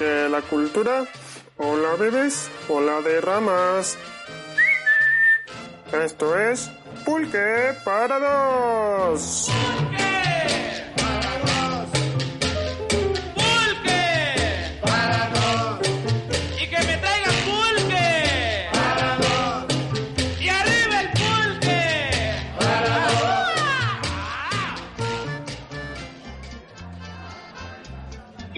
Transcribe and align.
Porque 0.00 0.30
la 0.30 0.40
cultura 0.40 1.04
o 1.58 1.76
la 1.76 1.94
bebes 1.96 2.50
o 2.70 2.80
la 2.80 3.02
derramas. 3.02 3.98
Esto 5.92 6.38
es 6.38 6.70
Pulque 7.04 7.74
para 7.84 8.18
dos. 8.18 9.50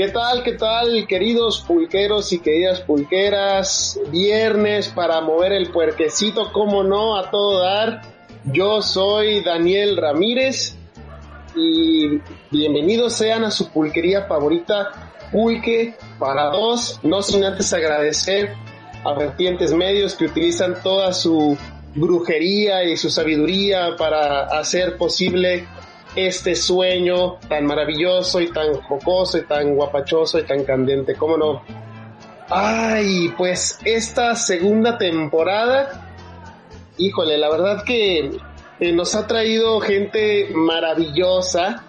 ¿Qué 0.03 0.09
tal, 0.09 0.43
qué 0.43 0.55
tal, 0.55 1.07
queridos 1.07 1.61
pulqueros 1.61 2.33
y 2.33 2.41
queridas 2.41 2.81
pulqueras? 2.81 4.01
Viernes 4.11 4.89
para 4.89 5.21
mover 5.21 5.53
el 5.53 5.71
puerquecito, 5.71 6.51
como 6.51 6.83
no, 6.83 7.17
a 7.17 7.31
todo 7.31 7.61
dar. 7.61 8.03
Yo 8.47 8.83
soy 8.83 9.45
Daniel 9.45 9.97
Ramírez 9.97 10.75
y 11.55 12.21
bienvenidos 12.51 13.13
sean 13.13 13.45
a 13.45 13.53
su 13.53 13.71
pulquería 13.71 14.25
favorita, 14.25 14.91
Pulque 15.31 15.95
para 16.19 16.47
dos. 16.47 16.99
No 17.05 17.23
sin 17.23 17.45
antes 17.45 17.73
agradecer 17.73 18.55
a 19.05 19.15
vertientes 19.15 19.73
medios 19.73 20.17
que 20.17 20.25
utilizan 20.25 20.83
toda 20.83 21.13
su 21.13 21.57
brujería 21.95 22.83
y 22.83 22.97
su 22.97 23.09
sabiduría 23.09 23.95
para 23.97 24.47
hacer 24.47 24.97
posible 24.97 25.65
este 26.15 26.55
sueño 26.55 27.39
tan 27.49 27.67
maravilloso 27.67 28.41
y 28.41 28.53
tan 28.53 28.75
jocoso 28.75 29.39
y 29.39 29.47
tan 29.47 29.75
guapachoso 29.75 30.39
y 30.39 30.45
tan 30.45 30.65
candente, 30.65 31.15
¿cómo 31.17 31.37
no? 31.37 31.63
Ay, 32.49 33.33
pues 33.39 33.79
esta 33.85 34.35
segunda 34.35 34.99
temporada, 34.99 36.11
híjole, 36.99 37.39
la 37.39 37.51
verdad 37.51 37.83
que 37.85 38.31
eh, 38.81 38.93
nos 38.93 39.15
ha 39.15 39.27
traído 39.27 39.81
gente 39.81 40.51
maravillosa, 40.55 41.85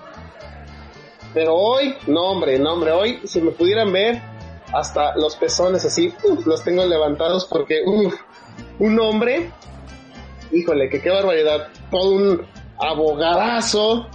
pero 1.33 1.55
hoy, 1.55 1.95
no 2.07 2.21
hombre, 2.27 2.59
no 2.59 2.73
hombre, 2.73 2.91
hoy 2.91 3.19
si 3.25 3.41
me 3.41 3.51
pudieran 3.51 3.91
ver, 3.91 4.21
hasta 4.71 5.15
los 5.17 5.35
pezones 5.35 5.83
así, 5.85 6.13
los 6.45 6.63
tengo 6.63 6.85
levantados 6.85 7.45
porque, 7.45 7.81
un 8.79 8.99
hombre, 8.99 9.51
híjole, 10.51 10.89
que 10.89 11.01
qué 11.01 11.09
barbaridad, 11.09 11.67
todo 11.91 12.11
un 12.11 12.52
abogadazo, 12.79 14.07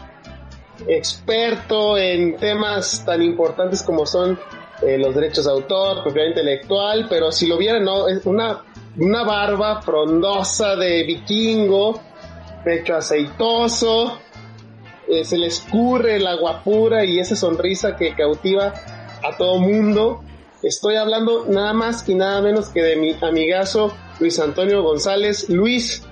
experto 0.86 1.98
en 1.98 2.36
temas 2.36 3.04
tan 3.04 3.22
importantes 3.22 3.82
como 3.82 4.06
son 4.06 4.38
eh, 4.82 4.96
los 4.98 5.14
derechos 5.14 5.44
de 5.44 5.50
autor, 5.50 6.02
propiedad 6.02 6.28
intelectual, 6.28 7.06
pero 7.08 7.32
si 7.32 7.46
lo 7.46 7.56
vieran, 7.56 7.84
no, 7.84 8.08
es 8.08 8.24
una, 8.26 8.62
una 8.96 9.24
barba 9.24 9.82
frondosa 9.82 10.76
de 10.76 11.02
vikingo, 11.02 12.00
pecho 12.64 12.94
aceitoso, 12.94 14.18
eh, 15.08 15.24
se 15.24 15.38
le 15.38 15.46
escurre 15.46 16.20
la 16.20 16.36
guapura 16.36 17.04
y 17.04 17.18
esa 17.18 17.34
sonrisa 17.34 17.96
que 17.96 18.14
cautiva 18.14 18.74
a 19.24 19.36
todo 19.36 19.58
mundo. 19.58 20.22
Estoy 20.62 20.96
hablando 20.96 21.46
nada 21.48 21.72
más 21.72 22.08
y 22.08 22.14
nada 22.14 22.42
menos 22.42 22.68
que 22.68 22.82
de 22.82 22.96
mi 22.96 23.16
amigazo 23.20 23.94
Luis 24.20 24.38
Antonio 24.38 24.82
González. 24.82 25.48
Luis, 25.48 26.02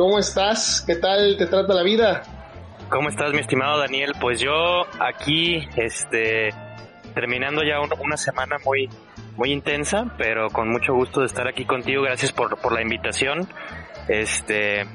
¿cómo 0.00 0.18
estás? 0.18 0.82
¿Qué 0.86 0.96
tal 0.96 1.36
te 1.36 1.44
trata 1.44 1.74
la 1.74 1.82
vida? 1.82 2.22
¿Cómo 2.88 3.10
estás, 3.10 3.34
mi 3.34 3.40
estimado 3.40 3.78
Daniel? 3.78 4.12
Pues 4.18 4.40
yo 4.40 4.86
aquí, 4.98 5.68
este, 5.76 6.48
terminando 7.14 7.62
ya 7.62 7.80
un- 7.80 7.92
una 8.00 8.16
semana 8.16 8.56
muy, 8.64 8.88
muy 9.36 9.52
intensa, 9.52 10.06
pero 10.16 10.48
con 10.48 10.70
mucho 10.70 10.94
gusto 10.94 11.20
de 11.20 11.26
estar 11.26 11.46
aquí 11.46 11.66
contigo. 11.66 12.04
Gracias 12.04 12.32
por, 12.32 12.56
por 12.58 12.72
la 12.72 12.80
invitación. 12.80 13.46
Este, 14.08 14.86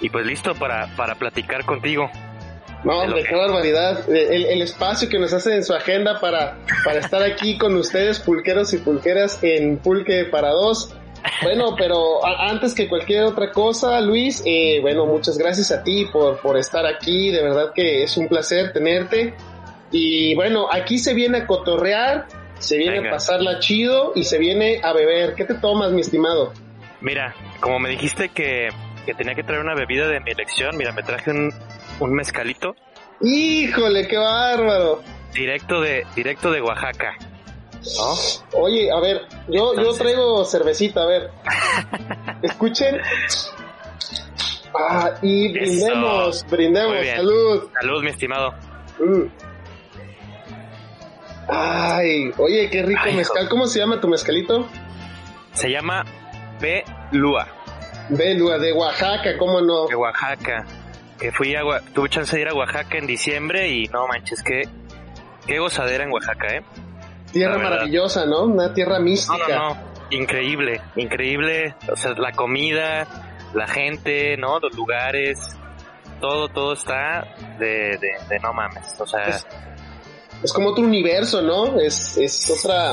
y 0.00 0.10
pues 0.10 0.24
listo 0.24 0.54
para, 0.54 0.94
para 0.96 1.16
platicar 1.16 1.64
contigo. 1.64 2.08
No, 2.84 3.00
hombre, 3.00 3.24
qué 3.24 3.34
barbaridad. 3.34 4.08
El, 4.08 4.44
el 4.46 4.62
espacio 4.62 5.08
que 5.08 5.18
nos 5.18 5.32
hacen 5.32 5.54
en 5.54 5.64
su 5.64 5.74
agenda 5.74 6.20
para, 6.20 6.56
para 6.84 7.00
estar 7.00 7.20
aquí 7.24 7.58
con 7.58 7.74
ustedes, 7.74 8.20
pulqueros 8.20 8.72
y 8.74 8.78
pulqueras, 8.78 9.40
en 9.42 9.78
Pulque 9.78 10.24
para 10.30 10.50
dos. 10.50 10.95
Bueno, 11.42 11.74
pero 11.76 12.24
antes 12.24 12.74
que 12.74 12.88
cualquier 12.88 13.24
otra 13.24 13.50
cosa, 13.52 14.00
Luis, 14.00 14.42
eh, 14.46 14.78
bueno, 14.80 15.06
muchas 15.06 15.36
gracias 15.38 15.70
a 15.72 15.82
ti 15.82 16.06
por, 16.12 16.38
por 16.40 16.56
estar 16.56 16.86
aquí. 16.86 17.30
De 17.30 17.42
verdad 17.42 17.72
que 17.74 18.02
es 18.02 18.16
un 18.16 18.28
placer 18.28 18.72
tenerte. 18.72 19.34
Y 19.90 20.34
bueno, 20.34 20.66
aquí 20.70 20.98
se 20.98 21.14
viene 21.14 21.38
a 21.38 21.46
cotorrear, 21.46 22.26
se 22.58 22.76
viene 22.76 22.96
Venga. 22.98 23.10
a 23.10 23.12
pasarla 23.14 23.58
chido 23.60 24.12
y 24.14 24.24
se 24.24 24.38
viene 24.38 24.80
a 24.82 24.92
beber. 24.92 25.34
¿Qué 25.34 25.44
te 25.44 25.54
tomas, 25.54 25.92
mi 25.92 26.00
estimado? 26.00 26.52
Mira, 27.00 27.34
como 27.60 27.78
me 27.78 27.88
dijiste 27.90 28.28
que, 28.30 28.68
que 29.04 29.14
tenía 29.14 29.34
que 29.34 29.42
traer 29.42 29.60
una 29.60 29.74
bebida 29.74 30.08
de 30.08 30.20
mi 30.20 30.30
elección, 30.32 30.76
mira, 30.76 30.92
me 30.92 31.02
traje 31.02 31.30
un, 31.30 31.52
un 32.00 32.14
mezcalito 32.14 32.74
Híjole, 33.20 34.06
qué 34.08 34.16
bárbaro. 34.18 35.02
directo 35.32 35.80
de, 35.80 36.04
directo 36.14 36.50
de 36.50 36.60
Oaxaca. 36.60 37.16
¿No? 37.96 38.60
Oye, 38.62 38.90
a 38.90 39.00
ver, 39.00 39.22
yo, 39.48 39.74
yo 39.74 39.92
traigo 39.94 40.44
cervecita, 40.44 41.02
a 41.02 41.06
ver. 41.06 41.30
Escuchen. 42.42 43.00
Ah, 44.78 45.12
y 45.22 45.52
brindemos, 45.52 46.44
brindemos, 46.50 47.06
salud. 47.06 47.68
Salud, 47.80 48.02
mi 48.02 48.10
estimado. 48.10 48.52
Mm. 48.98 49.22
Ay, 51.48 52.30
oye, 52.38 52.68
qué 52.70 52.82
rico 52.82 53.00
Ay, 53.04 53.10
hijo. 53.10 53.18
mezcal. 53.18 53.48
¿Cómo 53.48 53.66
se 53.66 53.78
llama 53.78 54.00
tu 54.00 54.08
mezcalito? 54.08 54.66
Se 55.52 55.70
llama 55.70 56.04
Belúa. 56.60 57.46
Belua, 58.08 58.58
de 58.58 58.72
Oaxaca, 58.72 59.36
¿cómo 59.38 59.60
no? 59.60 59.86
de 59.86 59.94
Oaxaca. 59.94 60.64
Que 61.18 61.32
fui 61.32 61.54
a 61.54 61.62
tuve 61.94 62.08
chance 62.08 62.36
de 62.36 62.42
ir 62.42 62.48
a 62.48 62.54
Oaxaca 62.54 62.98
en 62.98 63.06
diciembre 63.06 63.68
y 63.68 63.84
no 63.86 64.06
manches, 64.06 64.42
qué, 64.42 64.68
qué 65.46 65.58
gozadera 65.58 66.04
en 66.04 66.12
Oaxaca, 66.12 66.48
¿eh? 66.48 66.62
Tierra 67.38 67.58
maravillosa, 67.58 68.26
¿no? 68.26 68.44
Una 68.44 68.72
tierra 68.74 68.98
No, 68.98 69.04
mística. 69.04 69.48
no, 69.56 69.74
no. 69.74 69.96
Increíble, 70.10 70.80
increíble. 70.96 71.74
O 71.90 71.96
sea, 71.96 72.12
la 72.12 72.32
comida, 72.32 73.06
la 73.54 73.66
gente, 73.66 74.36
¿no? 74.36 74.58
Los 74.60 74.74
lugares, 74.76 75.38
todo, 76.20 76.48
todo 76.48 76.72
está 76.74 77.26
de, 77.58 77.98
de, 77.98 78.10
de 78.28 78.38
no 78.42 78.52
mames. 78.52 78.94
O 79.00 79.06
sea, 79.06 79.22
Es- 79.24 79.46
Es 80.42 80.52
como 80.52 80.68
otro 80.70 80.84
universo, 80.84 81.40
¿no? 81.42 81.78
Es, 81.80 82.16
es 82.18 82.50
otra 82.62 82.92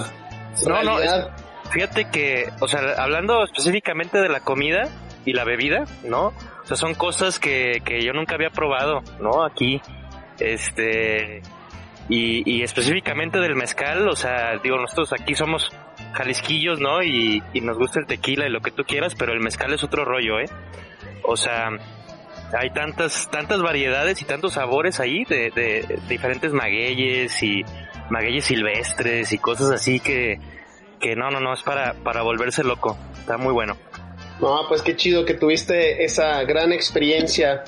No, 0.66 0.82
no, 0.84 0.98
realidad. 0.98 1.30
fíjate 1.72 2.06
que, 2.10 2.50
o 2.62 2.68
sea, 2.68 2.80
hablando 2.98 3.44
específicamente 3.44 4.18
de 4.20 4.30
la 4.30 4.40
comida 4.40 4.84
y 5.26 5.34
la 5.34 5.44
bebida, 5.44 5.84
¿no? 6.04 6.28
O 6.28 6.66
sea, 6.66 6.78
son 6.78 6.94
cosas 6.96 7.40
que, 7.40 7.82
que 7.86 8.02
yo 8.02 8.14
nunca 8.14 8.36
había 8.36 8.50
probado, 8.50 9.02
¿no? 9.20 9.44
Aquí, 9.44 9.82
este, 10.40 11.42
y, 12.10 12.50
y 12.50 12.64
específicamente 12.64 13.40
del 13.40 13.56
mezcal, 13.56 14.08
o 14.08 14.16
sea, 14.16 14.58
digo, 14.58 14.78
nosotros 14.78 15.14
aquí 15.14 15.36
somos 15.36 15.72
jalisquillos, 16.14 16.80
¿no? 16.80 17.04
Y, 17.04 17.42
nos 17.62 17.78
gusta 17.78 18.00
el 18.00 18.06
tequila 18.06 18.46
y 18.46 18.50
lo 18.50 18.62
que 18.62 18.72
tú 18.72 18.84
quieras, 18.84 19.16
pero 19.16 19.34
el 19.34 19.40
mezcal 19.40 19.74
es 19.74 19.84
otro 19.84 20.06
rollo, 20.06 20.40
¿eh? 20.40 20.50
O 21.24 21.38
sea, 21.38 21.70
hay 22.58 22.70
tantas, 22.72 23.30
tantas 23.32 23.62
variedades 23.62 24.22
y 24.22 24.26
tantos 24.26 24.54
sabores 24.54 25.00
ahí 25.00 25.24
de, 25.26 25.52
de 25.52 26.00
diferentes 26.08 26.52
magueyes 26.52 27.42
y 27.42 27.64
magueyes 28.10 28.46
silvestres 28.46 29.32
y 29.32 29.38
cosas 29.38 29.72
así 29.72 30.00
que, 30.00 30.40
que 31.00 31.16
no, 31.16 31.32
no, 31.32 31.40
no, 31.40 31.54
es 31.54 31.64
para, 31.64 31.94
para 31.94 32.22
volverse 32.22 32.64
loco. 32.64 32.98
Está 33.18 33.38
muy 33.38 33.54
bueno. 33.54 33.78
No, 34.42 34.66
pues 34.68 34.82
qué 34.82 34.96
chido 34.96 35.26
que 35.26 35.36
tuviste 35.36 36.04
esa 36.04 36.44
gran 36.44 36.74
experiencia. 36.74 37.64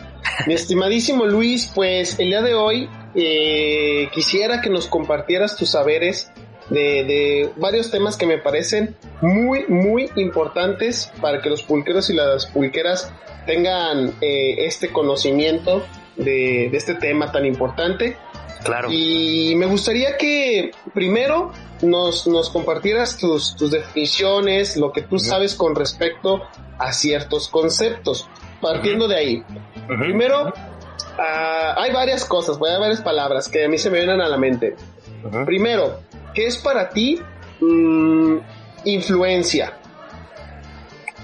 Mi 0.46 0.54
estimadísimo 0.56 1.26
Luis, 1.26 1.72
pues 1.74 2.20
el 2.20 2.28
día 2.28 2.42
de 2.42 2.54
hoy 2.54 2.90
eh, 3.16 4.10
quisiera 4.14 4.62
que 4.62 4.70
nos 4.70 4.88
compartieras 4.88 5.56
tus 5.56 5.72
saberes 5.72 6.32
de, 6.70 7.04
de 7.04 7.50
varios 7.58 7.92
temas 7.92 8.18
que 8.18 8.26
me 8.26 8.38
parecen 8.38 8.96
muy, 9.22 9.66
muy 9.68 10.10
importantes 10.16 11.12
para 11.22 11.42
que 11.42 11.50
los 11.50 11.64
pulqueros 11.64 12.10
y 12.10 12.14
las 12.14 12.48
pulqueras 12.48 13.12
tengan 13.46 14.16
eh, 14.22 14.66
este 14.66 14.92
conocimiento 14.92 15.86
de, 16.18 16.70
de 16.72 16.78
este 16.78 16.96
tema 16.96 17.32
tan 17.32 17.46
importante. 17.46 18.18
Claro. 18.64 18.90
Y 18.92 19.54
me 19.58 19.68
gustaría 19.68 20.18
que 20.18 20.72
primero 20.94 21.52
nos, 21.84 22.26
nos 22.26 22.50
compartieras 22.50 23.18
tus, 23.18 23.56
tus 23.56 23.70
definiciones, 23.70 24.76
lo 24.76 24.92
que 24.92 25.04
tú 25.04 25.20
sabes 25.20 25.54
con 25.54 25.76
respecto 25.76 26.42
a 26.80 26.92
ciertos 26.92 27.48
conceptos. 27.48 28.28
Partiendo 28.62 29.08
de 29.08 29.16
ahí. 29.16 29.44
Primero, 29.88 30.52
ah, 31.18 31.76
hay 31.78 31.92
varias 31.92 32.26
cosas, 32.26 32.58
hay 32.58 32.80
varias 32.80 33.02
palabras 33.02 33.50
que 33.50 33.66
a 33.66 33.68
mí 33.68 33.78
se 33.78 33.90
me 33.90 34.00
vienen 34.00 34.22
a 34.22 34.28
la 34.28 34.38
mente. 34.38 34.76
Primero, 35.46 36.02
¿qué 36.34 36.46
es 36.46 36.58
para 36.58 36.90
ti 36.90 37.20
mm, 37.60 38.38
influencia? 38.86 39.74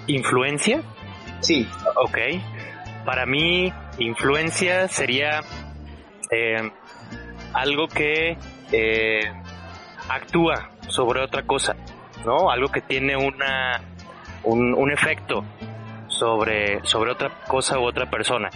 ¿Influencia? 0.08 0.82
Sí, 1.40 1.68
Ok. 1.96 2.18
Para 3.06 3.26
mí, 3.26 3.74
influencia 3.98 4.88
sería 4.88 5.42
eh, 6.30 6.72
algo 7.54 7.88
que 7.88 8.38
eh, 8.72 9.22
actúa 10.08 10.70
sobre 10.88 11.22
otra 11.22 11.44
cosa, 11.44 11.76
¿no? 12.26 12.52
Algo 12.52 12.72
que 12.72 12.82
tiene 12.82 13.16
una 13.16 13.82
un, 14.44 14.74
un 14.74 14.92
efecto 14.92 15.44
sobre, 16.08 16.86
sobre 16.86 17.12
otra 17.12 17.32
cosa 17.48 17.80
u 17.80 17.84
otra 17.84 18.10
persona. 18.10 18.50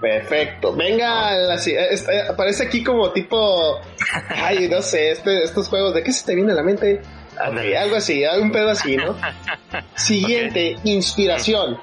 Perfecto. 0.00 0.74
Venga, 0.74 1.34
eh, 1.36 1.54
es- 1.54 2.08
eh, 2.08 2.22
aparece 2.30 2.64
aquí 2.64 2.82
como 2.84 3.10
tipo, 3.12 3.80
ay, 4.28 4.68
no 4.68 4.82
sé, 4.82 5.10
este- 5.12 5.42
estos 5.44 5.68
juegos, 5.68 5.94
¿de 5.94 6.02
qué 6.02 6.12
se 6.12 6.24
te 6.26 6.34
viene 6.34 6.52
a 6.52 6.56
la 6.56 6.62
mente? 6.62 7.00
Algo 7.38 7.96
así, 7.96 8.24
un 8.40 8.50
pedo 8.50 8.70
así, 8.70 8.96
¿no? 8.96 9.14
Siguiente, 9.94 10.76
inspiración. 10.84 11.78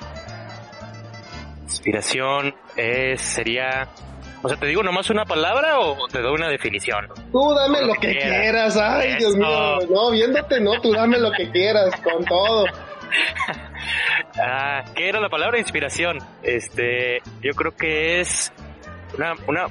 Inspiración 1.64 2.56
es, 2.76 3.22
sería... 3.22 3.88
O 4.46 4.50
sea, 4.50 4.58
¿te 4.58 4.66
digo 4.68 4.84
nomás 4.84 5.10
una 5.10 5.24
palabra 5.26 5.80
o 5.80 6.06
te 6.08 6.20
doy 6.22 6.34
una 6.34 6.50
definición? 6.50 7.08
Tú 7.32 7.54
dame 7.54 7.80
Lo 7.82 7.88
lo 7.88 7.94
que 7.94 8.08
que 8.10 8.18
quieras. 8.20 8.40
quieras, 8.42 8.78
ay, 8.78 9.16
Dios 9.18 9.36
mío, 9.38 9.80
no, 9.90 10.12
viéndote, 10.12 10.60
no, 10.60 10.82
tú 10.82 10.92
dame 10.92 11.18
lo 11.18 11.32
que 11.32 11.50
quieras, 11.50 11.92
con 12.02 12.26
todo. 12.26 12.66
Ah, 14.40 14.84
¿qué 14.96 15.10
era 15.10 15.20
la 15.20 15.30
palabra 15.30 15.60
inspiración? 15.60 16.18
Este, 16.42 17.22
yo 17.42 17.54
creo 17.54 17.76
que 17.76 18.20
es 18.22 18.52
una, 19.18 19.34
una, 19.48 19.68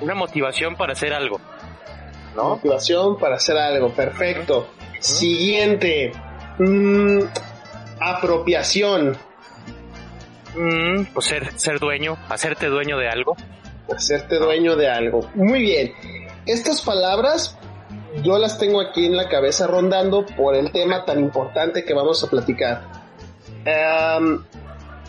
una 0.00 0.14
motivación 0.14 0.74
para 0.76 0.92
hacer 0.94 1.12
algo, 1.12 1.40
¿no? 2.34 2.50
Motivación 2.50 3.18
para 3.18 3.36
hacer 3.36 3.56
algo, 3.58 3.90
perfecto. 3.90 4.68
Siguiente, 5.00 6.12
mm, 6.58 7.20
apropiación, 8.00 9.16
Mm, 10.58 11.12
pues 11.12 11.26
ser, 11.26 11.52
ser 11.58 11.78
dueño, 11.78 12.16
hacerte 12.30 12.68
dueño 12.68 12.96
de 12.96 13.10
algo. 13.10 13.36
hacerte 13.94 14.36
dueño 14.38 14.74
de 14.74 14.88
algo. 14.88 15.28
Muy 15.34 15.60
bien, 15.60 15.92
estas 16.46 16.80
palabras 16.80 17.58
yo 18.22 18.38
las 18.38 18.58
tengo 18.58 18.80
aquí 18.80 19.04
en 19.04 19.16
la 19.18 19.28
cabeza 19.28 19.66
rondando 19.66 20.24
por 20.24 20.54
el 20.56 20.72
tema 20.72 21.04
tan 21.04 21.20
importante 21.20 21.84
que 21.84 21.92
vamos 21.92 22.24
a 22.24 22.30
platicar. 22.30 22.95
Em, 23.66 24.42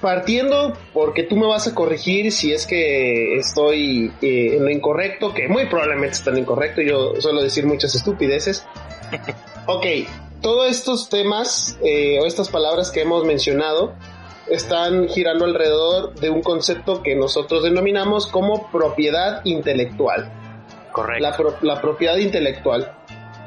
partiendo, 0.02 0.74
porque 0.94 1.24
tú 1.24 1.36
me 1.38 1.48
vas 1.48 1.68
a 1.68 1.74
corregir 1.76 2.32
si 2.32 2.54
es 2.54 2.68
que 2.68 3.38
estoy 3.38 4.12
eh, 4.22 4.58
en 4.58 4.64
lo 4.66 4.70
incorrecto, 4.70 5.34
que 5.34 5.48
muy 5.48 5.66
probablemente 5.68 6.16
está 6.16 6.30
en 6.32 6.36
lo 6.38 6.42
incorrecto, 6.42 6.82
yo 6.82 7.14
suelo 7.20 7.42
decir 7.42 7.66
muchas 7.66 7.96
estupideces. 7.96 8.66
Ok, 9.70 9.86
todos 10.42 10.72
estos 10.72 11.10
temas 11.10 11.78
eh, 11.84 12.20
o 12.22 12.26
estas 12.26 12.48
palabras 12.48 12.90
que 12.90 13.02
hemos 13.02 13.26
mencionado 13.26 13.94
están 14.50 15.10
girando 15.10 15.44
alrededor 15.44 16.14
de 16.16 16.30
un 16.30 16.42
concepto 16.42 17.04
que 17.04 17.18
nosotros 17.18 17.64
denominamos 17.64 18.28
como 18.28 18.72
propiedad 18.72 19.42
intelectual 19.44 20.32
Correcto. 20.94 21.22
la, 21.22 21.36
pro- 21.36 21.58
la 21.64 21.82
propiedad 21.82 22.16
intelectual. 22.16 22.97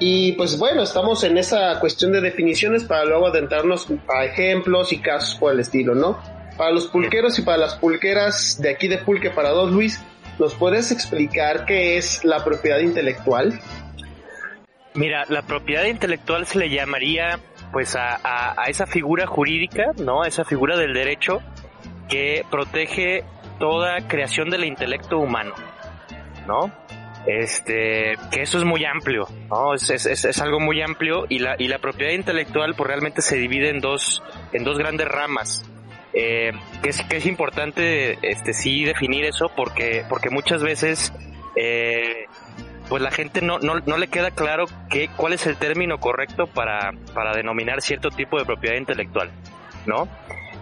Y 0.02 0.32
pues 0.32 0.58
bueno, 0.58 0.82
estamos 0.82 1.22
en 1.24 1.36
esa 1.38 1.78
cuestión 1.78 2.10
de 2.12 2.20
definiciones 2.22 2.84
para 2.84 3.04
luego 3.04 3.26
adentrarnos 3.26 3.86
a 4.08 4.24
ejemplos 4.24 4.92
y 4.92 4.98
casos 4.98 5.34
por 5.38 5.52
el 5.52 5.60
estilo, 5.60 5.94
¿no? 5.94 6.18
Para 6.56 6.70
los 6.72 6.86
pulqueros 6.86 7.38
y 7.38 7.42
para 7.42 7.58
las 7.58 7.74
pulqueras 7.76 8.58
de 8.60 8.70
aquí 8.70 8.88
de 8.88 8.98
Pulque 8.98 9.28
para 9.30 9.50
dos, 9.50 9.70
Luis, 9.70 10.02
¿nos 10.38 10.54
puedes 10.54 10.90
explicar 10.90 11.66
qué 11.66 11.98
es 11.98 12.24
la 12.24 12.42
propiedad 12.42 12.78
intelectual? 12.78 13.60
Mira, 14.94 15.24
la 15.28 15.42
propiedad 15.42 15.84
intelectual 15.84 16.46
se 16.46 16.58
le 16.58 16.70
llamaría 16.70 17.38
pues 17.72 17.94
a, 17.94 18.16
a- 18.24 18.54
a 18.60 18.64
esa 18.68 18.86
figura 18.86 19.26
jurídica, 19.26 19.92
¿no? 19.98 20.22
A 20.22 20.28
esa 20.28 20.44
figura 20.44 20.76
del 20.78 20.94
derecho 20.94 21.40
que 22.08 22.44
protege 22.50 23.22
toda 23.58 24.08
creación 24.08 24.48
del 24.50 24.64
intelecto 24.64 25.18
humano, 25.18 25.54
¿no? 26.46 26.72
Este, 27.26 28.16
que 28.30 28.42
eso 28.42 28.58
es 28.58 28.64
muy 28.64 28.84
amplio, 28.84 29.26
¿no? 29.50 29.74
Es, 29.74 29.90
es, 29.90 30.06
es- 30.06 30.40
algo 30.40 30.58
muy 30.58 30.80
amplio 30.80 31.26
y 31.28 31.38
la, 31.38 31.54
y 31.58 31.68
la 31.68 31.78
propiedad 31.78 32.12
intelectual 32.12 32.74
pues 32.74 32.88
realmente 32.88 33.20
se 33.22 33.36
divide 33.36 33.68
en 33.68 33.80
dos, 33.80 34.22
en 34.52 34.64
dos 34.64 34.78
grandes 34.78 35.06
ramas. 35.08 35.64
Eh, 36.12 36.50
que 36.82 36.88
es, 36.88 37.02
que 37.02 37.18
es 37.18 37.26
importante, 37.26 38.18
este, 38.22 38.52
sí 38.52 38.84
definir 38.84 39.24
eso 39.24 39.50
porque, 39.54 40.04
porque 40.08 40.28
muchas 40.30 40.60
veces, 40.62 41.12
eh, 41.54 42.24
pues 42.88 43.00
la 43.02 43.12
gente 43.12 43.42
no, 43.42 43.58
no, 43.60 43.78
no 43.78 43.96
le 43.96 44.08
queda 44.08 44.32
claro 44.32 44.64
qué, 44.88 45.08
cuál 45.16 45.34
es 45.34 45.46
el 45.46 45.56
término 45.56 46.00
correcto 46.00 46.48
para, 46.48 46.92
para 47.14 47.32
denominar 47.36 47.80
cierto 47.80 48.10
tipo 48.10 48.38
de 48.38 48.44
propiedad 48.44 48.76
intelectual, 48.76 49.30
¿no? 49.86 50.08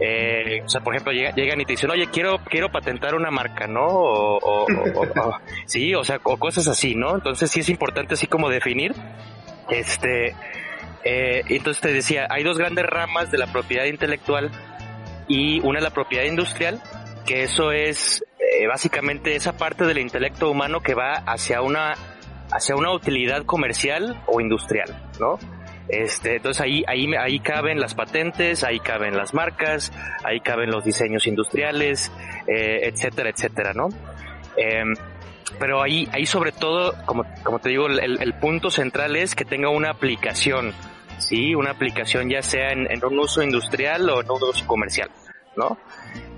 Eh, 0.01 0.63
o 0.65 0.69
sea, 0.69 0.81
por 0.81 0.95
ejemplo, 0.95 1.13
llega- 1.13 1.33
llegan 1.35 1.61
y 1.61 1.65
te 1.65 1.73
dicen, 1.73 1.91
oye, 1.91 2.07
quiero, 2.13 2.39
quiero 2.45 2.71
patentar 2.71 3.15
una 3.15 3.31
marca, 3.31 3.67
¿no? 3.67 3.85
O- 3.87 4.39
o- 4.39 4.67
o- 4.67 5.39
sí, 5.67 5.95
o 5.95 6.05
sea, 6.05 6.21
o 6.23 6.37
cosas 6.37 6.69
así, 6.69 6.95
¿no? 6.95 7.15
Entonces 7.17 7.51
sí 7.51 7.61
es 7.61 7.69
importante 7.69 8.15
así 8.15 8.27
como 8.29 8.49
definir, 8.49 8.95
este, 9.71 10.35
eh, 11.05 11.43
entonces 11.49 11.81
te 11.81 11.93
decía, 11.93 12.27
hay 12.31 12.43
dos 12.45 12.59
grandes 12.59 12.87
ramas 12.87 13.31
de 13.31 13.39
la 13.39 13.47
propiedad 13.53 13.85
intelectual 13.85 14.51
y 15.27 15.61
una 15.61 15.79
es 15.79 15.85
la 15.85 15.91
propiedad 15.91 16.25
industrial, 16.25 16.81
que 17.27 17.43
eso 17.43 17.73
es 17.73 18.25
eh, 18.39 18.67
básicamente 18.67 19.35
esa 19.37 19.57
parte 19.57 19.85
del 19.85 19.99
intelecto 19.99 20.51
humano 20.51 20.81
que 20.81 20.95
va 20.95 21.15
hacia 21.27 21.61
una 21.61 21.95
hacia 22.51 22.77
una 22.77 22.93
utilidad 22.93 23.45
comercial 23.45 24.23
o 24.27 24.41
industrial, 24.41 24.97
¿no? 25.21 25.39
Este, 25.89 26.37
entonces 26.37 26.61
ahí, 26.61 26.85
ahí, 26.87 27.11
ahí 27.15 27.41
caben 27.41 27.81
las 27.81 27.95
patentes, 27.95 28.63
ahí 28.63 28.79
caben 28.79 29.17
las 29.17 29.33
marcas, 29.33 29.91
ahí 30.25 30.41
caben 30.41 30.71
los 30.71 30.85
diseños 30.85 31.27
industriales, 31.27 32.13
eh, 32.47 32.81
etcétera, 32.83 33.31
etcétera, 33.31 33.73
¿no? 33.73 33.89
Em, 34.57 34.95
pero 35.59 35.83
ahí, 35.83 36.07
ahí 36.13 36.27
sobre 36.27 36.53
todo, 36.53 36.95
como, 37.07 37.25
como 37.43 37.59
te 37.59 37.71
digo, 37.71 37.87
el, 37.87 38.21
el 38.21 38.35
punto 38.35 38.71
central 38.71 39.17
es 39.17 39.35
que 39.35 39.47
tenga 39.47 39.71
una 39.71 39.89
aplicación, 39.91 40.75
¿sí? 41.19 41.55
Una 41.55 41.71
aplicación 41.71 42.29
ya 42.29 42.43
sea 42.43 42.73
en, 42.73 42.91
en 42.91 43.03
un 43.05 43.19
uso 43.19 43.43
industrial 43.43 44.11
o 44.11 44.21
en 44.21 44.31
un 44.31 44.43
uso 44.43 44.67
comercial, 44.67 45.09
¿no? 45.57 45.79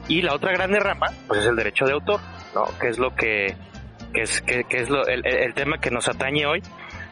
Y 0.07 0.23
la 0.23 0.35
otra 0.35 0.53
grande 0.53 0.79
rama, 0.79 1.09
pues 1.27 1.41
es 1.41 1.47
el 1.47 1.57
derecho 1.57 1.87
de 1.87 1.93
autor, 1.93 2.21
¿no? 2.55 2.67
Que 2.79 2.89
es 2.89 2.99
lo 2.99 3.15
que, 3.17 3.57
que 4.15 4.23
es, 4.23 4.41
que, 4.43 4.63
que 4.65 4.77
es 4.79 4.89
lo, 4.91 5.05
el- 5.07 5.27
el 5.27 5.55
tema 5.55 5.79
que 5.79 5.91
nos 5.91 6.07
atañe 6.09 6.47
hoy, 6.47 6.63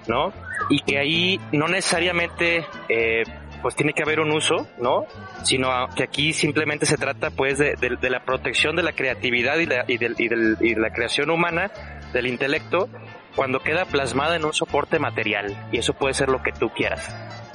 ¿no? 0.06 0.32
Y 0.70 0.80
que 0.80 0.98
ahí 0.98 1.40
no 1.52 1.68
necesariamente, 1.68 2.66
eh, 2.88 3.22
pues 3.62 3.74
tiene 3.74 3.92
que 3.92 4.02
haber 4.02 4.20
un 4.20 4.30
uso, 4.32 4.68
¿no? 4.80 5.04
Sino 5.42 5.68
que 5.96 6.04
aquí 6.04 6.32
simplemente 6.32 6.86
se 6.86 6.96
trata, 6.96 7.30
pues, 7.30 7.58
de, 7.58 7.74
de- 7.80 7.96
de 7.96 8.10
la 8.10 8.20
protección 8.24 8.76
de 8.76 8.82
la 8.82 8.92
creatividad 8.92 9.56
y, 9.58 9.66
la, 9.66 9.84
y, 9.88 9.98
del- 9.98 10.14
y 10.18 10.28
del- 10.28 10.56
y 10.60 10.74
de 10.74 10.80
la 10.80 10.90
creación 10.90 11.30
humana, 11.30 11.70
del 12.12 12.26
intelecto, 12.26 12.88
cuando 13.34 13.60
queda 13.60 13.84
plasmada 13.84 14.36
en 14.36 14.44
un 14.44 14.52
soporte 14.52 14.98
material. 14.98 15.68
Y 15.72 15.78
eso 15.78 15.92
puede 15.94 16.14
ser 16.14 16.28
lo 16.28 16.42
que 16.42 16.52
tú 16.52 16.70
quieras, 16.70 17.08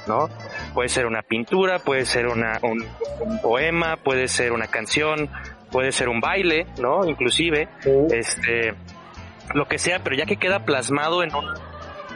¿no? 0.07 0.29
Puede 0.73 0.89
ser 0.89 1.05
una 1.05 1.21
pintura, 1.21 1.79
puede 1.79 2.05
ser 2.05 2.27
una, 2.27 2.59
un, 2.63 2.85
un 3.21 3.39
poema, 3.41 3.97
puede 3.97 4.27
ser 4.27 4.51
una 4.51 4.67
canción, 4.67 5.29
puede 5.71 5.91
ser 5.91 6.09
un 6.09 6.19
baile, 6.19 6.67
¿no? 6.81 7.05
Inclusive, 7.07 7.67
este, 8.11 8.73
lo 9.53 9.65
que 9.67 9.77
sea, 9.77 9.99
pero 10.03 10.15
ya 10.15 10.25
que 10.25 10.37
queda 10.37 10.65
plasmado 10.65 11.23
en 11.23 11.33
un, 11.35 11.45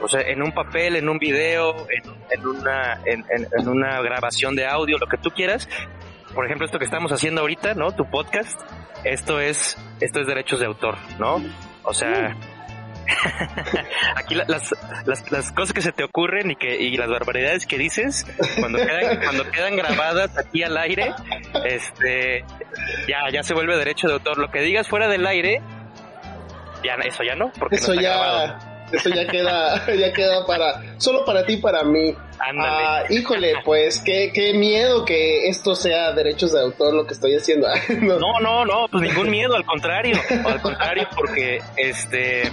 o 0.01 0.08
sea, 0.08 0.22
en 0.22 0.42
un 0.44 0.51
papel, 0.54 0.96
en 0.96 1.10
un 1.10 1.18
video, 1.20 1.88
en, 1.89 2.04
en 2.32 2.48
una, 2.48 2.94
en, 3.06 3.25
en- 3.30 3.48
en 3.58 3.68
una 3.68 4.01
grabación 4.01 4.56
de 4.56 4.66
audio, 4.66 4.98
lo 4.98 5.08
que 5.08 5.18
tú 5.18 5.32
quieras. 5.32 5.68
Por 6.34 6.46
ejemplo, 6.46 6.66
esto 6.66 6.77
que 6.80 6.86
estamos 6.86 7.12
haciendo 7.12 7.42
ahorita, 7.42 7.74
¿no? 7.74 7.92
Tu 7.94 8.06
podcast, 8.10 8.60
esto 9.04 9.39
es, 9.39 9.77
esto 10.01 10.20
es 10.20 10.27
derechos 10.27 10.60
de 10.60 10.66
autor, 10.68 10.96
¿no? 11.20 11.42
O 11.84 11.94
sea, 11.94 12.36
aquí 14.16 14.36
la- 14.36 14.46
las, 14.48 14.74
las, 15.06 15.32
las 15.32 15.51
cosas 15.51 15.74
que 15.74 15.82
se 15.82 15.92
te 15.92 16.04
ocurren 16.04 16.51
y 16.51 16.56
que, 16.56 16.75
y 16.82 16.96
las 16.98 17.10
barbaridades 17.10 17.66
que 17.66 17.77
dices, 17.77 18.25
cuando 18.60 18.77
quedan, 18.80 19.20
cuando 19.24 19.50
quedan 19.51 19.75
grabadas 19.77 20.38
aquí 20.38 20.63
al 20.63 20.77
aire, 20.77 21.13
este, 21.66 22.44
ya, 23.08 23.30
ya 23.32 23.44
se 23.44 23.54
vuelve 23.54 23.77
derecho 23.77 24.08
de 24.08 24.13
autor. 24.13 24.38
Lo 24.38 24.51
que 24.51 24.62
digas 24.62 24.88
fuera 24.88 25.08
del 25.08 25.25
aire, 25.25 25.62
ya, 26.84 26.96
eso 27.06 27.24
ya 27.24 27.36
no, 27.36 27.51
porque 27.58 27.77
Eso 27.77 27.94
no 27.94 28.00
está 28.01 28.04
ya, 28.04 28.18
grabado. 28.18 28.76
Eso 28.91 29.10
ya 29.10 29.27
queda, 29.27 29.86
ya 29.96 30.13
queda 30.13 30.46
para, 30.46 30.82
solo 30.98 31.25
para 31.25 31.46
ti 31.46 31.53
y 31.53 31.58
para 31.58 31.84
mí. 31.84 32.13
Ah, 32.39 33.03
híjole, 33.10 33.56
pues 33.65 34.00
qué, 34.06 34.32
qué 34.34 34.53
miedo 34.53 35.03
que 35.06 35.48
esto 35.50 35.75
sea 35.75 36.12
derechos 36.13 36.53
de 36.53 36.62
autor 36.62 36.94
lo 36.94 37.06
que 37.06 37.13
estoy 37.13 37.36
haciendo. 37.36 37.67
No. 38.00 38.20
No, 38.20 38.39
no, 38.39 38.65
no, 38.65 38.88
pues 38.91 39.03
ningún 39.03 39.29
miedo, 39.29 39.56
al 39.56 39.65
contrario, 39.65 40.15
al 40.46 40.62
contrario, 40.62 41.08
porque 41.15 41.60
este, 41.75 42.44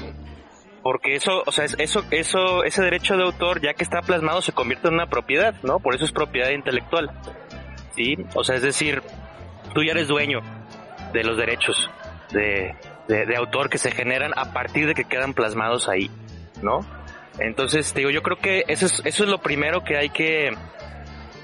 porque 0.83 1.15
eso, 1.17 1.43
o 1.47 1.53
sea, 1.53 1.65
es- 1.67 1.77
eso, 1.79 2.03
eso, 2.11 2.65
ese 2.65 2.83
derecho 2.83 3.17
de 3.17 3.23
autor, 3.25 3.61
ya 3.63 3.75
que 3.75 3.85
está 3.85 4.01
plasmado, 4.03 4.43
se 4.43 4.53
convierte 4.53 4.89
en 4.89 4.95
una 4.95 5.07
propiedad, 5.07 5.55
¿no? 5.63 5.79
Por 5.79 5.95
eso 5.95 6.05
es 6.05 6.13
propiedad 6.13 6.51
intelectual, 6.51 7.11
¿sí? 7.95 8.17
O 8.35 8.43
sea, 8.43 8.57
es 8.57 8.63
decir, 8.63 9.03
tú 9.75 9.83
ya 9.85 9.93
eres 9.93 10.09
dueño 10.09 10.41
de 11.13 11.23
los 11.25 11.37
derechos 11.37 11.89
de, 12.33 12.75
de, 13.07 13.27
de 13.27 13.37
autor 13.37 13.71
que 13.71 13.79
se 13.79 13.91
generan 13.93 14.33
a 14.37 14.53
partir 14.53 14.87
de 14.87 14.95
que 14.95 15.05
quedan 15.05 15.33
plasmados 15.35 15.89
ahí, 15.89 16.11
¿no? 16.63 16.81
Entonces, 17.39 17.93
te 17.93 18.01
digo, 18.01 18.11
yo 18.11 18.23
creo 18.23 18.39
que 18.39 18.65
eso 18.69 18.87
es, 18.87 19.03
eso 19.05 19.25
es 19.25 19.29
lo 19.31 19.39
primero 19.39 19.83
que 19.83 19.97
hay 19.97 20.09
que, 20.11 20.51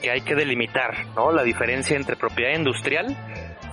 que 0.01 0.11
hay 0.11 0.21
que 0.21 0.35
delimitar, 0.35 1.07
¿no? 1.17 1.33
La 1.33 1.43
diferencia 1.43 1.97
entre 1.97 2.17
propiedad 2.17 2.57
industrial 2.57 3.17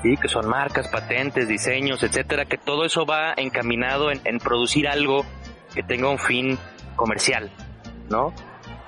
sí, 0.01 0.15
que 0.17 0.27
son 0.27 0.48
marcas, 0.48 0.88
patentes, 0.89 1.48
diseños, 1.48 2.03
etcétera, 2.03 2.46
que 2.46 2.58
todo 2.58 2.86
eso 2.86 3.06
va 3.06 3.34
encaminado 3.38 4.12
en, 4.12 4.20
en 4.25 4.38
producir 4.39 4.88
algo 4.88 5.25
que 5.74 5.84
tenga 5.84 6.10
un 6.10 6.20
fin 6.20 6.58
comercial, 6.96 7.51
¿no? 8.10 8.34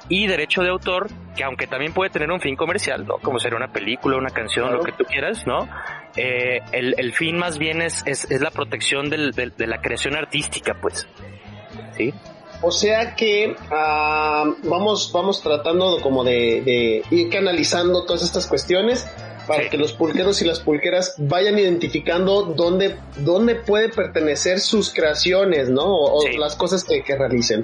Y 0.07 0.25
derecho 0.25 0.61
de 0.63 0.69
autor, 0.69 1.07
que 1.35 1.43
aunque 1.43 1.67
también 1.67 1.93
puede 1.93 2.09
tener 2.09 2.31
un 2.31 2.39
fin 2.41 2.55
comercial, 2.55 3.05
¿no? 3.05 3.17
Como 3.19 3.39
ser 3.39 3.53
una 3.53 3.71
película, 3.71 4.17
una 4.17 4.31
canción, 4.31 4.65
Claro. 4.67 4.79
lo 4.79 4.83
que 4.83 4.91
tú 4.93 5.03
quieras, 5.03 5.45
¿no? 5.45 5.67
Eh, 6.15 6.61
el, 6.71 6.95
el 6.97 7.13
fin 7.13 7.37
más 7.37 7.59
bien 7.59 7.81
es, 7.83 8.01
es, 8.07 8.29
es 8.31 8.41
la 8.41 8.49
protección 8.49 9.09
del, 9.11 9.31
del- 9.33 9.55
de 9.55 9.67
la 9.67 9.81
creación 9.81 10.15
artística, 10.15 10.73
pues. 10.81 11.07
¿Sí? 11.95 12.11
O 12.61 12.71
sea 12.71 13.15
que 13.15 13.55
ah, 13.71 14.45
vamos, 14.63 15.11
vamos 15.13 15.41
tratando 15.41 15.99
como 16.01 16.23
de, 16.23 16.61
de 16.61 17.03
ir 17.15 17.29
canalizando 17.29 18.03
todas 18.05 18.21
estas 18.23 18.47
cuestiones 18.47 19.07
para 19.47 19.63
Sí. 19.63 19.69
que 19.69 19.77
los 19.77 19.93
pulqueros 19.93 20.41
y 20.41 20.45
las 20.45 20.59
pulqueras 20.59 21.15
vayan 21.17 21.57
identificando 21.57 22.43
dónde, 22.43 22.97
dónde 23.17 23.55
puede 23.55 23.89
pertenecer 23.89 24.59
sus 24.59 24.93
creaciones, 24.93 25.69
¿no? 25.69 25.85
O, 25.85 26.17
o 26.17 26.21
Sí. 26.21 26.37
las 26.37 26.55
cosas 26.55 26.83
que, 26.83 27.01
que 27.03 27.15
realicen. 27.15 27.63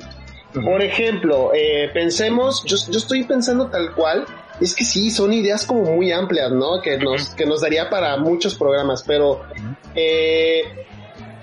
Por 0.53 0.81
ejemplo, 0.81 1.51
eh, 1.53 1.89
pensemos, 1.93 2.63
yo, 2.65 2.77
yo 2.89 2.97
estoy 2.97 3.23
pensando 3.25 3.67
tal 3.67 3.93
cual, 3.93 4.25
es 4.61 4.73
que 4.73 4.85
sí, 4.85 5.11
son 5.11 5.33
ideas 5.33 5.65
como 5.65 5.81
muy 5.83 6.13
amplias, 6.13 6.49
¿no? 6.53 6.81
Que 6.81 6.97
nos, 6.97 7.29
que 7.31 7.45
nos 7.45 7.59
daría 7.61 7.89
para 7.89 8.15
muchos 8.17 8.55
programas, 8.55 9.03
pero 9.05 9.41
eh, 9.93 10.63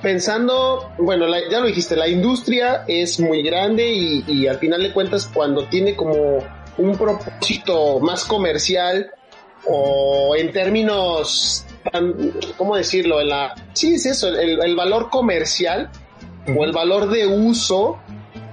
pensando, 0.03 0.91
bueno, 0.99 1.27
la- 1.27 1.49
ya 1.51 1.61
lo 1.61 1.67
dijiste, 1.67 1.97
la 1.97 2.09
industria 2.09 2.85
es 2.89 3.21
muy 3.21 3.43
grande 3.43 3.89
y, 3.89 4.25
y 4.27 4.47
al 4.49 4.59
final 4.59 4.83
de 4.83 4.93
cuentas 4.93 5.31
cuando 5.33 5.65
tiene 5.69 5.95
como 5.97 6.39
un 6.79 6.97
propósito 6.97 8.01
más 8.01 8.25
comercial 8.25 9.11
o 9.67 10.35
en 10.37 10.53
términos, 10.53 11.65
tan- 11.91 12.33
¿cómo 12.57 12.77
decirlo? 12.77 13.21
En 13.21 13.29
la, 13.29 13.55
sí, 13.73 13.95
es 13.95 14.07
eso, 14.07 14.29
el, 14.29 14.63
el 14.63 14.75
valor 14.77 15.09
comercial 15.09 15.89
o 16.57 16.65
el 16.65 16.73
valor 16.73 17.09
de 17.09 17.27
uso 17.27 18.01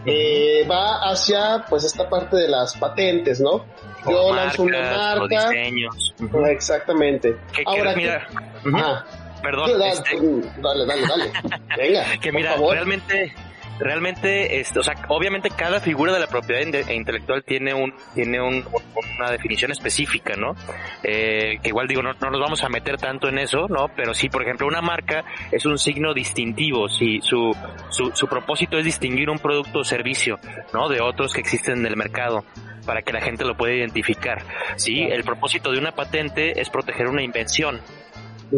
eh, 0.05 0.65
va 0.69 1.09
hacia 1.09 1.65
pues 1.69 1.83
esta 1.83 2.07
parte 2.09 2.37
de 2.37 2.47
las 2.47 2.75
patentes, 2.77 3.41
¿no? 3.41 3.65
Yo 4.09 4.27
O 4.27 4.33
lanzo 4.35 4.63
una 4.63 5.13
o 5.17 5.19
marca. 5.27 5.49
diseños. 5.49 6.13
Exactamente. 6.49 7.35
Ahora, 7.65 7.93
mira, 7.95 8.27
ah, 8.75 9.03
perdón, 9.41 9.71
dale, 9.79 9.89
este, 9.91 10.17
dale, 10.61 10.85
dale, 10.85 11.01
dale. 11.07 11.31
Venga, 11.77 12.05
que 12.21 12.31
por 12.31 12.39
mira, 12.39 12.53
favor. 12.53 12.73
realmente, 12.75 13.33
realmente, 13.79 14.59
este, 14.59 14.79
o 14.79 14.83
sea, 14.83 14.93
obviamente 15.07 15.49
cada 15.49 15.79
figura 15.79 16.11
de 16.13 16.19
la 16.19 16.27
propiedad 16.27 16.61
intelectual 16.91 17.43
tiene 17.43 17.73
un, 17.73 17.93
tiene 18.13 18.41
un, 18.41 18.55
un- 18.55 18.83
una 19.19 19.31
definición 19.31 19.71
específica, 19.71 20.35
¿no? 20.35 20.55
Eh, 21.03 21.57
que 21.61 21.69
igual 21.69 21.87
digo, 21.87 22.01
no, 22.01 22.13
no 22.13 22.29
nos 22.29 22.39
vamos 22.41 22.63
a 22.63 22.69
meter 22.69 22.97
tanto 22.97 23.27
en 23.29 23.37
eso, 23.39 23.67
¿no? 23.69 23.89
Pero 23.95 24.13
sí, 24.13 24.29
por 24.29 24.43
ejemplo, 24.43 24.67
una 24.67 24.81
marca 24.81 25.23
es 25.51 25.65
un 25.65 25.77
signo 25.77 26.13
distintivo, 26.13 26.87
sí, 26.89 27.19
su, 27.21 27.55
su, 27.89 28.11
su 28.13 28.27
propósito 28.27 28.77
es 28.77 28.85
distinguir 28.85 29.29
un 29.29 29.39
producto 29.39 29.79
o 29.79 29.83
servicio, 29.83 30.39
¿no? 30.73 30.87
De 30.89 31.01
otros 31.01 31.33
que 31.33 31.41
existen 31.41 31.79
en 31.79 31.85
el 31.85 31.95
mercado 31.97 32.43
para 32.85 33.01
que 33.01 33.11
la 33.13 33.21
gente 33.21 33.43
lo 33.45 33.55
pueda 33.55 33.75
identificar. 33.75 34.41
Sí, 34.77 35.01
el 35.03 35.23
propósito 35.23 35.71
de 35.71 35.77
una 35.79 35.91
patente 35.91 36.59
es 36.59 36.69
proteger 36.69 37.07
una 37.07 37.21
invención, 37.21 37.79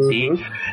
sí, 0.08 0.30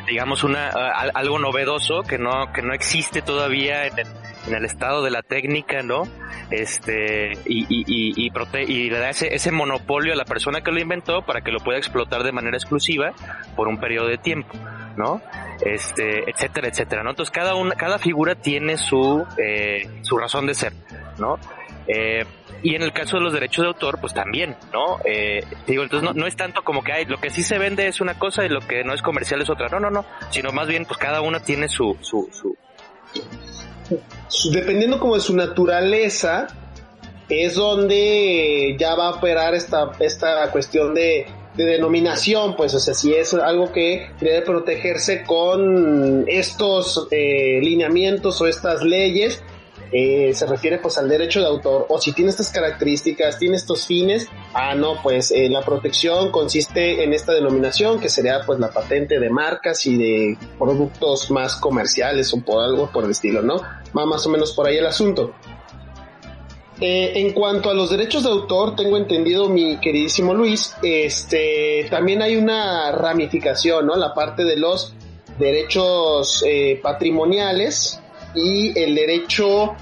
digamos 0.08 0.44
una 0.44 0.68
a- 0.68 1.10
algo 1.14 1.38
novedoso 1.38 2.02
que 2.02 2.18
no 2.18 2.52
que 2.52 2.62
no 2.62 2.72
existe 2.74 3.22
todavía 3.22 3.86
en 3.86 3.98
el, 3.98 4.06
en 4.48 4.54
el 4.54 4.64
estado 4.64 5.02
de 5.02 5.10
la 5.10 5.22
técnica 5.22 5.82
no 5.82 6.04
este 6.50 7.32
y 7.46 7.60
y, 7.68 7.84
y, 7.86 8.26
y, 8.26 8.30
prote- 8.30 8.68
y 8.68 8.90
le 8.90 8.98
da 8.98 9.10
ese, 9.10 9.34
ese 9.34 9.52
monopolio 9.52 10.12
a 10.12 10.16
la 10.16 10.24
persona 10.24 10.62
que 10.62 10.72
lo 10.72 10.80
inventó 10.80 11.22
para 11.22 11.42
que 11.42 11.52
lo 11.52 11.60
pueda 11.60 11.78
explotar 11.78 12.22
de 12.22 12.32
manera 12.32 12.56
exclusiva 12.56 13.12
por 13.56 13.68
un 13.68 13.78
periodo 13.78 14.08
de 14.08 14.18
tiempo 14.18 14.56
no 14.96 15.20
este 15.64 16.28
etcétera 16.30 16.68
etcétera 16.68 17.02
no 17.02 17.10
entonces 17.10 17.30
cada 17.30 17.54
una 17.54 17.74
cada 17.74 17.98
figura 17.98 18.34
tiene 18.34 18.76
su 18.78 19.24
eh, 19.38 19.88
su 20.02 20.16
razón 20.18 20.46
de 20.46 20.54
ser 20.54 20.72
no 21.18 21.38
eh, 21.86 22.24
y 22.62 22.74
en 22.74 22.82
el 22.82 22.92
caso 22.92 23.16
de 23.16 23.22
los 23.22 23.32
derechos 23.32 23.62
de 23.64 23.68
autor, 23.68 23.98
pues 24.00 24.12
también, 24.14 24.56
¿no? 24.72 24.98
Eh, 25.04 25.42
digo, 25.66 25.82
entonces 25.82 26.14
no, 26.14 26.26
es 26.26 26.36
tanto 26.36 26.62
como 26.62 26.82
que 26.84 26.92
hay, 26.92 27.04
lo 27.06 27.18
que 27.18 27.30
sí 27.30 27.42
se 27.42 27.58
vende 27.58 27.86
es 27.86 28.00
una 28.00 28.18
cosa 28.18 28.44
y 28.44 28.48
lo 28.48 28.60
que 28.60 28.84
no 28.84 28.92
es 28.94 29.02
comercial 29.02 29.40
es 29.42 29.50
otra. 29.50 29.68
No, 29.68 29.80
no, 29.80 29.90
no. 29.90 30.04
Sino 30.30 30.52
más 30.52 30.68
bien, 30.68 30.84
pues 30.84 30.98
cada 30.98 31.20
una 31.22 31.40
tiene 31.40 31.68
su, 31.68 31.96
su, 32.00 32.28
su, 32.32 32.56
Su- 34.28 34.50
Dependiendo 34.52 35.00
como 35.00 35.14
de 35.14 35.20
su 35.20 35.34
naturaleza, 35.34 36.46
es 37.28 37.54
donde 37.54 38.76
ya 38.78 38.94
va 38.94 39.08
a 39.08 39.10
operar 39.10 39.54
esta, 39.54 39.92
esta 40.00 40.50
cuestión 40.50 40.94
de, 40.94 41.26
de 41.54 41.64
denominación, 41.64 42.56
pues, 42.56 42.74
o 42.74 42.78
sea, 42.78 42.94
si 42.94 43.14
es 43.14 43.34
algo 43.34 43.72
que 43.72 44.10
debe 44.20 44.42
protegerse 44.42 45.24
con 45.24 46.24
estos 46.28 47.08
eh, 47.10 47.60
lineamientos 47.62 48.40
o 48.40 48.46
estas 48.46 48.82
leyes, 48.82 49.42
eh, 49.92 50.32
se 50.34 50.46
refiere 50.46 50.78
pues 50.78 50.98
al 50.98 51.08
derecho 51.08 51.40
de 51.40 51.46
autor, 51.46 51.86
o 51.88 52.00
si 52.00 52.12
tiene 52.12 52.30
estas 52.30 52.50
características, 52.50 53.38
tiene 53.38 53.56
estos 53.56 53.86
fines, 53.86 54.28
ah, 54.54 54.74
no, 54.74 55.02
pues 55.02 55.30
eh, 55.32 55.48
la 55.48 55.62
protección 55.62 56.30
consiste 56.30 57.02
en 57.02 57.12
esta 57.12 57.32
denominación, 57.32 57.98
que 57.98 58.08
sería 58.08 58.40
pues 58.46 58.60
la 58.60 58.70
patente 58.70 59.18
de 59.18 59.30
marcas 59.30 59.86
y 59.86 59.96
de 59.96 60.38
productos 60.58 61.30
más 61.30 61.56
comerciales 61.56 62.32
o 62.32 62.40
por 62.40 62.62
algo 62.62 62.90
por 62.92 63.04
el 63.04 63.10
estilo, 63.10 63.42
¿no? 63.42 63.60
Va 63.96 64.06
más 64.06 64.24
o 64.26 64.30
menos 64.30 64.52
por 64.52 64.66
ahí 64.66 64.76
el 64.76 64.86
asunto. 64.86 65.34
Eh, 66.80 67.12
en 67.16 67.32
cuanto 67.32 67.68
a 67.68 67.74
los 67.74 67.90
derechos 67.90 68.22
de 68.22 68.30
autor, 68.30 68.74
tengo 68.74 68.96
entendido, 68.96 69.50
mi 69.50 69.76
queridísimo 69.78 70.32
Luis, 70.32 70.74
este, 70.82 71.86
también 71.90 72.22
hay 72.22 72.36
una 72.36 72.90
ramificación, 72.92 73.86
¿no? 73.86 73.96
La 73.96 74.14
parte 74.14 74.44
de 74.44 74.56
los 74.56 74.94
derechos 75.38 76.42
eh, 76.46 76.80
patrimoniales 76.82 78.00
y 78.34 78.78
el 78.78 78.94
derecho... 78.94 79.74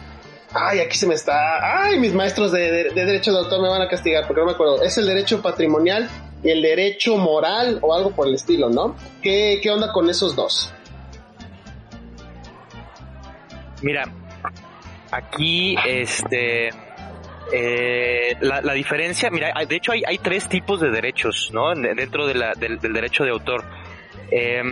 Ay, 0.54 0.80
aquí 0.80 0.96
se 0.96 1.06
me 1.06 1.14
está... 1.14 1.82
Ay, 1.82 1.98
mis 1.98 2.14
maestros 2.14 2.52
de, 2.52 2.70
de, 2.72 2.84
de 2.90 3.04
derecho 3.04 3.32
de 3.32 3.38
autor 3.40 3.60
me 3.60 3.68
van 3.68 3.82
a 3.82 3.88
castigar 3.88 4.26
porque 4.26 4.40
no 4.40 4.46
me 4.46 4.52
acuerdo. 4.52 4.82
Es 4.82 4.96
el 4.96 5.06
derecho 5.06 5.42
patrimonial 5.42 6.08
y 6.42 6.48
el 6.50 6.62
derecho 6.62 7.18
moral 7.18 7.78
o 7.82 7.94
algo 7.94 8.12
por 8.12 8.26
el 8.28 8.34
estilo, 8.34 8.70
¿no? 8.70 8.96
¿Qué, 9.22 9.60
qué 9.62 9.70
onda 9.70 9.92
con 9.92 10.08
esos 10.08 10.34
dos? 10.34 10.72
Mira, 13.82 14.04
aquí, 15.10 15.76
este, 15.86 16.70
eh, 17.52 18.34
la, 18.40 18.72
diferencia, 18.72 19.30
mira, 19.30 19.52
de 19.68 19.76
hecho 19.76 19.92
hay, 19.92 20.02
hay 20.06 20.18
tres 20.18 20.48
tipos 20.48 20.80
de 20.80 20.90
derechos, 20.90 21.50
¿no? 21.52 21.74
De- 21.74 21.94
Dentro 21.94 22.26
de 22.26 22.34
la- 22.34 22.54
del, 22.54 22.78
del 22.80 22.92
derecho 22.92 23.24
de 23.24 23.30
autor. 23.30 23.64
Eh, 24.30 24.62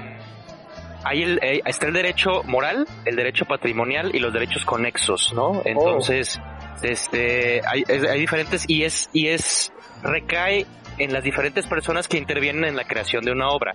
hay 1.04 1.22
el, 1.22 1.38
eh, 1.42 1.60
está 1.64 1.86
el 1.86 1.92
derecho 1.92 2.42
moral, 2.44 2.86
el 3.04 3.16
derecho 3.16 3.44
patrimonial 3.44 4.14
y 4.14 4.18
los 4.18 4.32
derechos 4.32 4.64
conexos, 4.64 5.32
¿no? 5.34 5.62
Entonces, 5.64 6.40
este, 6.82 7.62
hay, 7.66 7.84
hay 7.88 8.18
diferentes 8.20 8.64
y 8.68 8.84
es, 8.84 9.08
y 9.12 9.28
es, 9.28 9.72
recae 10.02 10.66
en 10.98 11.12
las 11.12 11.22
diferentes 11.22 11.66
personas 11.66 12.08
que 12.08 12.18
intervienen 12.18 12.64
en 12.64 12.76
la 12.76 12.84
creación 12.84 13.24
de 13.24 13.32
una 13.32 13.48
obra, 13.48 13.74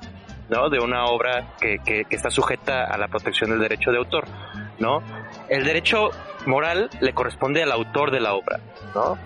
¿no? 0.49 0.69
De 0.69 0.79
una 0.79 1.05
obra 1.05 1.55
que, 1.59 1.77
que, 1.85 2.05
que 2.05 2.15
está 2.15 2.29
sujeta 2.31 2.85
a 2.85 2.97
la 2.97 3.07
protección 3.07 3.49
del 3.51 3.59
derecho 3.59 3.91
de 3.91 3.97
autor, 3.97 4.25
¿no? 4.79 5.01
El 5.49 5.63
derecho 5.63 6.09
moral 6.45 6.89
le 6.99 7.13
corresponde 7.13 7.61
al 7.63 7.71
autor 7.71 8.11
de 8.11 8.19
la 8.19 8.33
obra, 8.33 8.59
¿no? 8.95 9.17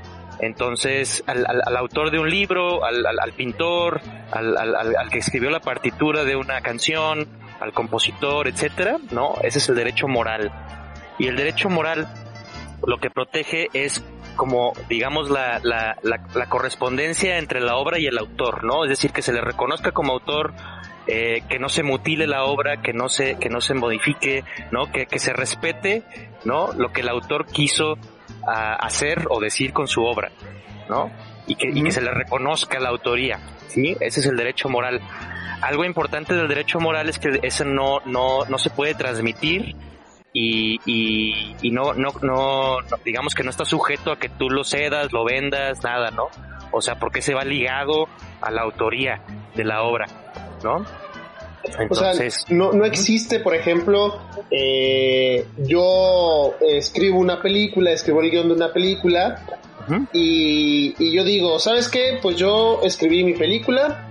Entonces, 0.42 1.24
al, 1.28 1.46
al- 1.48 1.62
al 1.66 1.78
autor 1.78 2.12
de 2.12 2.20
un 2.20 2.30
libro, 2.30 2.84
al, 2.84 3.06
al- 3.06 3.32
pintor, 3.34 4.02
al- 4.32 4.58
al 4.58 5.10
que 5.10 5.20
escribió 5.20 5.50
la 5.50 5.62
partitura 5.62 6.26
de 6.26 6.36
una 6.36 6.60
canción, 6.60 7.26
al 7.60 7.74
compositor, 7.74 8.48
etcétera, 8.48 8.98
¿no? 9.12 9.36
Ese 9.42 9.60
es 9.60 9.70
el 9.70 9.76
derecho 9.76 10.08
moral. 10.08 10.52
Y 11.18 11.28
el 11.28 11.36
derecho 11.36 11.70
moral 11.70 12.08
lo 12.86 12.98
que 12.98 13.10
protege 13.10 13.70
es 13.74 14.04
como, 14.36 14.74
digamos, 14.90 15.30
la, 15.30 15.60
la, 15.64 15.98
la, 16.02 16.20
la 16.34 16.46
correspondencia 16.48 17.38
entre 17.38 17.62
la 17.62 17.78
obra 17.78 18.00
y 18.00 18.06
el 18.06 18.18
autor, 18.18 18.64
¿no? 18.64 18.84
Es 18.84 18.90
decir, 18.90 19.12
que 19.12 19.22
se 19.22 19.32
le 19.32 19.42
reconozca 19.42 19.92
como 19.92 20.14
autor, 20.14 20.54
eh, 21.08 21.44
que 21.48 21.58
no 21.58 21.70
se 21.70 21.84
mutile 21.84 22.28
la 22.28 22.44
obra, 22.44 22.82
que 22.82 22.92
no 22.92 23.08
se, 23.08 23.38
que 23.38 23.50
no 23.50 23.62
se 23.62 23.74
modifique, 23.74 24.44
¿no? 24.72 24.92
Que, 24.92 25.06
que 25.06 25.20
se 25.20 25.34
respete 25.34 26.04
¿no? 26.46 26.72
Lo 26.74 26.94
que 26.94 27.02
el 27.02 27.10
autor 27.10 27.46
quiso 27.48 27.98
ah, 28.48 28.76
hacer 28.76 29.28
o 29.30 29.40
decir 29.42 29.74
con 29.74 29.88
su 29.88 30.04
obra, 30.04 30.32
¿no? 30.88 31.12
Y 31.48 31.56
que, 31.56 31.70
y 31.70 31.84
que 31.84 31.92
se 31.92 32.02
le 32.02 32.12
reconozca 32.12 32.80
la 32.80 32.90
autoría, 32.90 33.40
¿sí? 33.68 33.96
Ese 34.00 34.20
es 34.22 34.26
el 34.26 34.36
derecho 34.36 34.68
moral. 34.68 35.00
Algo 35.62 35.86
importante 35.86 36.34
del 36.34 36.48
derecho 36.48 36.80
moral 36.80 37.08
es 37.10 37.20
que 37.20 37.40
eso 37.44 37.66
no, 37.66 38.00
no, 38.06 38.46
no 38.46 38.58
se 38.58 38.70
puede 38.70 38.96
transmitir 38.96 39.76
y, 40.34 40.80
y, 40.86 41.56
y 41.62 41.72
no, 41.72 41.94
no, 41.94 42.10
no, 42.22 42.78
digamos 43.06 43.34
que 43.34 43.44
no 43.44 43.50
está 43.50 43.64
sujeto 43.64 44.12
a 44.12 44.20
que 44.20 44.28
tú 44.28 44.50
lo 44.50 44.64
cedas, 44.64 45.14
lo 45.14 45.24
vendas, 45.24 45.82
nada, 45.84 46.12
¿no? 46.12 46.28
O 46.72 46.82
sea, 46.82 46.96
porque 47.00 47.22
se 47.22 47.34
va 47.34 47.46
ligado 47.46 48.08
a 48.42 48.52
la 48.52 48.64
autoría 48.64 49.22
de 49.56 49.64
la 49.64 49.84
obra, 49.84 50.08
¿no? 50.64 50.86
O 51.90 51.96
sea, 51.96 52.12
Entonces, 52.12 52.46
no, 52.50 52.74
no 52.74 52.86
existe, 52.86 53.40
por 53.40 53.56
ejemplo, 53.56 54.20
eh, 54.52 55.48
yo 55.58 56.56
escribo 56.60 57.18
una 57.18 57.42
película, 57.42 57.92
escribo 57.92 58.22
el 58.22 58.30
guion 58.30 58.50
de 58.50 58.54
una 58.56 58.74
película 58.74 59.42
y, 60.14 60.96
y 60.98 61.12
yo 61.16 61.24
digo, 61.24 61.60
¿sabes 61.60 61.90
qué? 61.90 62.20
Pues 62.22 62.36
yo 62.38 62.82
escribí 62.84 63.24
mi 63.24 63.34
película 63.34 64.08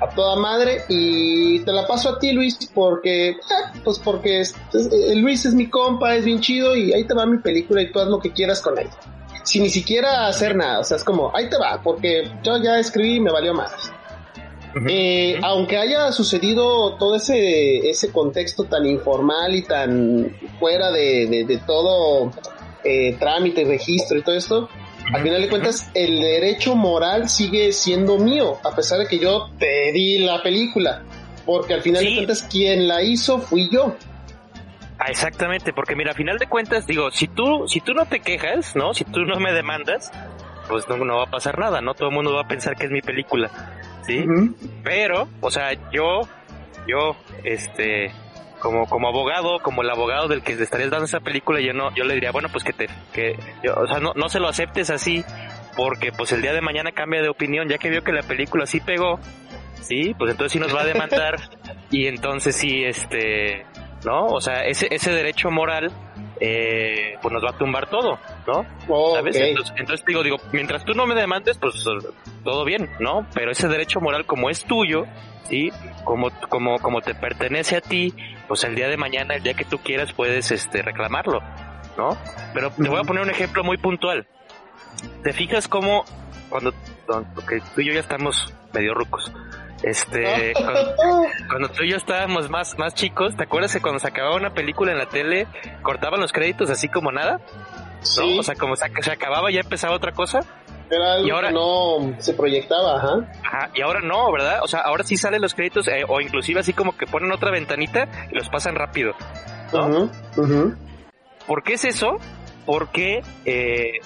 a 0.00 0.08
toda 0.14 0.36
madre 0.36 0.82
y 0.88 1.60
te 1.60 1.72
la 1.72 1.86
paso 1.86 2.10
a 2.10 2.18
ti, 2.18 2.32
Luis, 2.32 2.58
porque, 2.74 3.36
ah, 3.50 3.72
pues 3.84 3.98
porque 3.98 4.40
es- 4.40 4.54
es- 4.74 4.92
eh, 4.92 5.14
Luis 5.16 5.44
es 5.46 5.54
mi 5.54 5.68
compa, 5.70 6.14
es 6.16 6.24
bien 6.24 6.40
chido 6.40 6.76
y 6.76 6.92
ahí 6.92 7.04
te 7.04 7.14
va 7.14 7.24
mi 7.26 7.38
película 7.38 7.80
y 7.82 7.90
tú 7.90 8.00
haz 8.00 8.08
lo 8.08 8.18
que 8.20 8.32
quieras 8.32 8.60
con 8.60 8.78
ella. 8.78 8.90
Sin 9.44 9.62
ni 9.62 9.70
siquiera 9.70 10.26
hacer 10.26 10.54
nada, 10.56 10.80
o 10.80 10.84
sea, 10.84 10.96
es 10.96 11.04
como, 11.04 11.34
ahí 11.34 11.48
te 11.48 11.56
va, 11.56 11.80
porque 11.82 12.28
yo 12.42 12.56
ya 12.62 12.78
escribí 12.78 13.14
y 13.16 13.20
me 13.20 13.30
valió 13.32 13.54
más. 13.54 13.72
Eh, 14.88 15.38
aunque 15.42 15.78
haya 15.78 16.12
sucedido 16.12 16.96
todo 16.98 17.14
ese, 17.16 17.88
ese 17.88 18.12
contexto 18.12 18.64
tan 18.64 18.84
informal 18.84 19.54
y 19.54 19.62
tan 19.62 20.36
fuera 20.58 20.90
de, 20.90 21.26
de- 21.26 21.44
de 21.44 21.56
todo 21.58 22.30
eh, 22.84 23.16
trámite, 23.18 23.64
registro 23.64 24.18
y 24.18 24.22
todo 24.22 24.34
esto, 24.36 24.68
al 25.12 25.22
final 25.22 25.40
de 25.42 25.48
cuentas 25.48 25.90
el 25.94 26.20
derecho 26.20 26.74
moral 26.74 27.28
sigue 27.28 27.72
siendo 27.72 28.18
mío, 28.18 28.58
a 28.64 28.74
pesar 28.74 28.98
de 28.98 29.06
que 29.06 29.18
yo 29.18 29.50
te 29.58 29.92
di 29.92 30.18
la 30.18 30.42
película, 30.42 31.02
porque 31.44 31.74
al 31.74 31.82
final 31.82 32.02
Sí. 32.02 32.10
de 32.10 32.14
cuentas 32.16 32.42
quien 32.42 32.88
la 32.88 33.02
hizo 33.02 33.38
fui 33.38 33.68
yo. 33.70 33.94
Ah, 34.98 35.06
exactamente, 35.10 35.72
porque 35.72 35.94
mira, 35.94 36.12
a 36.12 36.14
final 36.14 36.38
de 36.38 36.46
cuentas, 36.46 36.86
digo, 36.86 37.10
si 37.10 37.28
tú, 37.28 37.68
si 37.68 37.80
tú 37.80 37.92
no 37.92 38.06
te 38.06 38.20
quejas, 38.20 38.74
¿no? 38.74 38.94
Si 38.94 39.04
tú 39.04 39.20
no 39.24 39.38
me 39.38 39.52
demandas, 39.52 40.10
pues 40.68 40.88
no, 40.88 40.96
no 40.96 41.18
va 41.18 41.24
a 41.24 41.30
pasar 41.30 41.58
nada, 41.58 41.80
¿no? 41.82 41.94
Todo 41.94 42.08
el 42.08 42.14
mundo 42.14 42.32
va 42.34 42.42
a 42.42 42.48
pensar 42.48 42.76
que 42.76 42.86
es 42.86 42.90
mi 42.90 43.02
película, 43.02 43.50
¿sí? 44.06 44.24
Pero, 44.82 45.28
o 45.40 45.50
sea, 45.50 45.74
yo, 45.92 46.22
yo, 46.88 47.14
este, 47.44 48.10
como, 48.60 48.86
como 48.86 49.08
abogado, 49.08 49.60
como 49.60 49.82
el 49.82 49.90
abogado 49.90 50.28
del 50.28 50.42
que 50.42 50.56
le 50.56 50.62
estarías 50.64 50.90
dando 50.90 51.06
esa 51.06 51.20
película, 51.20 51.60
yo 51.60 51.72
no, 51.72 51.94
yo 51.94 52.04
le 52.04 52.14
diría, 52.14 52.32
bueno, 52.32 52.48
pues 52.50 52.64
que 52.64 52.72
te, 52.72 52.86
que, 53.12 53.38
yo- 53.62 53.74
o 53.74 53.86
sea, 53.86 53.98
no, 54.00 54.12
no 54.14 54.28
se 54.28 54.40
lo 54.40 54.48
aceptes 54.48 54.90
así, 54.90 55.24
porque 55.76 56.10
pues 56.12 56.32
el 56.32 56.42
día 56.42 56.52
de 56.52 56.60
mañana 56.60 56.92
cambia 56.92 57.22
de 57.22 57.28
opinión, 57.28 57.68
ya 57.68 57.78
que 57.78 57.90
vio 57.90 58.02
que 58.02 58.12
la 58.12 58.22
película 58.22 58.66
sí 58.66 58.80
pegó, 58.80 59.18
sí, 59.80 60.14
pues 60.18 60.30
entonces 60.32 60.52
sí 60.52 60.58
nos 60.58 60.74
va 60.74 60.82
a 60.82 60.86
demandar, 60.86 61.36
y 61.90 62.06
entonces 62.06 62.56
sí, 62.56 62.84
este, 62.84 63.66
¿no? 64.04 64.26
O 64.26 64.40
sea, 64.40 64.64
ese, 64.66 64.88
ese 64.90 65.12
derecho 65.12 65.50
moral, 65.50 65.90
eh, 66.40 67.16
pues 67.20 67.32
nos 67.32 67.44
va 67.44 67.50
a 67.50 67.58
tumbar 67.58 67.88
todo, 67.88 68.18
¿no? 68.46 68.66
Oh. 68.88 69.16
Entonces, 69.16 69.72
entonces 69.76 70.06
digo, 70.06 70.22
digo, 70.22 70.36
mientras 70.52 70.84
tú 70.84 70.94
no 70.94 71.06
me 71.06 71.14
demandes, 71.14 71.58
pues 71.58 71.84
todo 72.44 72.64
bien, 72.64 72.90
¿no? 73.00 73.26
Pero 73.34 73.50
ese 73.50 73.68
derecho 73.68 74.00
moral 74.00 74.26
como 74.26 74.50
es 74.50 74.64
tuyo, 74.64 75.04
¿sí? 75.44 75.70
Como, 76.04 76.30
como, 76.48 76.78
como 76.78 77.00
te 77.00 77.14
pertenece 77.14 77.76
a 77.76 77.80
ti, 77.80 78.14
pues 78.48 78.64
el 78.64 78.74
día 78.74 78.88
de 78.88 78.96
mañana, 78.96 79.34
el 79.34 79.42
día 79.42 79.54
que 79.54 79.64
tú 79.64 79.78
quieras, 79.78 80.12
puedes 80.12 80.50
este, 80.50 80.82
reclamarlo, 80.82 81.40
¿no? 81.96 82.16
Pero 82.54 82.70
te 82.70 82.88
voy 82.88 83.00
a 83.00 83.04
poner 83.04 83.22
un 83.22 83.30
ejemplo 83.30 83.64
muy 83.64 83.78
puntual. 83.78 84.26
¿Te 85.22 85.32
fijas 85.32 85.68
cómo 85.68 86.04
cuando, 86.48 86.72
porque 87.34 87.60
tú 87.74 87.80
y 87.80 87.86
yo 87.86 87.92
ya 87.92 88.00
estamos 88.00 88.54
medio 88.72 88.94
rucos, 88.94 89.32
este, 89.82 90.52
cuando, 90.56 90.94
cuando 91.48 91.68
tú 91.70 91.82
y 91.84 91.90
yo 91.90 91.96
estábamos 91.96 92.48
más, 92.50 92.78
más 92.78 92.94
chicos, 92.94 93.36
¿te 93.36 93.44
acuerdas 93.44 93.72
que 93.72 93.80
cuando 93.80 93.98
se 94.00 94.08
acababa 94.08 94.36
una 94.36 94.54
película 94.54 94.92
en 94.92 94.98
la 94.98 95.06
tele, 95.06 95.46
cortaban 95.82 96.20
los 96.20 96.32
créditos 96.32 96.70
así 96.70 96.88
como 96.88 97.12
nada? 97.12 97.38
¿no? 97.38 98.02
Sí, 98.02 98.38
O 98.38 98.42
sea, 98.42 98.54
como 98.54 98.76
se, 98.76 98.86
se 99.02 99.10
acababa 99.10 99.50
ya 99.50 99.60
empezaba 99.60 99.94
otra 99.94 100.12
cosa. 100.12 100.40
era 100.90 101.14
algo 101.14 101.26
y 101.26 101.30
ahora- 101.30 101.48
que 101.48 101.54
no 101.54 102.14
se 102.20 102.34
proyectaba, 102.34 102.96
ajá. 102.98 103.32
Ajá, 103.44 103.70
y 103.74 103.80
ahora 103.82 104.00
no, 104.00 104.30
¿verdad? 104.30 104.60
O 104.62 104.68
sea, 104.68 104.80
ahora 104.80 105.02
sí 105.02 105.16
salen 105.16 105.42
los 105.42 105.54
créditos 105.54 105.88
eh, 105.88 106.04
o 106.06 106.20
inclusive 106.20 106.60
así 106.60 106.72
como 106.72 106.96
que 106.96 107.06
ponen 107.06 107.32
otra 107.32 107.50
ventanita 107.50 108.06
y 108.30 108.34
los 108.36 108.48
pasan 108.48 108.74
rápido. 108.76 109.14
¿no? 109.72 109.86
Ujú, 109.86 110.10
ujú. 110.36 110.74
¿Por 111.46 111.62
qué 111.64 111.74
es 111.74 111.84
eso? 111.84 112.18
Porque 112.64 113.22
eh, 113.44 114.00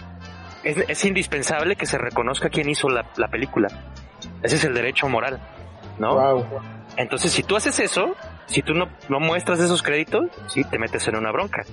es, 0.62 0.76
es 0.88 1.04
indispensable 1.04 1.76
que 1.76 1.84
se 1.86 1.98
reconozca 1.98 2.48
quién 2.48 2.68
hizo 2.70 2.88
la, 2.88 3.04
la 3.16 3.28
película. 3.28 3.68
Ese 4.42 4.56
es 4.56 4.64
el 4.64 4.72
derecho 4.74 5.08
moral, 5.08 5.38
¿no? 6.00 6.14
Wow. 6.14 6.44
Entonces, 6.96 7.30
si 7.30 7.42
tú 7.44 7.54
haces 7.56 7.78
eso, 7.78 8.16
si 8.46 8.62
tú 8.62 8.74
no, 8.74 8.88
no 9.08 9.20
muestras 9.20 9.60
esos 9.60 9.82
créditos, 9.82 10.26
sí, 10.52 10.64
te 10.64 10.78
metes 10.78 11.06
en 11.06 11.14
una 11.16 11.30
bronca. 11.30 11.64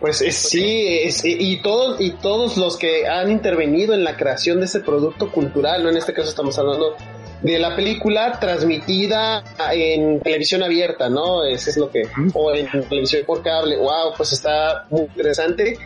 Pues 0.00 0.22
es- 0.22 0.36
sí, 0.36 0.86
es- 1.02 1.24
y 1.24 1.60
todos 1.60 2.00
y 2.00 2.12
todos 2.12 2.56
los 2.56 2.76
que 2.78 3.06
han 3.08 3.30
intervenido 3.30 3.92
en 3.94 4.04
la 4.04 4.16
creación 4.16 4.60
de 4.60 4.66
ese 4.66 4.80
producto 4.80 5.30
cultural, 5.32 5.82
no 5.82 5.90
en 5.90 5.96
este 5.96 6.12
caso 6.14 6.28
estamos 6.28 6.58
hablando 6.58 6.94
de 7.42 7.58
la 7.58 7.76
película 7.76 8.38
transmitida 8.40 9.44
en 9.72 10.20
televisión 10.20 10.62
abierta, 10.62 11.08
¿no? 11.08 11.44
Eso 11.44 11.70
es 11.70 11.76
lo 11.76 11.90
que 11.90 12.02
o 12.34 12.52
en 12.54 12.68
televisión 12.88 13.22
por 13.26 13.42
cable. 13.42 13.76
Wow, 13.76 14.14
pues 14.16 14.32
está 14.32 14.86
muy 14.90 15.02
interesante. 15.02 15.76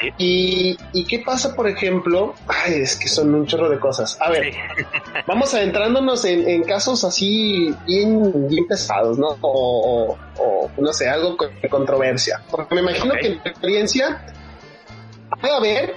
Sí. 0.00 0.12
Y, 0.18 0.78
¿Y 0.92 1.04
qué 1.04 1.18
pasa, 1.20 1.54
por 1.54 1.68
ejemplo? 1.68 2.34
Ay, 2.48 2.74
es 2.80 2.96
que 2.96 3.08
son 3.08 3.34
un 3.34 3.46
chorro 3.46 3.68
de 3.68 3.78
cosas. 3.78 4.16
A 4.20 4.30
ver, 4.30 4.52
Sí. 4.52 4.58
vamos 5.26 5.52
adentrándonos 5.54 6.24
en, 6.24 6.48
en 6.48 6.62
casos 6.64 7.04
así 7.04 7.74
bien, 7.86 8.48
bien 8.48 8.66
pesados, 8.66 9.18
¿no? 9.18 9.36
O, 9.42 10.16
o- 10.38 10.42
o, 10.42 10.70
no 10.78 10.92
sé, 10.92 11.08
algo 11.08 11.36
con 11.36 11.48
de 11.60 11.68
controversia. 11.68 12.40
Porque 12.50 12.74
me 12.74 12.80
imagino 12.80 13.14
que 13.20 13.26
en 13.28 13.42
tu 13.42 13.48
experiencia 13.48 14.24
puede 15.40 15.54
haber, 15.54 15.94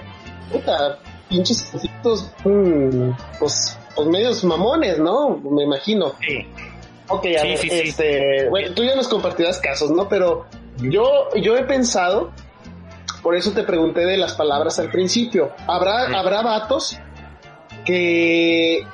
puta, 0.52 0.98
pinches 1.28 1.62
conflictos, 1.62 2.30
mm, 2.44 3.10
pues, 3.38 3.78
pues 3.96 4.08
medios 4.08 4.44
mamones, 4.44 4.98
¿no? 4.98 5.38
Me 5.38 5.64
imagino. 5.64 6.12
Sí. 6.20 6.46
Ok, 7.08 7.26
a 7.36 7.40
Sí, 7.42 7.48
ver, 7.48 7.58
sí, 7.58 7.68
sí. 7.70 7.80
este, 7.88 8.48
bueno, 8.48 8.74
tú 8.74 8.82
ya 8.84 8.94
nos 8.94 9.08
compartirás 9.08 9.58
casos, 9.60 9.90
¿no? 9.90 10.08
Pero 10.08 10.46
yo, 10.78 11.28
yo 11.36 11.56
he 11.56 11.64
pensado, 11.64 12.32
por 13.24 13.34
eso 13.34 13.50
te 13.50 13.64
pregunté 13.64 14.06
de 14.06 14.16
las 14.18 14.34
palabras 14.34 14.78
al 14.78 14.90
principio. 14.90 15.50
Habrá, 15.66 16.08
Mm. 16.10 16.14
habrá 16.14 16.42
vatos 16.42 16.96
que 17.84 18.86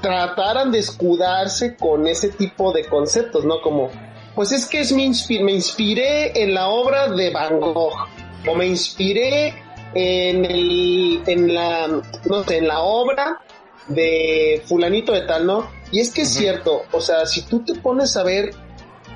trataran 0.00 0.70
de 0.70 0.78
escudarse 0.78 1.74
con 1.76 2.06
ese 2.06 2.28
tipo 2.28 2.70
de 2.72 2.84
conceptos, 2.84 3.44
¿no? 3.44 3.60
Como, 3.60 3.90
pues 4.34 4.52
es 4.52 4.66
que 4.66 4.80
es 4.80 4.92
mi 4.92 5.06
inspi- 5.06 5.42
me 5.42 5.52
inspiré 5.52 6.40
en 6.40 6.54
la 6.54 6.68
obra 6.68 7.08
de 7.08 7.30
Van 7.30 7.58
Gogh, 7.58 8.06
o 8.46 8.54
me 8.54 8.66
inspiré 8.66 9.54
en 9.94 10.44
el, 10.44 11.22
en 11.26 11.54
la, 11.54 11.88
no 12.26 12.44
sé, 12.44 12.58
en 12.58 12.68
la 12.68 12.80
obra 12.80 13.40
de 13.88 14.62
fulanito 14.66 15.12
de 15.12 15.22
tal, 15.22 15.46
¿no? 15.46 15.66
Y 15.90 16.00
es 16.00 16.12
que 16.12 16.22
es 16.22 16.34
cierto, 16.34 16.82
o 16.92 17.00
sea, 17.00 17.24
si 17.26 17.42
tú 17.42 17.64
te 17.64 17.74
pones 17.74 18.16
a 18.16 18.22
ver 18.22 18.50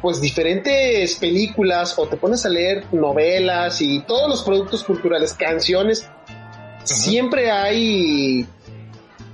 pues 0.02 0.20
diferentes 0.20 1.14
películas 1.16 1.94
o 1.96 2.06
te 2.08 2.16
pones 2.16 2.44
a 2.44 2.48
leer 2.48 2.84
novelas 2.92 3.80
y 3.80 4.00
todos 4.00 4.28
los 4.28 4.42
productos 4.42 4.82
culturales, 4.84 5.32
canciones, 5.34 6.06
siempre 6.84 7.50
hay 7.50 8.46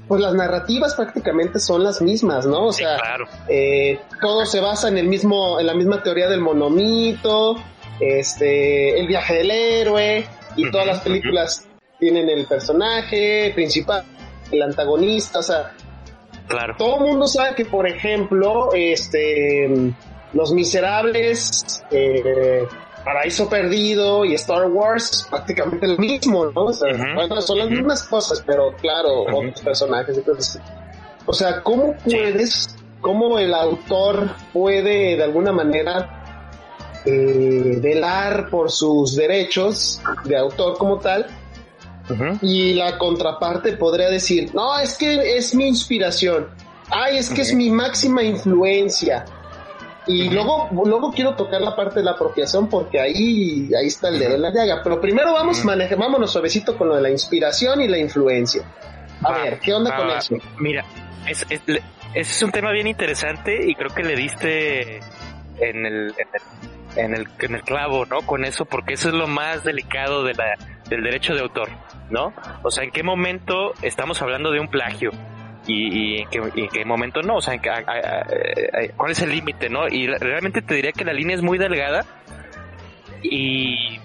pues 0.07 0.21
las 0.23 0.35
narrativas 0.35 0.95
prácticamente 0.95 1.59
son 1.59 1.83
las 1.85 2.01
mismas, 2.01 2.47
¿no? 2.47 2.67
O 2.69 2.73
Sí, 2.73 2.83
sea, 2.83 2.97
claro. 2.97 3.27
eh, 3.49 3.99
todo 4.23 4.47
se 4.47 4.61
basa 4.61 4.89
en 4.89 4.97
el 4.97 5.07
mismo, 5.07 5.61
en 5.61 5.67
la 5.67 5.75
misma 5.75 6.03
teoría 6.03 6.29
del 6.31 6.41
monomito, 6.41 7.57
este, 8.01 8.99
el 8.99 9.07
viaje 9.07 9.35
del 9.35 9.51
héroe, 9.51 10.27
y 10.57 10.71
todas 10.71 10.87
las 10.87 11.01
películas 11.01 11.67
tienen 11.99 12.29
el 12.31 12.47
personaje 12.47 13.53
principal, 13.55 14.03
el 14.51 14.63
antagonista, 14.63 15.41
o 15.41 15.43
sea, 15.43 15.73
Claro. 16.47 16.75
todo 16.79 16.97
el 16.97 17.11
mundo 17.11 17.27
sabe 17.27 17.55
que, 17.55 17.67
por 17.67 17.87
ejemplo, 17.87 18.71
este, 18.73 19.69
Los 20.33 20.53
Miserables, 20.53 21.83
eh, 21.91 22.67
Paraíso 23.05 23.49
Perdido 23.49 24.25
y 24.25 24.35
Star 24.35 24.67
Wars, 24.71 25.27
prácticamente 25.31 25.87
lo 25.87 25.97
mismo, 25.97 26.47
¿no? 26.47 26.65
O 26.65 26.73
sea, 26.73 26.89
bueno, 27.15 27.41
son 27.41 27.59
las 27.59 27.71
mismas 27.71 28.03
cosas, 28.05 28.43
pero 28.47 28.75
claro, 28.77 29.23
otros 29.23 29.61
personajes. 29.63 30.19
Entonces, 30.19 30.61
o 31.25 31.33
sea, 31.33 31.63
¿cómo 31.63 31.95
puedes, 32.05 32.77
cómo 33.01 33.39
el 33.39 33.55
autor 33.55 34.31
puede 34.53 35.17
de 35.17 35.25
alguna 35.25 35.53
manera 35.53 36.19
eh, 37.05 37.79
velar 37.81 38.51
por 38.51 38.71
sus 38.71 39.17
derechos 39.17 40.01
de 40.25 40.37
autor 40.37 40.77
como 40.77 40.99
tal 40.99 41.27
y 42.43 42.75
la 42.75 42.99
contraparte 42.99 43.73
podría 43.75 44.09
decir, 44.09 44.55
no, 44.55 44.79
es 44.79 44.97
que 44.97 45.37
es 45.37 45.55
mi 45.55 45.67
inspiración, 45.67 46.49
ay, 46.91 47.19
es 47.19 47.31
que 47.31 47.43
es 47.43 47.55
mi 47.55 47.71
máxima 47.71 48.23
influencia. 48.23 49.25
Y 50.09 50.31
luego, 50.31 50.69
luego 50.73 51.13
quiero 51.13 51.35
tocar 51.35 51.61
la 51.61 51.77
parte 51.77 52.01
de 52.01 52.05
la 52.05 52.13
apropiación 52.13 52.69
porque 52.69 52.99
ahí, 52.99 53.71
ahí 53.79 53.87
está 53.87 54.09
el 54.09 54.19
dedo 54.19 54.35
en 54.35 54.43
la 54.43 54.51
llaga. 54.51 54.81
Pero 54.83 55.01
primero 55.01 55.33
vamos, 55.35 55.65
maneje, 55.65 55.95
vámonos 55.95 56.33
suavecito 56.33 56.77
con 56.77 56.89
lo 56.89 56.97
de 56.97 57.03
la 57.03 57.11
inspiración 57.11 57.83
y 57.83 57.89
la 57.89 57.99
influencia. 57.99 58.63
A 59.23 59.31
Va, 59.31 59.43
ver, 59.43 59.59
¿qué 59.61 59.75
onda 59.75 59.91
va, 59.91 59.97
con 59.97 60.11
eso? 60.11 60.37
Mira, 60.59 60.85
es, 61.29 61.45
es, 61.51 61.61
es 62.15 62.43
un 62.43 62.51
tema 62.51 62.73
bien 62.73 62.87
interesante 62.87 63.69
y 63.69 63.75
creo 63.75 63.91
que 63.91 64.03
le 64.03 64.17
diste 64.17 64.97
en 65.61 65.85
el, 65.87 66.15
en 66.17 66.29
el, 66.33 67.05
en 67.05 67.15
el, 67.15 67.29
en 67.41 67.55
el 67.55 67.63
clavo, 67.63 68.07
¿no? 68.07 68.23
Con 68.23 68.45
eso, 68.45 68.65
porque 68.65 68.95
eso 68.95 69.09
es 69.09 69.15
lo 69.15 69.27
más 69.27 69.65
delicado 69.65 70.25
de 70.25 70.35
la, 70.35 70.57
del 70.89 71.03
derecho 71.03 71.35
de 71.35 71.41
autor, 71.41 71.69
¿no? 72.11 72.33
O 72.63 72.71
sea, 72.71 72.85
¿en 72.85 72.91
qué 72.91 73.03
momento 73.03 73.75
estamos 73.83 74.23
hablando 74.23 74.51
de 74.51 74.61
un 74.61 74.69
plagio? 74.69 75.11
Y, 75.69 76.17
y 76.17 76.19
en, 76.23 76.29
qué, 76.31 76.41
y 76.55 76.61
en 76.63 76.69
qué 76.71 76.85
momento 76.85 77.21
no, 77.23 77.37
o 77.37 77.41
sea, 77.43 77.53
en 77.55 77.61
qué- 77.61 77.69
a- 77.69 77.75
a- 77.87 77.93
a- 77.93 78.23
a- 78.23 78.97
¿cuál 78.97 79.13
es 79.13 79.21
el 79.23 79.31
límite, 79.31 79.69
no? 79.69 79.87
Y 79.87 80.07
realmente 80.07 80.63
te 80.63 80.75
diría 80.75 80.93
que 80.93 81.05
la 81.05 81.13
línea 81.13 81.37
es 81.37 81.43
muy 81.43 81.59
delgada 81.59 82.05
y, 83.23 84.01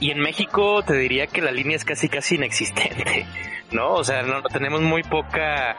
y 0.00 0.10
en 0.10 0.18
México 0.20 0.82
te 0.82 0.94
diría 0.94 1.26
que 1.26 1.42
la 1.42 1.50
línea 1.52 1.76
es 1.76 1.84
casi 1.84 2.08
casi 2.08 2.36
inexistente, 2.36 3.26
¿no? 3.70 3.92
O 3.94 4.04
sea, 4.04 4.22
no, 4.22 4.42
tenemos 4.44 4.80
muy 4.80 5.02
poca 5.02 5.76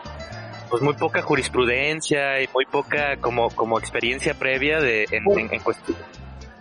pues 0.70 0.82
muy 0.82 0.94
poca 0.96 1.22
jurisprudencia 1.22 2.42
y 2.42 2.50
muy 2.54 2.66
poca 2.66 3.18
como 3.18 3.50
como 3.52 3.78
experiencia 3.80 4.34
previa 4.34 4.80
de 4.80 5.06
en, 5.12 5.24
en- 5.40 5.54
en 5.54 5.60
cuestión. 5.60 5.98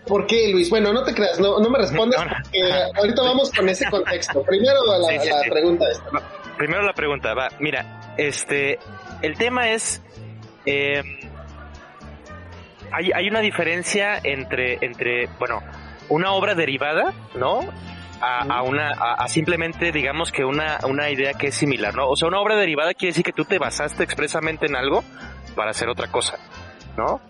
¿Por 0.06 0.26
qué, 0.26 0.48
Luis? 0.52 0.68
Bueno, 0.68 0.92
no 0.92 1.04
te 1.04 1.14
creas, 1.14 1.38
no, 1.38 1.60
no 1.60 1.70
me 1.70 1.78
respondas 1.78 2.18
No, 2.18 2.26
no. 2.28 2.36
porque 2.42 2.60
ahorita 2.98 3.22
vamos 3.22 3.52
con 3.52 3.68
ese 3.68 3.88
contexto. 3.88 4.42
Primero 4.42 4.80
la, 4.84 5.08
Sí, 5.08 5.18
sí, 5.22 5.28
la 5.30 5.40
sí. 5.42 5.50
pregunta 5.50 5.84
esta. 5.90 6.10
Primero 6.58 6.82
la 6.82 6.92
pregunta, 6.92 7.32
va, 7.34 7.48
mira, 7.60 8.00
este, 8.16 8.78
el 9.22 9.36
tema 9.36 9.70
es, 9.70 10.02
eh, 10.66 11.02
hay, 12.90 13.10
hay 13.14 13.28
una 13.28 13.40
diferencia 13.40 14.18
entre, 14.22 14.78
entre, 14.80 15.26
bueno, 15.38 15.62
una 16.08 16.32
obra 16.32 16.54
derivada, 16.54 17.12
¿no? 17.34 17.60
A, 18.20 18.42
a 18.42 18.62
una, 18.62 18.92
a, 18.92 19.14
a 19.14 19.28
simplemente, 19.28 19.90
digamos 19.90 20.30
que 20.30 20.44
una, 20.44 20.78
una 20.84 21.10
idea 21.10 21.32
que 21.34 21.48
es 21.48 21.54
similar, 21.56 21.94
¿no? 21.94 22.08
O 22.08 22.16
sea, 22.16 22.28
una 22.28 22.40
obra 22.40 22.56
derivada 22.56 22.94
quiere 22.94 23.10
decir 23.10 23.24
que 23.24 23.32
tú 23.32 23.44
te 23.44 23.58
basaste 23.58 24.04
expresamente 24.04 24.66
en 24.66 24.76
algo 24.76 25.02
para 25.56 25.70
hacer 25.70 25.88
otra 25.88 26.06
cosa, 26.08 26.38
¿no? 26.96 27.20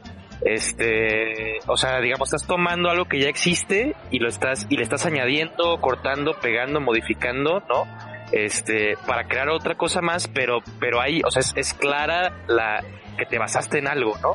Este, 0.45 1.61
o 1.66 1.77
sea, 1.77 2.01
digamos, 2.01 2.33
estás 2.33 2.47
tomando 2.47 2.90
algo 2.90 3.05
que 3.05 3.21
ya 3.21 3.29
existe 3.29 3.95
y 4.11 4.18
lo 4.18 4.29
estás, 4.29 4.66
y 4.68 4.77
le 4.77 4.83
estás 4.83 5.07
añadiendo, 5.07 5.81
cortando, 5.81 6.35
pegando, 6.35 6.81
modificando, 6.81 7.61
¿no? 7.68 8.12
Este 8.33 8.97
para 9.07 9.29
crear 9.29 9.49
otra 9.51 9.77
cosa 9.77 10.01
más 10.01 10.29
pero 10.29 10.61
pero 10.81 11.01
ahí 11.01 11.21
o 11.25 11.31
sea 11.31 11.40
es, 11.40 11.53
es 11.57 11.75
clara 11.75 12.45
la 12.47 12.83
que 13.16 13.27
te 13.27 13.38
basaste 13.38 13.79
en 13.79 13.88
algo 13.88 14.16
no 14.23 14.35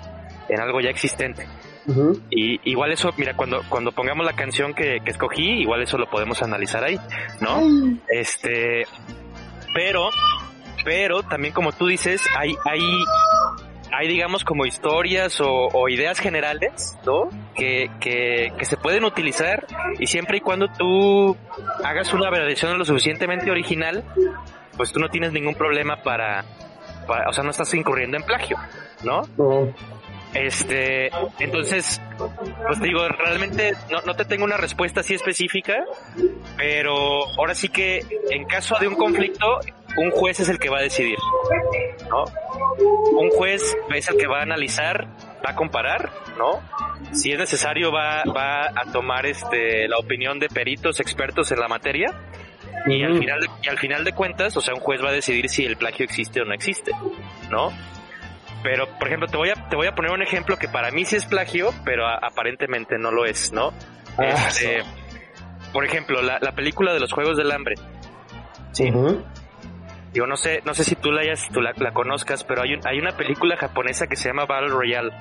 en 0.50 0.62
algo 0.62 0.80
ya 0.80 0.90
existente. 0.90 1.46
Y 2.30 2.60
igual 2.70 2.92
eso 2.92 3.14
mira 3.18 3.34
cuando 3.34 3.62
cuando 3.70 3.94
pongamos 3.94 4.26
la 4.26 4.34
canción 4.34 4.74
que, 4.74 5.00
que 5.06 5.12
escogí 5.12 5.62
igual 5.62 5.82
eso 5.82 5.98
lo 5.98 6.10
podemos 6.10 6.42
analizar 6.44 6.84
ahí 6.84 7.00
no 7.40 7.60
Ay, 7.60 8.02
este 8.10 8.86
pero 9.74 10.10
pero 10.84 11.24
también 11.24 11.54
como 11.54 11.72
tú 11.72 11.88
dices 11.88 12.22
hay 12.38 12.56
hay 12.66 12.82
hay 13.92 14.08
digamos 14.08 14.44
como 14.44 14.66
historias 14.66 15.40
o, 15.42 15.68
o 15.74 15.90
ideas 15.90 16.20
generales 16.20 16.98
no 17.06 17.30
que, 17.56 17.90
que 18.00 18.52
que 18.58 18.66
se 18.66 18.78
pueden 18.78 19.04
utilizar 19.04 19.66
y 20.00 20.08
siempre 20.08 20.38
y 20.38 20.42
cuando 20.42 20.68
tú 20.68 21.36
hagas 21.84 22.14
una 22.14 22.30
versión 22.30 22.78
lo 22.78 22.86
suficientemente 22.86 23.50
original 23.50 24.04
pues 24.76 24.92
tú 24.92 25.00
no 25.00 25.10
tienes 25.10 25.32
ningún 25.32 25.56
problema 25.56 26.04
para, 26.04 26.46
para 27.08 27.30
o 27.30 27.34
sea 27.34 27.44
no 27.44 27.52
estás 27.52 27.74
incurriendo 27.74 28.18
en 28.18 28.24
plagio 28.24 28.58
no 29.04 29.22
no. 29.38 29.74
este, 30.34 31.10
entonces, 31.40 32.02
pues 32.68 32.80
te 32.80 32.88
digo, 32.88 33.08
realmente 33.08 33.74
no, 33.92 34.02
no 34.02 34.16
te 34.16 34.26
tengo 34.26 34.44
una 34.44 34.58
respuesta 34.58 35.00
así 35.02 35.14
específica, 35.14 35.86
pero 36.58 37.26
ahora 37.38 37.56
sí 37.56 37.70
que 37.70 38.04
en 38.30 38.46
caso 38.46 38.76
de 38.80 38.88
un 38.88 38.96
conflicto, 38.96 39.60
un 39.98 40.12
juez 40.12 40.40
es 40.40 40.50
el 40.50 40.60
que 40.60 40.70
va 40.70 40.80
a 40.80 40.82
decidir, 40.84 41.18
¿no? 42.10 42.26
Un 43.18 43.30
juez 43.32 43.76
es 43.94 44.08
el 44.10 44.18
que 44.18 44.28
va 44.28 44.40
a 44.40 44.44
analizar, 44.44 45.08
va 45.46 45.52
a 45.52 45.56
comparar, 45.56 46.12
¿no? 46.38 46.62
Si 47.14 47.32
es 47.32 47.40
necesario 47.40 47.92
va, 47.92 48.24
va 48.26 48.66
a 48.68 48.92
tomar 48.92 49.26
este 49.26 49.88
la 49.88 49.98
opinión 49.98 50.40
de 50.40 50.50
peritos 50.50 51.00
expertos 51.00 51.52
en 51.52 51.60
la 51.60 51.68
materia 51.68 52.12
y 52.86 53.04
al 53.04 53.18
final 53.18 53.40
de, 53.42 53.48
y 53.64 53.70
al 53.70 53.78
final 53.80 54.04
de 54.04 54.14
cuentas, 54.14 54.56
o 54.56 54.62
sea, 54.62 54.74
un 54.74 54.80
juez 54.80 55.04
va 55.04 55.10
a 55.10 55.14
decidir 55.14 55.50
si 55.50 55.66
el 55.66 55.78
plagio 55.78 56.06
existe 56.06 56.42
o 56.42 56.46
no 56.46 56.54
existe, 56.54 56.92
¿no? 57.50 57.72
Pero, 58.64 58.88
por 58.98 59.08
ejemplo, 59.08 59.28
te 59.28 59.38
voy 59.38 59.50
a, 59.50 59.70
te 59.70 59.76
voy 59.76 59.88
a 59.88 59.94
poner 59.96 60.12
un 60.12 60.22
ejemplo 60.22 60.58
que 60.58 60.68
para 60.68 60.90
mí 60.92 61.06
sí 61.06 61.16
es 61.16 61.26
plagio, 61.26 61.72
pero 61.86 62.08
a- 62.08 62.16
aparentemente 62.22 62.98
no 62.98 63.12
lo 63.12 63.26
es, 63.26 63.52
¿no? 63.52 63.72
Ah, 64.18 64.24
Este, 64.26 64.84
por 65.74 65.86
ejemplo, 65.86 66.22
la, 66.22 66.40
la 66.42 66.54
película 66.54 66.94
de 66.94 67.00
los 67.00 67.12
Juegos 67.14 67.38
del 67.38 67.52
Hambre. 67.52 67.76
Sí. 68.72 68.92
Digo, 70.18 70.26
no 70.26 70.36
sé, 70.36 70.64
no 70.66 70.74
sé 70.74 70.84
si 70.84 70.96
tú 70.96 71.12
la 71.12 71.22
hayas, 71.22 71.48
tú 71.54 71.62
la, 71.62 71.74
la 71.78 71.94
conozcas, 71.94 72.44
pero 72.44 72.64
hay, 72.64 72.74
un- 72.74 72.88
hay 72.88 72.98
una 72.98 73.16
película 73.16 73.56
japonesa 73.56 74.08
que 74.08 74.16
se 74.16 74.30
llama 74.30 74.46
Battle 74.48 74.70
Royale. 74.70 75.12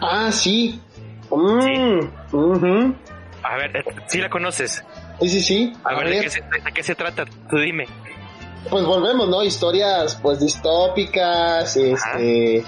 Ah, 0.00 0.30
sí. 0.30 0.80
Mm, 1.28 1.98
ujú. 2.32 2.94
A 3.42 3.56
ver, 3.56 3.76
eh, 3.78 3.84
¿sí 4.06 4.20
la 4.20 4.30
conoces? 4.30 4.84
Sí, 5.20 5.28
sí, 5.28 5.40
sí. 5.40 5.72
A, 5.82 5.96
ver, 5.96 6.08
¿de 6.10 6.20
qué, 6.20 6.30
se, 6.30 6.40
de 6.40 6.72
qué 6.72 6.82
se 6.84 6.94
trata? 6.94 7.24
Tú 7.50 7.58
dime. 7.58 7.86
Pues 8.70 8.84
volvemos, 8.84 9.28
¿no? 9.28 9.42
Historias, 9.42 10.14
pues, 10.22 10.38
distópicas, 10.38 11.76
este... 11.76 12.62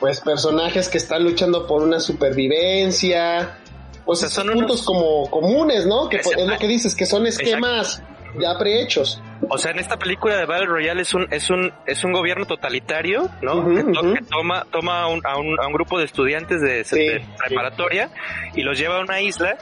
Pues 0.00 0.22
personajes 0.22 0.88
que 0.88 0.96
están 0.96 1.24
luchando 1.24 1.66
por 1.66 1.82
una 1.82 2.00
supervivencia. 2.00 3.58
Pues 4.06 4.22
O 4.22 4.28
sea, 4.28 4.30
son 4.30 4.54
puntos 4.54 4.82
como 4.82 5.28
comunes, 5.28 5.84
¿no? 5.84 6.08
Que 6.08 6.16
es 6.16 6.26
lo 6.46 6.56
que 6.56 6.68
dices, 6.68 6.94
que 6.94 7.04
son 7.04 7.26
esquemas 7.26 8.02
ya 8.40 8.56
prehechos. 8.56 9.20
O 9.50 9.58
sea, 9.58 9.70
en 9.70 9.78
esta 9.78 9.96
película 9.98 10.36
de 10.36 10.44
Battle 10.44 10.66
Royale 10.66 11.02
es 11.02 11.14
un 11.14 11.26
es 11.32 11.48
un 11.50 11.72
es 11.86 12.04
un 12.04 12.12
gobierno 12.12 12.44
totalitario, 12.46 13.30
¿no? 13.42 13.68
Que, 13.74 13.82
to- 13.92 14.12
que 14.14 14.20
toma 14.22 14.66
toma 14.70 15.02
a 15.02 15.06
un, 15.08 15.20
a, 15.26 15.36
un, 15.38 15.58
a 15.60 15.66
un 15.66 15.72
grupo 15.72 15.98
de 15.98 16.04
estudiantes 16.04 16.60
de, 16.60 16.84
Sí, 16.84 16.98
de 16.98 17.24
preparatoria 17.46 18.10
y 18.54 18.62
los 18.62 18.78
lleva 18.78 18.98
a 18.98 19.00
una 19.00 19.20
isla 19.20 19.56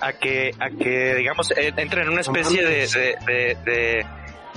a 0.00 0.12
que 0.12 0.52
a 0.58 0.70
que 0.70 1.14
digamos 1.16 1.50
entren 1.56 2.04
en 2.04 2.10
una 2.10 2.20
especie 2.22 2.64
de 2.64 2.86
de, 2.86 3.16
de, 3.26 3.56
de- 3.64 4.06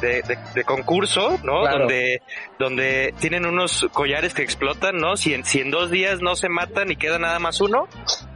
de- 0.02 0.22
de- 0.22 0.38
de 0.56 0.63
concurso, 0.63 1.38
¿no? 1.44 1.60
Claro. 1.62 1.80
Donde 1.80 2.22
donde 2.58 3.13
tienen 3.20 3.46
unos 3.46 3.86
collares 3.92 4.34
que 4.34 4.44
explotan, 4.44 4.96
¿no? 4.98 5.18
Si 5.18 5.34
en, 5.34 5.44
si 5.44 5.60
en 5.60 5.72
dos 5.72 5.92
días 5.92 6.22
no 6.22 6.36
se 6.36 6.48
matan 6.48 6.89
y 6.89 6.96
queda 6.96 7.20
nada 7.20 7.38
más 7.39 7.60
uno, 7.60 7.88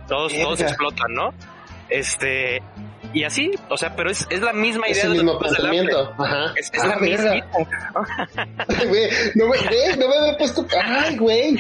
todos 0.10 0.34
todos 0.34 0.60
explotan, 0.66 1.14
¿no? 1.14 1.34
Este 1.90 2.62
y 3.14 3.24
así, 3.24 3.52
o 3.70 3.78
sea, 3.78 3.96
pero 3.96 4.10
es, 4.10 4.26
es 4.30 4.42
la 4.42 4.54
misma 4.54 4.88
Es 4.88 4.98
idea 4.98 5.06
el 5.06 5.12
de 5.12 5.24
los 5.24 5.26
mismo 5.26 5.40
pensamiento. 5.40 6.14
Ajá. 6.18 6.54
Es, 6.56 6.72
es 6.74 6.82
Ah, 6.84 6.88
la 6.88 6.96
misma. 6.98 7.34
No 9.36 9.48
me, 9.48 9.58
ve, 9.58 9.98
no 9.98 10.08
me 10.08 10.16
había 10.18 10.38
puesto. 10.38 10.66
Ay, 10.84 11.18
güey. 11.18 11.58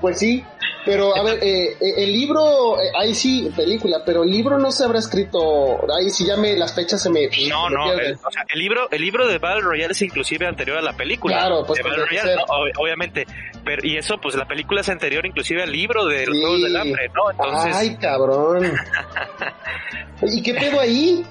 Pues 0.00 0.18
sí. 0.18 0.44
Pero, 0.84 1.16
a 1.16 1.22
ver, 1.22 1.38
eh, 1.44 1.76
eh, 1.80 1.94
el 1.98 2.12
libro, 2.12 2.76
eh, 2.80 2.90
ahí 2.98 3.14
sí, 3.14 3.48
película, 3.56 4.02
pero 4.04 4.24
el 4.24 4.30
libro 4.30 4.58
no 4.58 4.72
se 4.72 4.84
habrá 4.84 4.98
escrito. 4.98 5.80
Ahí 5.96 6.10
sí 6.10 6.26
ya 6.26 6.36
me, 6.36 6.56
las 6.56 6.74
fechas 6.74 7.00
se 7.00 7.08
me. 7.08 7.28
No, 7.48 7.68
me 7.68 7.74
no, 7.76 7.92
el, 7.92 8.14
o 8.14 8.30
sea, 8.30 8.44
el 8.52 8.58
libro, 8.58 8.88
el 8.90 9.00
libro 9.00 9.26
de 9.28 9.38
Battle 9.38 9.60
Royale 9.60 9.92
es 9.92 10.02
inclusive 10.02 10.44
anterior 10.46 10.78
a 10.78 10.82
la 10.82 10.92
película. 10.94 11.38
Claro, 11.38 11.64
pues, 11.64 11.76
de 11.78 11.82
Battle 11.88 11.98
tendría 12.04 12.20
que 12.22 12.26
Royale, 12.26 12.40
ser. 12.40 12.48
¿no? 12.48 12.54
Ob- 12.64 12.72
obviamente. 12.82 13.26
Pero, 13.64 13.86
y 13.86 13.96
eso, 13.96 14.18
pues 14.18 14.34
la 14.34 14.46
película 14.46 14.80
es 14.80 14.88
anterior 14.88 15.24
inclusive 15.24 15.62
al 15.62 15.70
libro 15.70 16.04
de 16.06 16.26
los 16.26 16.34
Sí. 16.36 16.42
Juegos 16.42 16.62
del 16.62 16.76
Hambre, 16.76 17.08
¿no? 17.14 17.30
Entonces, 17.30 17.76
Ay, 17.76 17.96
cabrón. 17.96 18.72
¿Y 20.22 20.42
qué 20.42 20.54
pedo 20.54 20.80
ahí? 20.80 21.24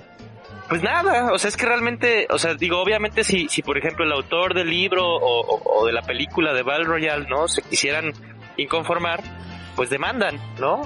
pues 0.70 0.82
nada, 0.84 1.34
o 1.34 1.38
sea, 1.38 1.50
es 1.50 1.58
que 1.58 1.66
realmente, 1.66 2.28
o 2.30 2.40
sea, 2.40 2.54
digo, 2.54 2.80
obviamente 2.82 3.26
si, 3.26 3.50
si 3.50 3.62
por 3.62 3.78
ejemplo 3.78 4.06
el 4.06 4.12
autor 4.14 4.54
del 4.54 4.70
libro 4.70 5.06
o, 5.06 5.42
o- 5.42 5.62
o 5.82 5.86
de 5.86 5.92
la 5.92 6.02
película 6.02 6.54
de 6.54 6.64
Battle 6.64 6.86
Royale, 6.86 7.28
¿no? 7.28 7.50
Se 7.50 7.62
quisieran 7.62 8.14
inconformar, 8.58 9.22
pues 9.76 9.90
demandan, 9.90 10.40
¿no? 10.60 10.82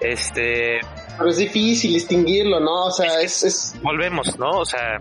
Este, 0.00 0.80
Pero 1.16 1.30
es 1.30 1.38
difícil 1.38 1.94
distinguirlo, 1.94 2.60
¿no? 2.60 2.86
O 2.86 2.90
sea, 2.90 3.20
es. 3.20 3.42
es 3.42 3.74
volvemos, 3.82 4.38
¿no? 4.38 4.50
O 4.50 4.64
sea, 4.64 5.00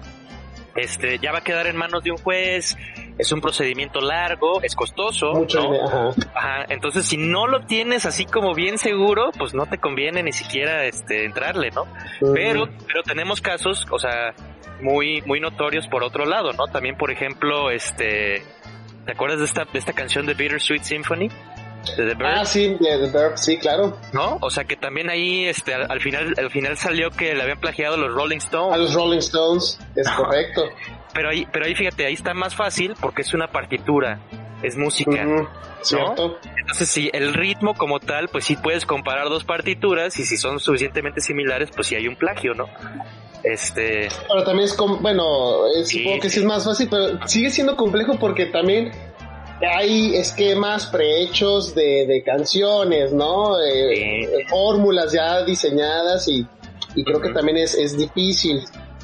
este, 0.75 1.19
ya 1.19 1.31
va 1.31 1.39
a 1.39 1.43
quedar 1.43 1.67
en 1.67 1.75
manos 1.75 2.03
de 2.03 2.11
un 2.11 2.17
juez, 2.17 2.77
es 3.17 3.31
un 3.31 3.41
procedimiento 3.41 3.99
largo, 4.01 4.61
es 4.61 4.75
costoso, 4.75 5.33
mucho. 5.33 5.63
¿no? 5.63 5.71
de- 5.71 5.81
Ajá. 5.81 6.09
Ajá, 6.33 6.65
entonces 6.69 7.05
si 7.05 7.17
no 7.17 7.47
lo 7.47 7.65
tienes 7.65 8.05
así 8.05 8.25
como 8.25 8.53
bien 8.53 8.77
seguro, 8.77 9.31
pues 9.37 9.53
no 9.53 9.65
te 9.65 9.77
conviene 9.77 10.23
ni 10.23 10.31
siquiera 10.33 10.85
este 10.85 11.25
entrarle, 11.25 11.71
¿no? 11.71 11.85
Pero, 12.33 12.67
pero 12.87 13.03
tenemos 13.03 13.39
casos, 13.41 13.85
o 13.91 13.99
sea, 13.99 14.33
muy, 14.81 15.21
muy 15.25 15.39
notorios 15.39 15.87
por 15.87 16.03
otro 16.03 16.25
lado, 16.25 16.51
¿no? 16.53 16.67
También, 16.67 16.97
por 16.97 17.09
ejemplo, 17.11 17.71
este, 17.71 18.43
¿te 19.05 19.11
acuerdas 19.13 19.39
de 19.39 19.45
esta, 19.45 19.63
de 19.65 19.79
esta 19.79 19.93
canción 19.93 20.25
de 20.25 20.33
Bittersweet 20.33 20.83
Symphony? 20.83 21.29
De 21.97 22.05
The 22.07 22.15
Birds, 22.15 22.23
Ah, 22.39 22.45
sí, 22.45 22.75
de 22.79 22.97
The 22.97 23.09
Verb, 23.11 23.37
sí, 23.37 23.57
claro. 23.57 23.97
¿no? 24.13 24.37
O 24.41 24.49
sea 24.49 24.63
que 24.65 24.75
también 24.75 25.09
ahí, 25.09 25.45
este, 25.45 25.73
al, 25.73 25.91
al 25.91 26.01
final, 26.01 26.33
al 26.37 26.49
final 26.51 26.77
salió 26.77 27.09
que 27.11 27.33
le 27.35 27.41
habían 27.41 27.59
plagiado 27.59 27.97
los 27.97 28.13
Rolling 28.13 28.37
Stones. 28.37 28.73
A 28.73 28.77
los 28.77 28.93
Rolling 28.93 29.19
Stones, 29.19 29.79
es 29.95 30.09
correcto. 30.09 30.63
Pero 31.13 31.29
ahí, 31.29 31.47
pero 31.51 31.65
ahí 31.65 31.75
fíjate, 31.75 32.05
ahí 32.05 32.13
está 32.13 32.33
más 32.33 32.55
fácil 32.55 32.93
porque 32.99 33.21
es 33.21 33.33
una 33.33 33.47
partitura, 33.47 34.19
es 34.63 34.75
música. 34.77 35.25
Ujú, 35.25 35.47
¿Cierto? 35.81 36.39
Entonces, 36.57 36.89
si 36.89 37.09
el 37.13 37.33
ritmo 37.35 37.75
como 37.75 37.99
tal, 37.99 38.27
pues 38.27 38.43
sí 38.45 38.55
puedes 38.55 38.85
comparar 38.87 39.29
dos 39.29 39.43
partituras 39.43 40.17
y 40.19 40.23
si 40.25 40.35
son 40.35 40.59
suficientemente 40.59 41.21
similares, 41.21 41.69
pues 41.75 41.87
sí 41.87 41.95
hay 41.95 42.07
un 42.07 42.15
plagio, 42.15 42.55
¿no? 42.55 42.65
Este, 43.43 44.07
Pero 44.27 44.43
también 44.43 44.65
es 44.65 44.73
como, 44.73 44.97
bueno, 44.97 45.67
eh, 45.67 45.85
Sí, 45.85 45.99
supongo 45.99 46.19
que 46.21 46.29
sí 46.29 46.33
sí. 46.35 46.39
es 46.39 46.45
más 46.47 46.65
fácil, 46.65 46.87
pero 46.89 47.27
sigue 47.27 47.51
siendo 47.51 47.75
complejo 47.75 48.17
porque 48.19 48.47
también 48.47 48.91
hay 49.61 50.15
esquemas 50.15 50.87
prehechos 50.87 51.73
de, 51.75 52.05
de 52.07 52.23
canciones, 52.23 53.11
¿no? 53.13 53.59
Eh, 53.61 54.27
Sí. 54.37 54.43
fórmulas 54.49 55.11
ya 55.13 55.43
diseñadas 55.43 56.27
y, 56.27 56.45
y 56.95 57.03
creo 57.03 57.21
que 57.21 57.29
también 57.29 57.57
es, 57.57 57.73
es 57.75 57.97
difícil. 57.97 58.61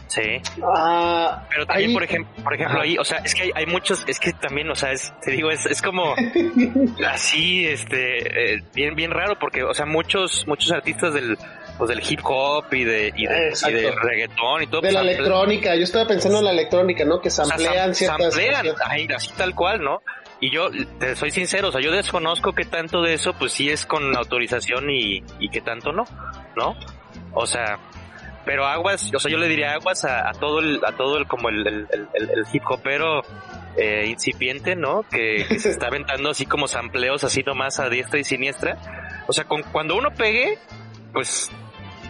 sí. 0.07 0.41
Ah, 0.63 1.45
Pero 1.49 1.65
también, 1.65 1.89
ahí- 1.89 1.93
por 1.93 2.03
ejemplo, 2.03 2.43
por 2.43 2.53
ejemplo 2.53 2.81
ahí, 2.81 2.97
o 2.97 3.03
sea, 3.05 3.19
es 3.19 3.33
que 3.33 3.43
hay, 3.43 3.51
hay 3.55 3.65
muchos, 3.65 4.03
es 4.07 4.19
que 4.19 4.33
también, 4.33 4.69
o 4.69 4.75
sea, 4.75 4.91
es, 4.91 5.13
te 5.21 5.31
digo, 5.31 5.49
es, 5.51 5.65
es 5.65 5.81
como 5.81 6.13
así, 7.07 7.65
este, 7.65 8.55
eh, 8.55 8.63
bien, 8.73 8.95
bien 8.95 9.11
raro, 9.11 9.37
porque, 9.39 9.63
o 9.63 9.73
sea, 9.73 9.85
muchos, 9.85 10.45
muchos 10.47 10.71
artistas 10.71 11.13
del, 11.13 11.37
pues 11.77 11.89
del 11.89 12.01
hip 12.07 12.19
hop 12.23 12.65
y 12.73 12.83
de, 12.83 13.13
y 13.15 13.25
de, 13.25 13.53
y 13.67 13.71
de 13.71 13.91
reggaetón 13.91 14.63
y 14.63 14.67
todo. 14.67 14.81
de 14.81 14.87
pues, 14.89 14.93
la 14.93 15.01
electrónica, 15.01 15.75
yo 15.75 15.83
estaba 15.83 16.07
pensando 16.07 16.39
en 16.39 16.45
la 16.45 16.51
electrónica, 16.51 17.05
¿no? 17.05 17.21
Que 17.21 17.29
o 17.29 17.31
sea, 17.31 17.45
samplean 17.45 17.91
sam- 17.91 17.93
ciertas 17.93 18.33
samplean, 18.33 18.67
cosas. 18.67 18.87
ahí, 18.89 19.07
así 19.15 19.29
tal 19.37 19.55
cual, 19.55 19.81
¿no? 19.81 20.01
Y 20.41 20.49
yo, 20.51 20.69
te 20.99 21.15
soy 21.15 21.29
sincero, 21.31 21.69
o 21.69 21.71
sea, 21.71 21.79
yo 21.81 21.91
desconozco 21.91 22.53
qué 22.53 22.65
tanto 22.65 23.01
de 23.03 23.13
eso, 23.13 23.33
pues 23.33 23.53
sí 23.53 23.69
es 23.69 23.85
con 23.85 24.15
autorización 24.17 24.89
y, 24.89 25.23
y 25.39 25.49
qué 25.49 25.61
tanto 25.61 25.91
no, 25.93 26.03
¿no? 26.57 26.75
O 27.33 27.45
sea, 27.45 27.77
pero 28.43 28.65
aguas, 28.65 29.11
o 29.13 29.19
sea, 29.19 29.31
yo 29.31 29.37
le 29.37 29.47
diría 29.47 29.73
aguas 29.73 30.03
a, 30.03 30.31
todo 30.31 30.59
el, 30.59 30.81
a 30.83 30.93
todo 30.93 31.17
el, 31.19 31.27
como 31.27 31.49
el, 31.49 31.67
el, 31.67 31.87
el, 31.93 32.07
el- 32.31 32.45
hip 32.51 32.63
hopero 32.67 33.21
eh, 33.77 34.05
incipiente, 34.07 34.75
¿no? 34.75 35.03
Que, 35.03 35.45
que 35.47 35.59
se 35.59 35.69
está 35.69 35.87
aventando 35.87 36.31
así 36.31 36.47
como 36.47 36.67
sampleos 36.67 37.23
así 37.23 37.43
nomás 37.43 37.79
a 37.79 37.87
diestra 37.89 38.19
y 38.19 38.23
siniestra. 38.23 39.23
O 39.27 39.33
sea, 39.33 39.43
con, 39.43 39.61
cuando 39.61 39.95
uno 39.95 40.09
pegue, 40.09 40.57
pues 41.13 41.51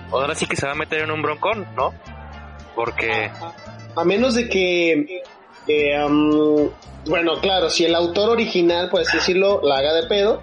ahora 0.09 0.35
sí 0.35 0.45
que 0.45 0.55
se 0.55 0.65
va 0.65 0.71
a 0.71 0.75
meter 0.75 1.01
en 1.01 1.11
un 1.11 1.21
broncón, 1.21 1.67
¿no? 1.75 1.93
Porque, 2.75 3.29
A 3.97 4.05
menos 4.05 4.35
de 4.35 4.47
que, 4.47 5.21
eh, 5.67 5.95
am, 5.97 6.69
bueno, 7.05 7.39
claro, 7.41 7.69
si 7.69 7.85
el 7.85 7.95
autor 7.95 8.29
original, 8.29 8.89
así 8.99 9.17
decirlo, 9.17 9.61
la 9.63 9.77
haga 9.77 9.93
de 9.93 10.03
pedo, 10.07 10.41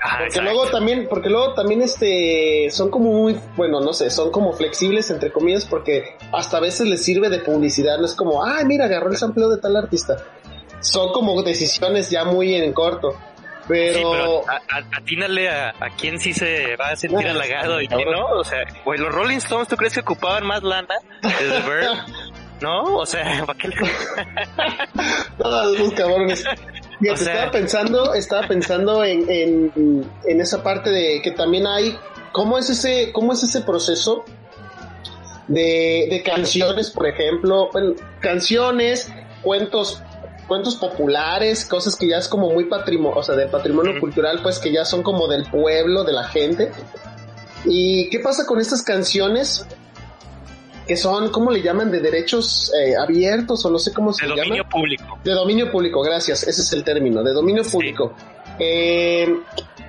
ajá, 0.00 0.18
porque 0.18 0.24
exacto. 0.26 0.42
luego 0.42 0.66
también, 0.70 1.06
porque 1.08 1.28
luego 1.30 1.54
también 1.54 1.82
este, 1.82 2.68
son 2.70 2.90
como 2.90 3.12
muy, 3.12 3.38
bueno, 3.56 3.80
no 3.80 3.92
sé, 3.92 4.10
son 4.10 4.30
como 4.30 4.52
flexibles 4.52 5.10
entre 5.10 5.30
comillas, 5.32 5.64
porque 5.64 6.16
hasta 6.32 6.56
a 6.58 6.60
veces 6.60 6.86
les 6.88 7.04
sirve 7.04 7.28
de 7.28 7.38
publicidad, 7.38 7.98
no 7.98 8.06
es 8.06 8.14
como, 8.14 8.44
ay, 8.44 8.64
mira, 8.64 8.86
agarró 8.86 9.10
el 9.10 9.16
sampleo 9.16 9.48
de 9.48 9.58
tal 9.60 9.76
artista. 9.76 10.16
Son 10.80 11.12
como 11.12 11.40
decisiones 11.42 12.10
ya 12.10 12.24
muy 12.24 12.54
en 12.56 12.72
corto. 12.72 13.14
Pero, 13.68 13.94
Sí, 13.94 14.04
pero 14.10 14.50
a- 14.50 14.54
a- 14.56 14.98
atínale 14.98 15.48
a, 15.48 15.68
a 15.78 15.90
quién 15.96 16.18
sí 16.18 16.32
se 16.32 16.74
va 16.74 16.88
a 16.88 16.96
sentir 16.96 17.28
Ah, 17.28 17.30
halagado 17.30 17.80
y 17.80 17.86
quién 17.86 18.10
no. 18.10 18.26
O 18.30 18.42
sea, 18.42 18.64
güey, 18.84 18.98
los 18.98 19.14
Rolling 19.14 19.36
Stones, 19.36 19.68
¿tú 19.68 19.76
crees 19.76 19.94
que 19.94 20.00
ocupaban 20.00 20.44
más 20.44 20.64
lana? 20.64 20.96
¿No? 22.62 22.82
O 22.98 23.06
sea, 23.06 23.42
¿para 23.46 23.58
qué 23.58 23.68
le... 23.68 23.76
todos 25.38 25.74
esos 25.80 25.92
cabrones. 25.94 26.44
Fíjate, 27.00 27.10
O 27.12 27.16
sea- 27.16 27.32
estaba 27.34 27.50
pensando, 27.50 28.14
estaba 28.14 28.48
pensando 28.48 29.04
en, 29.04 29.28
en, 29.28 30.10
en 30.24 30.40
esa 30.40 30.62
parte 30.62 30.90
de 30.90 31.20
que 31.22 31.32
también 31.32 31.66
hay, 31.66 31.98
¿cómo 32.32 32.58
es 32.58 32.70
ese, 32.70 33.10
cómo 33.12 33.32
es 33.32 33.42
ese 33.42 33.62
proceso 33.62 34.24
de, 35.48 36.06
de 36.10 36.22
canciones, 36.24 36.90
por 36.90 37.06
ejemplo, 37.08 37.68
bueno, 37.72 37.94
canciones, 38.20 39.12
cuentos, 39.42 40.00
cuentos 40.46 40.76
populares, 40.76 41.64
cosas 41.64 41.96
que 41.96 42.06
ya 42.08 42.18
es 42.18 42.28
como 42.28 42.50
muy 42.50 42.66
patrimonio, 42.66 43.18
o 43.18 43.22
sea, 43.22 43.34
de 43.34 43.48
patrimonio 43.48 43.98
cultural, 43.98 44.40
pues 44.42 44.58
que 44.60 44.72
ya 44.72 44.84
son 44.84 45.02
como 45.02 45.26
del 45.26 45.44
pueblo, 45.50 46.04
de 46.04 46.12
la 46.12 46.24
gente. 46.24 46.70
¿Y 47.64 48.08
qué 48.10 48.20
pasa 48.20 48.46
con 48.46 48.60
estas 48.60 48.82
canciones? 48.82 49.66
Que 50.92 50.96
son, 50.98 51.30
¿cómo 51.30 51.50
le 51.50 51.62
llaman? 51.62 51.90
De 51.90 52.00
derechos 52.00 52.70
eh, 52.78 52.92
abiertos 53.02 53.64
o 53.64 53.70
no 53.70 53.78
sé 53.78 53.94
cómo 53.94 54.12
se 54.12 54.26
De 54.26 54.28
llama. 54.28 54.42
dominio 54.42 54.68
público. 54.68 55.18
De 55.24 55.32
dominio 55.32 55.70
público, 55.72 56.02
gracias, 56.02 56.42
ese 56.46 56.60
es 56.60 56.70
el 56.74 56.84
término, 56.84 57.22
de 57.22 57.32
dominio 57.32 57.64
Sí. 57.64 57.70
público. 57.72 58.14
Eh, 58.58 59.26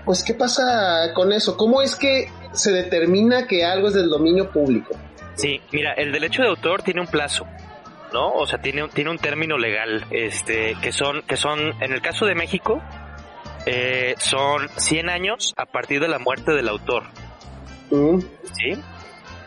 pues, 0.05 0.23
¿qué 0.23 0.33
pasa 0.33 1.11
con 1.13 1.33
eso? 1.33 1.57
¿Cómo 1.57 1.81
es 1.81 1.97
que 1.97 2.29
se 2.53 2.71
determina 2.71 3.47
que 3.47 3.65
algo 3.65 3.89
es 3.89 3.95
del 3.95 4.07
dominio 4.09 4.49
público? 4.49 4.95
Sí, 5.35 5.59
mira, 5.73 5.91
el 5.91 6.13
derecho 6.13 6.41
de 6.41 6.47
autor 6.47 6.83
tiene 6.83 7.01
un 7.01 7.07
plazo, 7.07 7.45
¿no? 8.13 8.29
O 8.35 8.47
sea, 8.47 8.61
tiene, 8.61 8.83
un- 8.85 8.89
tiene 8.89 9.09
un 9.09 9.17
término 9.17 9.57
legal, 9.57 10.05
este, 10.09 10.77
que 10.81 10.93
son, 10.93 11.21
que 11.23 11.35
son, 11.35 11.59
en 11.83 11.91
el 11.91 12.01
caso 12.01 12.25
de 12.25 12.33
México, 12.35 12.81
eh, 13.65 14.15
son 14.19 14.69
100 14.77 15.09
años 15.09 15.53
a 15.57 15.65
partir 15.65 15.99
de 15.99 16.07
la 16.07 16.19
muerte 16.19 16.53
del 16.53 16.69
autor. 16.69 17.03
Mm, 17.91 18.19
¿sí? 18.53 18.81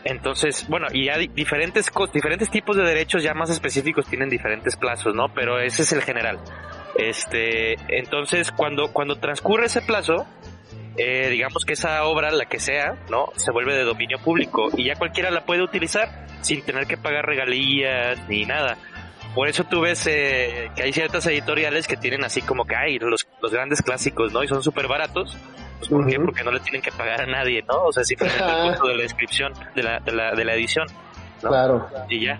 Entonces, 0.09 0.65
bueno, 0.69 0.87
y 0.93 1.05
ya 1.05 1.17
di- 1.17 1.27
diferentes, 1.27 1.91
diferentes 2.13 2.49
tipos 2.49 2.77
de 2.77 2.83
derechos 2.83 3.23
ya 3.23 3.33
más 3.33 3.49
específicos 3.49 4.05
tienen 4.07 4.29
diferentes 4.29 4.77
plazos, 4.77 5.13
¿no? 5.13 5.33
Pero 5.33 5.59
ese 5.59 5.81
es 5.81 5.91
el 5.91 6.01
general. 6.01 6.39
Este, 6.97 7.73
entonces, 7.89 8.51
cuando, 8.51 8.93
cuando 8.93 9.17
transcurre 9.17 9.65
ese 9.65 9.81
plazo, 9.81 10.25
eh, 10.97 11.27
digamos 11.29 11.65
que 11.65 11.73
esa 11.73 12.05
obra, 12.05 12.31
la 12.31 12.45
que 12.45 12.59
sea, 12.59 12.95
¿no? 13.09 13.33
Se 13.35 13.51
vuelve 13.51 13.75
de 13.75 13.83
dominio 13.83 14.17
público 14.19 14.69
y 14.77 14.85
ya 14.85 14.95
cualquiera 14.95 15.29
la 15.29 15.45
puede 15.45 15.61
utilizar 15.61 16.25
sin 16.41 16.61
tener 16.61 16.87
que 16.87 16.95
pagar 16.97 17.25
regalías 17.25 18.17
ni 18.29 18.45
nada. 18.45 18.77
Por 19.35 19.49
eso 19.49 19.65
tú 19.65 19.81
ves 19.81 20.07
eh, 20.07 20.71
que 20.75 20.83
hay 20.83 20.93
ciertas 20.93 21.27
editoriales 21.27 21.85
que 21.85 21.97
tienen 21.97 22.23
así 22.23 22.41
como 22.41 22.65
que 22.65 22.75
hay 22.75 22.97
los, 22.97 23.27
los 23.41 23.51
grandes 23.51 23.81
clásicos, 23.81 24.31
¿no? 24.31 24.41
Y 24.43 24.47
son 24.47 24.63
súper 24.63 24.87
baratos. 24.87 25.37
Pues, 25.79 25.89
¿Por 25.89 26.07
qué? 26.07 26.17
Ujú. 26.17 26.25
Porque 26.25 26.43
no 26.43 26.51
le 26.51 26.59
tienen 26.61 26.81
que 26.81 26.91
pagar 26.91 27.21
a 27.21 27.25
nadie, 27.25 27.63
¿no? 27.67 27.83
O 27.83 27.93
sea, 27.93 28.03
simplemente 28.03 28.43
el 28.43 28.67
costo 28.71 28.87
de 28.87 28.95
la 28.95 29.01
descripción, 29.03 29.53
de 29.75 29.83
la, 29.83 29.99
de 29.99 30.11
la, 30.11 30.31
de 30.31 30.45
la 30.45 30.53
edición, 30.55 30.87
¿no? 31.43 31.49
Claro. 31.49 31.87
Y 32.09 32.25
ya. 32.25 32.39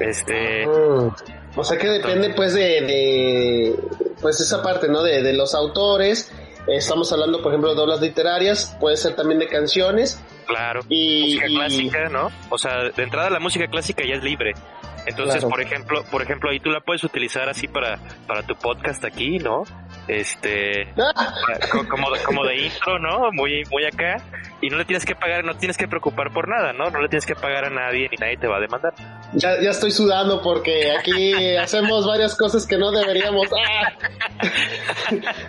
Este, 0.00 0.66
Mm. 0.66 1.10
O 1.54 1.64
sea 1.64 1.76
que 1.78 1.86
depende 1.86 2.30
pues 2.30 2.54
de, 2.54 2.62
de, 2.80 3.76
pues 4.22 4.40
esa 4.40 4.62
parte, 4.62 4.88
¿no? 4.88 5.02
De, 5.02 5.22
de 5.22 5.34
los 5.34 5.54
autores. 5.54 6.32
Estamos 6.66 7.12
hablando, 7.12 7.42
por 7.42 7.52
ejemplo, 7.52 7.74
de 7.74 7.82
obras 7.82 8.00
literarias, 8.00 8.74
puede 8.80 8.96
ser 8.96 9.14
también 9.16 9.38
de 9.40 9.48
canciones. 9.48 10.22
claro. 10.46 10.80
Y, 10.88 11.24
música 11.24 11.46
y- 11.48 11.54
clásica, 11.56 12.08
¿no? 12.08 12.30
O 12.50 12.56
sea, 12.56 12.84
de 12.96 13.02
entrada 13.02 13.28
la 13.30 13.40
música 13.40 13.66
clásica 13.66 14.02
ya 14.06 14.14
es 14.14 14.22
libre. 14.22 14.52
Entonces, 15.04 15.40
Claro. 15.40 15.48
por 15.50 15.60
ejemplo, 15.60 16.04
por 16.10 16.22
ejemplo, 16.22 16.50
ahí 16.50 16.60
tú 16.60 16.70
la 16.70 16.80
puedes 16.80 17.02
utilizar 17.04 17.48
así 17.48 17.66
para, 17.68 17.98
para 18.26 18.44
tu 18.44 18.54
podcast 18.54 19.04
aquí, 19.04 19.38
¿no? 19.38 19.64
Este, 20.08 20.92
co- 21.70 21.88
como, 21.88 22.08
como 22.24 22.44
de 22.44 22.56
intro, 22.66 22.98
¿no? 22.98 23.30
Muy, 23.32 23.62
muy 23.70 23.84
acá. 23.84 24.16
Y 24.60 24.68
no 24.68 24.76
le 24.78 24.84
tienes 24.84 25.04
que 25.04 25.14
pagar, 25.14 25.44
no 25.44 25.54
tienes 25.56 25.76
que 25.76 25.86
preocupar 25.88 26.32
por 26.32 26.48
nada, 26.48 26.72
¿no? 26.72 26.90
No 26.90 27.00
le 27.00 27.08
tienes 27.08 27.26
que 27.26 27.34
pagar 27.34 27.64
a 27.66 27.70
nadie 27.70 28.08
ni 28.10 28.16
nadie 28.16 28.36
te 28.36 28.46
va 28.46 28.56
a 28.58 28.60
demandar. 28.60 28.92
ya, 29.34 29.60
ya 29.60 29.70
estoy 29.70 29.90
sudando 29.90 30.40
porque 30.42 30.92
aquí 30.96 31.56
hacemos 31.56 32.06
varias 32.06 32.36
cosas 32.36 32.66
que 32.66 32.76
no 32.78 32.90
deberíamos. 32.90 33.46
¡Ah! 33.56 33.92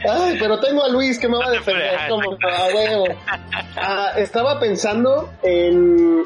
Ay, 0.10 0.38
pero 0.40 0.60
tengo 0.60 0.84
a 0.84 0.90
Luis 0.90 1.20
que 1.20 1.28
me 1.28 1.38
va 1.38 1.48
a 1.48 1.52
defender 1.52 1.98
como 2.10 2.32
a 2.32 2.66
huevo. 2.76 3.06
Ah, 3.76 4.12
estaba 4.18 4.60
pensando 4.60 5.32
en, 5.44 6.24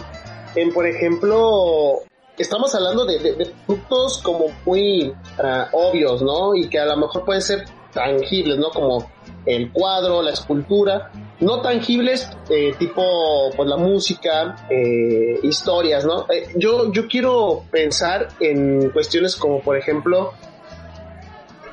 en, 0.55 0.73
por 0.73 0.85
ejemplo, 0.87 1.99
estamos 2.37 2.73
hablando 2.75 3.05
de, 3.05 3.19
de, 3.19 3.33
de 3.33 3.45
productos 3.65 4.21
como 4.23 4.45
muy 4.65 5.13
ah, 5.43 5.67
obvios, 5.71 6.21
¿no? 6.21 6.55
Y 6.55 6.69
que 6.69 6.79
a 6.79 6.85
lo 6.85 6.97
mejor 6.97 7.25
pueden 7.25 7.41
ser 7.41 7.65
tangibles, 7.91 8.57
¿no? 8.57 8.69
Como 8.69 9.09
el 9.45 9.71
cuadro, 9.71 10.21
la 10.21 10.31
escultura, 10.31 11.11
no 11.39 11.61
tangibles, 11.61 12.29
eh, 12.49 12.73
tipo 12.77 13.49
pues 13.55 13.69
la 13.69 13.77
música, 13.77 14.55
eh, 14.69 15.39
historias, 15.43 16.05
¿no? 16.05 16.25
Eh, 16.29 16.49
yo, 16.55 16.91
yo 16.91 17.07
quiero 17.07 17.63
pensar 17.71 18.29
en 18.39 18.89
cuestiones 18.89 19.35
como 19.35 19.61
por 19.61 19.77
ejemplo 19.77 20.33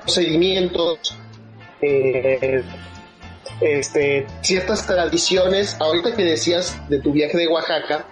procedimientos, 0.03 1.16
este, 3.61 4.27
ciertas 4.42 4.87
tradiciones. 4.87 5.77
Ahorita 5.81 6.14
que 6.14 6.24
decías 6.24 6.79
de 6.90 7.00
tu 7.00 7.12
viaje 7.12 7.38
de 7.38 7.48
Oaxaca, 7.48 8.05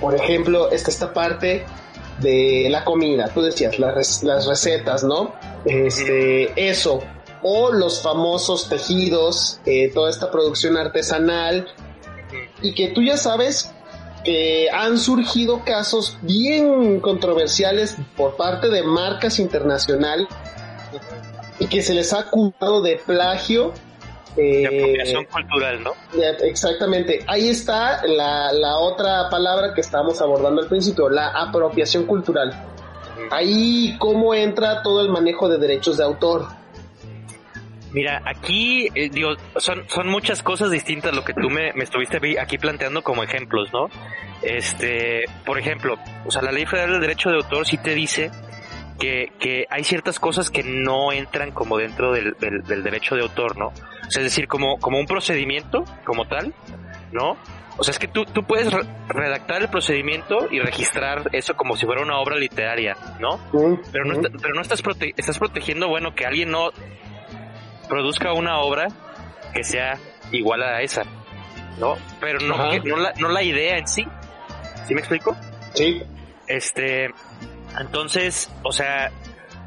por 0.00 0.14
ejemplo, 0.14 0.70
está 0.70 0.90
esta 0.90 1.12
parte 1.12 1.66
de 2.22 2.68
la 2.70 2.84
comida, 2.84 3.28
tú 3.32 3.42
decías, 3.42 3.78
las, 3.78 4.22
las 4.22 4.46
recetas, 4.46 5.04
¿no? 5.04 5.34
Este, 5.64 6.70
eso, 6.70 7.00
o 7.42 7.72
los 7.72 8.02
famosos 8.02 8.68
tejidos, 8.68 9.60
eh, 9.66 9.90
toda 9.92 10.10
esta 10.10 10.30
producción 10.30 10.76
artesanal, 10.76 11.68
y 12.62 12.74
que 12.74 12.88
tú 12.88 13.02
ya 13.02 13.16
sabes 13.16 13.72
que 14.24 14.68
han 14.70 14.98
surgido 14.98 15.64
casos 15.64 16.16
bien 16.22 17.00
controversiales 17.00 17.96
por 18.16 18.36
parte 18.36 18.68
de 18.68 18.82
marcas 18.82 19.38
internacionales 19.38 20.28
y 21.58 21.66
que 21.66 21.82
se 21.82 21.94
les 21.94 22.12
ha 22.12 22.20
acusado 22.20 22.82
de 22.82 22.96
plagio. 23.04 23.72
De 24.36 24.66
apropiación 24.66 25.24
cultural, 25.26 25.82
¿no? 25.82 25.92
Exactamente. 26.42 27.20
Ahí 27.26 27.48
está 27.50 28.06
la, 28.06 28.52
la 28.52 28.78
otra 28.78 29.28
palabra 29.28 29.74
que 29.74 29.80
estábamos 29.82 30.20
abordando 30.22 30.62
al 30.62 30.68
principio, 30.68 31.08
la 31.10 31.28
apropiación 31.28 32.06
cultural. 32.06 32.50
Ahí 33.30 33.96
cómo 33.98 34.34
entra 34.34 34.82
todo 34.82 35.02
el 35.02 35.10
manejo 35.10 35.48
de 35.48 35.58
derechos 35.58 35.98
de 35.98 36.04
autor. 36.04 36.46
Mira, 37.92 38.22
aquí, 38.24 38.88
eh, 38.94 39.10
digo, 39.10 39.34
son, 39.56 39.84
son 39.88 40.08
muchas 40.08 40.42
cosas 40.42 40.70
distintas 40.70 41.14
lo 41.14 41.24
que 41.24 41.34
tú 41.34 41.50
me, 41.50 41.74
me 41.74 41.84
estuviste 41.84 42.18
vi- 42.18 42.38
aquí 42.38 42.56
planteando 42.56 43.02
como 43.02 43.22
ejemplos, 43.22 43.70
¿no? 43.70 43.88
Este, 44.40 45.24
por 45.44 45.58
ejemplo, 45.58 45.96
o 46.24 46.30
sea, 46.30 46.40
la 46.40 46.52
Ley 46.52 46.64
Federal 46.64 46.92
del 46.92 47.00
Derecho 47.02 47.28
de 47.28 47.36
Autor 47.36 47.66
sí 47.66 47.76
te 47.76 47.94
dice 47.94 48.30
que, 48.98 49.32
que 49.38 49.66
hay 49.68 49.84
ciertas 49.84 50.18
cosas 50.18 50.48
que 50.48 50.62
no 50.62 51.12
entran 51.12 51.50
como 51.52 51.76
dentro 51.76 52.12
del, 52.12 52.34
del, 52.40 52.62
del 52.62 52.82
derecho 52.82 53.14
de 53.14 53.22
autor, 53.22 53.58
¿no? 53.58 53.72
Es 54.16 54.22
decir, 54.24 54.46
como, 54.48 54.78
como 54.78 54.98
un 54.98 55.06
procedimiento, 55.06 55.84
como 56.04 56.26
tal, 56.26 56.54
¿no? 57.12 57.36
O 57.78 57.82
sea, 57.84 57.92
es 57.92 57.98
que 57.98 58.06
tú, 58.08 58.26
tú 58.26 58.44
puedes 58.44 58.70
re- 58.70 58.84
redactar 59.08 59.62
el 59.62 59.68
procedimiento 59.68 60.46
y 60.50 60.60
registrar 60.60 61.30
eso 61.32 61.54
como 61.54 61.74
si 61.76 61.86
fuera 61.86 62.02
una 62.02 62.18
obra 62.18 62.36
literaria, 62.36 62.96
¿no? 63.18 63.40
Pero 63.90 64.04
no, 64.04 64.12
está- 64.14 64.28
pero 64.42 64.54
no 64.54 64.60
estás, 64.60 64.82
prote- 64.84 65.14
estás 65.16 65.38
protegiendo, 65.38 65.88
bueno, 65.88 66.14
que 66.14 66.26
alguien 66.26 66.50
no 66.50 66.70
produzca 67.88 68.32
una 68.32 68.58
obra 68.60 68.88
que 69.54 69.64
sea 69.64 69.98
igual 70.30 70.62
a 70.62 70.82
esa, 70.82 71.02
¿no? 71.78 71.94
Pero 72.20 72.40
no, 72.40 72.54
Ajá. 72.54 72.70
que- 72.72 72.88
no, 72.88 72.96
la, 72.98 73.12
no 73.18 73.28
la 73.28 73.42
idea 73.42 73.78
en 73.78 73.86
sí. 73.88 74.06
¿Sí 74.86 74.94
me 74.94 75.00
explico? 75.00 75.34
Sí, 75.74 76.02
Este, 76.48 77.08
entonces, 77.80 78.50
o 78.62 78.72
sea, 78.72 79.10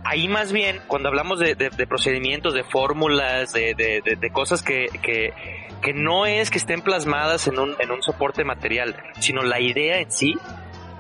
ahí 0.06 0.28
más 0.28 0.52
bien, 0.54 0.80
cuando 0.88 1.10
hablamos 1.10 1.40
de, 1.40 1.56
de- 1.56 1.70
de 1.70 1.88
procedimientos, 1.88 2.54
de 2.54 2.64
fórmulas, 2.64 3.52
de, 3.52 3.74
de- 3.76 4.30
cosas 4.32 4.62
que, 4.62 4.88
que, 5.02 5.34
que 5.82 5.94
no 5.94 6.26
es 6.26 6.50
que 6.50 6.58
estén 6.58 6.82
plasmadas 6.82 7.48
en 7.48 7.60
un, 7.60 7.76
en 7.80 7.92
un 7.92 8.02
soporte 8.02 8.44
material, 8.44 8.96
sino 9.20 9.42
la 9.44 9.60
idea 9.60 10.00
en 10.00 10.12
sí, 10.12 10.36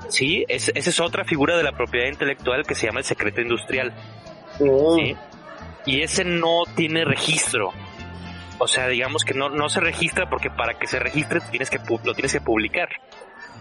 sí, 0.10 0.46
es, 0.48 0.72
esa 0.76 0.90
es 0.90 1.00
otra 1.00 1.24
figura 1.24 1.56
de 1.58 1.64
la 1.64 1.72
propiedad 1.72 2.08
intelectual 2.08 2.66
que 2.66 2.76
se 2.76 2.88
llama 2.88 3.00
el 3.00 3.06
secreto 3.06 3.42
industrial. 3.42 3.94
Mm, 4.60 4.96
¿sí? 4.96 5.16
Y 5.86 6.02
ese 6.02 6.26
no 6.26 6.64
tiene 6.76 7.06
registro. 7.06 7.72
O 8.58 8.68
sea, 8.68 8.88
digamos 8.88 9.24
que 9.26 9.34
no, 9.34 9.50
no 9.50 9.68
se 9.70 9.82
registra 9.82 10.30
porque 10.30 10.50
para 10.50 10.76
que 10.80 10.88
se 10.88 10.98
registre 10.98 11.42
tienes 11.52 11.70
que, 11.70 11.78
lo 12.04 12.14
tienes 12.14 12.32
que 12.32 12.40
publicar, 12.42 12.88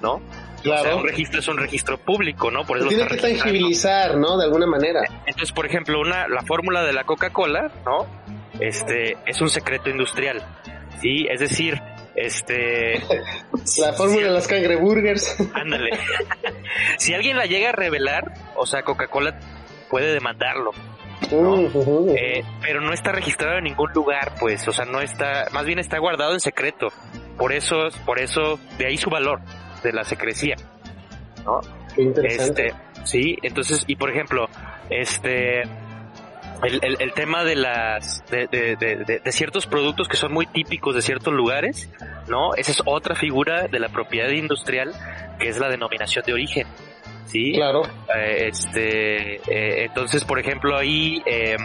¿no? 0.02 0.14
O 0.14 0.62
sea, 0.62 0.80
claro. 0.80 0.96
un 0.98 1.04
registro 1.04 1.40
es 1.40 1.48
un 1.48 1.58
registro 1.58 1.98
público, 1.98 2.50
¿no? 2.50 2.64
Por 2.64 2.78
eso 2.78 2.88
tiene 2.88 3.06
que 3.06 3.16
tangibilizar, 3.16 4.16
¿no? 4.16 4.38
De 4.38 4.44
alguna 4.44 4.66
manera. 4.66 5.02
Entonces, 5.26 5.52
por 5.52 5.66
ejemplo, 5.66 6.00
una, 6.00 6.26
la 6.28 6.42
fórmula 6.42 6.82
de 6.82 6.92
la 6.92 7.04
Coca-Cola, 7.04 7.70
¿no? 7.84 8.06
Este, 8.60 9.18
es 9.26 9.40
un 9.40 9.50
secreto 9.50 9.90
industrial, 9.90 10.42
¿sí? 11.02 11.26
Es 11.30 11.40
decir, 11.40 11.80
este, 12.14 13.02
La 13.78 13.92
fórmula 13.92 14.28
de 14.28 14.32
las 14.32 14.46
cangreburgers. 14.46 15.36
ándale. 15.54 15.90
si 16.98 17.14
alguien 17.14 17.36
la 17.36 17.46
llega 17.46 17.70
a 17.70 17.72
revelar, 17.72 18.32
o 18.56 18.66
sea, 18.66 18.82
Coca-Cola 18.82 19.38
puede 19.90 20.12
demandarlo. 20.12 20.72
Eh, 21.30 22.44
pero 22.60 22.80
no 22.80 22.92
está 22.92 23.12
registrado 23.12 23.58
en 23.58 23.64
ningún 23.64 23.92
lugar, 23.92 24.34
pues, 24.38 24.66
o 24.68 24.72
sea, 24.72 24.84
no 24.84 25.00
está, 25.00 25.46
más 25.52 25.64
bien 25.64 25.78
está 25.78 25.98
guardado 25.98 26.32
en 26.32 26.40
secreto. 26.40 26.88
Por 27.36 27.52
eso, 27.52 27.88
por 28.04 28.20
eso, 28.20 28.58
de 28.78 28.86
ahí 28.86 28.96
su 28.96 29.10
valor, 29.10 29.40
de 29.84 29.92
la 29.92 30.02
secrecía, 30.04 30.56
¿no? 31.44 31.60
Qué 31.94 32.02
interesante. 32.02 32.66
Este, 32.68 32.80
sí, 33.04 33.38
entonces, 33.42 33.84
y 33.86 33.94
por 33.94 34.10
ejemplo, 34.10 34.48
este, 34.90 35.62
el, 35.62 36.80
el, 36.82 36.96
el 37.00 37.12
tema 37.12 37.44
de 37.44 37.54
las, 37.56 38.24
de, 38.30 38.46
de, 38.48 38.74
de, 38.76 38.96
de- 39.04 39.18
de 39.20 39.32
ciertos 39.32 39.66
productos 39.66 40.08
que 40.08 40.16
son 40.16 40.32
muy 40.32 40.46
típicos 40.46 40.94
de 40.94 41.02
ciertos 41.02 41.32
lugares, 41.32 41.88
¿no? 42.28 42.54
Esa 42.56 42.72
es 42.72 42.82
otra 42.86 43.14
figura 43.14 43.68
de 43.68 43.78
la 43.78 43.88
propiedad 43.90 44.30
industrial, 44.30 44.92
que 45.38 45.48
es 45.48 45.58
la 45.58 45.68
denominación 45.68 46.24
de 46.26 46.32
origen, 46.32 46.66
¿sí? 47.26 47.52
Claro. 47.52 47.82
Eh, 48.16 48.48
este, 48.48 49.36
eh, 49.36 49.84
entonces, 49.84 50.24
por 50.24 50.38
ejemplo, 50.40 50.76
ahí 50.76 51.22
eh, 51.26 51.56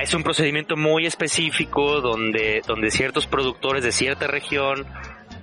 es 0.00 0.14
un 0.14 0.22
procedimiento 0.22 0.76
muy 0.76 1.06
específico 1.06 2.00
donde, 2.00 2.62
donde 2.66 2.90
ciertos 2.90 3.26
productores 3.26 3.84
de 3.84 3.92
cierta 3.92 4.26
región 4.26 4.86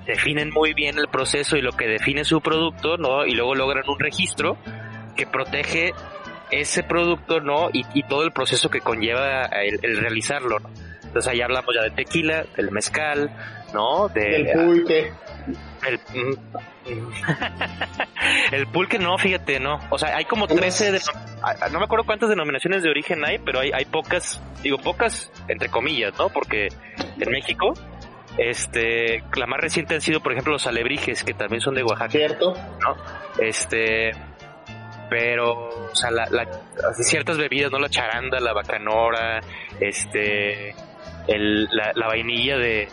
definen 0.09 0.49
muy 0.49 0.73
bien 0.73 0.97
el 0.97 1.07
proceso 1.07 1.55
y 1.55 1.61
lo 1.61 1.71
que 1.71 1.87
define 1.87 2.25
su 2.25 2.41
producto, 2.41 2.97
¿no? 2.97 3.25
Y 3.25 3.33
luego 3.33 3.55
logran 3.55 3.87
un 3.87 3.99
registro 3.99 4.57
que 5.15 5.27
protege 5.27 5.93
ese 6.51 6.83
producto, 6.83 7.39
¿no? 7.39 7.69
Y, 7.71 7.85
y 7.93 8.03
todo 8.03 8.23
el 8.23 8.31
proceso 8.31 8.69
que 8.69 8.81
conlleva 8.81 9.45
el, 9.45 9.79
el 9.83 9.97
realizarlo, 9.97 10.59
¿no? 10.59 10.69
Entonces 11.03 11.31
ahí 11.31 11.41
hablamos 11.41 11.73
ya 11.75 11.83
de 11.83 11.91
tequila, 11.91 12.45
del 12.55 12.71
mezcal, 12.71 13.31
¿no? 13.73 14.09
De, 14.09 14.41
El 14.41 14.51
pulque. 14.51 15.11
el, 15.87 15.99
el 18.51 18.67
pulque 18.67 18.99
no, 18.99 19.17
fíjate, 19.17 19.59
no. 19.59 19.79
O 19.89 19.97
sea, 19.97 20.15
hay 20.15 20.25
como 20.25 20.47
13, 20.47 20.91
de, 20.91 20.99
no 21.71 21.79
me 21.79 21.85
acuerdo 21.85 22.05
cuántas 22.05 22.29
denominaciones 22.29 22.83
de 22.83 22.89
origen 22.89 23.25
hay, 23.25 23.39
pero 23.39 23.59
hay, 23.59 23.71
hay 23.73 23.85
pocas, 23.85 24.41
digo 24.61 24.77
pocas, 24.77 25.31
entre 25.47 25.69
comillas, 25.69 26.13
¿no? 26.17 26.29
Porque 26.29 26.67
en 27.19 27.31
México, 27.31 27.73
este, 28.39 29.23
la 29.35 29.45
más 29.45 29.59
reciente 29.59 29.95
han 29.95 30.01
sido, 30.01 30.21
por 30.21 30.31
ejemplo, 30.31 30.53
los 30.53 30.65
alebrijes, 30.67 31.23
que 31.23 31.33
también 31.33 31.61
son 31.61 31.75
de 31.75 31.83
Oaxaca, 31.83 32.09
¿Cierto? 32.11 32.53
¿no? 32.53 32.95
Este, 33.43 34.11
pero, 35.09 35.69
o 35.91 35.95
sea, 35.95 36.11
la, 36.11 36.25
la- 36.29 36.47
ciertas 36.93 37.37
bebidas, 37.37 37.71
¿no? 37.71 37.79
La 37.79 37.89
charanda, 37.89 38.39
la 38.39 38.53
bacanora, 38.53 39.41
este, 39.79 40.75
el, 41.27 41.65
la, 41.65 41.91
la 41.95 42.07
vainilla 42.07 42.57
de, 42.57 42.87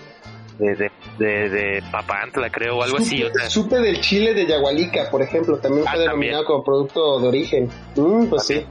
de, 0.58 0.74
de, 0.74 0.90
de, 1.18 1.48
de 1.50 1.82
Papantla, 1.90 2.50
creo, 2.50 2.78
o 2.78 2.82
algo 2.82 2.98
así, 2.98 3.22
o 3.22 3.26
Supe, 3.28 3.38
sea. 3.40 3.50
supe 3.50 3.76
del 3.80 4.00
chile 4.00 4.34
de 4.34 4.46
Yagualica, 4.46 5.10
por 5.10 5.22
ejemplo, 5.22 5.58
también 5.58 5.84
Ah, 5.86 5.92
fue 5.92 6.00
denominado 6.00 6.44
como 6.44 6.64
producto 6.64 7.20
de 7.20 7.28
origen. 7.28 7.70
Mm, 7.96 8.26
pues 8.26 8.46
sí. 8.46 8.64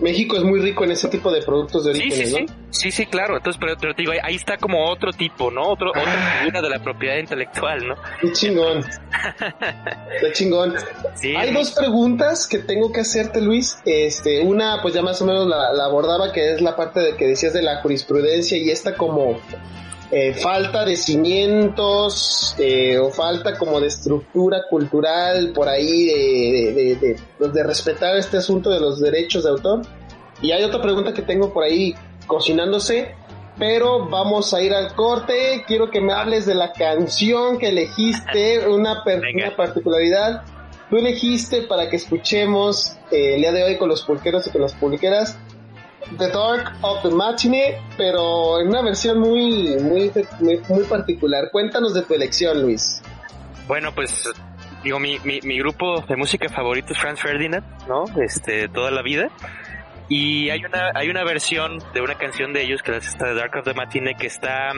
México 0.00 0.36
es 0.36 0.42
muy 0.42 0.60
rico 0.60 0.84
en 0.84 0.92
ese 0.92 1.08
tipo 1.08 1.30
de 1.32 1.42
productos 1.42 1.84
de 1.84 1.94
Sí, 1.94 2.00
origen, 2.02 2.26
sí, 2.26 2.32
¿no? 2.32 2.38
sí, 2.38 2.46
sí, 2.70 2.90
sí, 2.90 3.06
claro. 3.06 3.36
Entonces, 3.36 3.58
pero, 3.60 3.76
pero 3.80 3.94
te 3.94 4.02
digo, 4.02 4.12
ahí- 4.12 4.18
ahí 4.22 4.34
está 4.36 4.56
como 4.56 4.88
otro 4.90 5.12
tipo, 5.12 5.50
¿no? 5.50 5.62
Otro, 5.68 5.92
Ah. 5.94 6.00
otra 6.00 6.12
figura 6.40 6.62
de 6.62 6.70
la 6.70 6.78
propiedad 6.82 7.16
intelectual, 7.18 7.86
¿no? 7.88 7.94
Qué 8.20 8.32
chingón. 8.32 8.84
Qué 10.20 10.32
chingón. 10.32 10.74
Sí, 11.14 11.34
Hay 11.36 11.52
dos 11.52 11.72
preguntas 11.72 12.46
que 12.46 12.58
tengo 12.58 12.92
que 12.92 13.00
hacerte, 13.00 13.40
Luis. 13.40 13.78
Este, 13.84 14.40
una, 14.42 14.80
pues 14.82 14.94
ya 14.94 15.02
más 15.02 15.20
o 15.22 15.26
menos 15.26 15.46
la, 15.46 15.72
la 15.72 15.84
abordaba, 15.84 16.32
que 16.32 16.52
es 16.54 16.60
la 16.60 16.76
parte 16.76 17.00
de 17.00 17.16
que 17.16 17.26
decías 17.26 17.52
de 17.52 17.62
la 17.62 17.80
jurisprudencia 17.82 18.56
y 18.58 18.70
esta 18.70 18.94
como 18.96 19.38
eh, 20.10 20.34
falta 20.34 20.84
de 20.84 20.96
cimientos 20.96 22.54
eh, 22.58 22.98
o 22.98 23.10
falta 23.10 23.58
como 23.58 23.80
de 23.80 23.88
estructura 23.88 24.62
cultural 24.70 25.52
por 25.54 25.68
ahí 25.68 26.06
de, 26.06 26.14
de, 26.14 26.72
de- 26.72 26.94
de- 26.96 27.16
pues, 27.38 27.52
de 27.52 27.62
respetar 27.62 28.16
este 28.16 28.38
asunto 28.38 28.70
de 28.70 28.80
los 28.80 29.00
derechos 29.00 29.44
de 29.44 29.50
autor. 29.50 29.82
Y 30.40 30.52
hay 30.52 30.62
otra 30.64 30.80
pregunta 30.80 31.12
que 31.12 31.22
tengo 31.22 31.52
por 31.52 31.64
ahí 31.64 31.94
cocinándose, 32.26 33.14
pero 33.58 34.08
vamos 34.08 34.54
a 34.54 34.62
ir 34.62 34.72
al 34.72 34.94
corte. 34.94 35.64
Quiero 35.66 35.90
que 35.90 36.00
me 36.00 36.12
hables 36.12 36.46
de 36.46 36.54
la 36.54 36.72
canción 36.72 37.58
que 37.58 37.68
elegiste, 37.68 38.66
una, 38.68 39.02
per- 39.04 39.22
una 39.34 39.56
particularidad. 39.56 40.42
Tú 40.88 40.96
elegiste 40.96 41.62
para 41.62 41.90
que 41.90 41.96
escuchemos 41.96 42.96
eh, 43.10 43.34
el 43.34 43.40
día 43.42 43.52
de 43.52 43.62
hoy 43.64 43.76
con 43.76 43.88
los 43.90 44.02
pulqueros 44.04 44.46
y 44.46 44.50
con 44.50 44.62
las 44.62 44.72
pulqueras 44.74 45.36
The 46.16 46.28
Dark 46.28 46.72
of 46.82 47.02
the 47.02 47.10
Matinee, 47.10 47.80
pero 47.96 48.60
en 48.60 48.68
una 48.68 48.82
versión 48.82 49.18
muy, 49.18 49.76
muy, 49.80 50.10
muy, 50.40 50.84
particular. 50.84 51.50
Cuéntanos 51.50 51.94
de 51.94 52.02
tu 52.02 52.14
elección, 52.14 52.62
Luis. 52.62 53.02
Bueno, 53.66 53.94
pues 53.94 54.30
digo, 54.82 54.98
mi, 54.98 55.18
mi, 55.20 55.40
mi 55.42 55.58
grupo 55.58 56.00
de 56.08 56.16
música 56.16 56.48
favorito 56.48 56.92
es 56.92 56.98
Franz 56.98 57.20
Ferdinand, 57.20 57.64
¿no? 57.86 58.04
Este, 58.22 58.68
toda 58.68 58.90
la 58.90 59.02
vida. 59.02 59.28
Y 60.08 60.48
hay 60.48 60.64
una, 60.64 60.92
hay 60.94 61.10
una 61.10 61.22
versión 61.24 61.78
de 61.92 62.00
una 62.00 62.14
canción 62.14 62.52
de 62.54 62.62
ellos 62.62 62.82
que 62.82 62.96
es 62.96 63.06
esta 63.06 63.26
de 63.26 63.34
Dark 63.34 63.56
of 63.56 63.64
the 63.64 63.74
Matinee 63.74 64.14
que 64.14 64.26
está, 64.26 64.72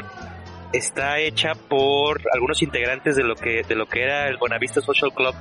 está 0.72 1.20
hecha 1.20 1.54
por 1.54 2.20
algunos 2.32 2.62
integrantes 2.62 3.14
de 3.14 3.22
lo 3.22 3.36
que, 3.36 3.62
de 3.62 3.74
lo 3.76 3.86
que 3.86 4.02
era 4.02 4.26
el 4.26 4.38
Buenavista 4.38 4.80
Social 4.80 5.12
Club, 5.14 5.34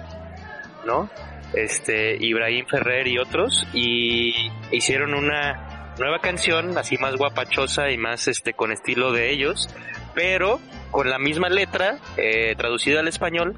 ¿no? 0.86 1.10
Este, 1.54 2.16
Ibrahim 2.24 2.68
Ferrer 2.68 3.08
y 3.08 3.18
otros, 3.18 3.66
y 3.74 4.52
hicieron 4.72 5.16
una 5.16 5.69
nueva 6.00 6.20
canción, 6.20 6.78
así 6.78 6.98
más 6.98 7.16
guapachosa 7.16 7.92
y 7.92 7.98
más 7.98 8.28
este, 8.28 8.54
con 8.54 8.72
estilo 8.72 9.12
de 9.12 9.32
ellos, 9.32 9.70
pero 10.16 10.60
con 10.92 11.10
la 11.10 11.20
misma 11.20 11.50
letra, 11.50 12.00
eh, 12.18 12.56
traducida 12.58 13.02
al 13.02 13.08
español, 13.08 13.56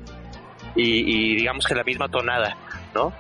y, 0.76 1.32
y 1.34 1.36
digamos 1.36 1.66
que 1.66 1.76
la 1.76 1.84
misma 1.84 2.10
tonada, 2.10 2.58
¿no? 2.94 3.14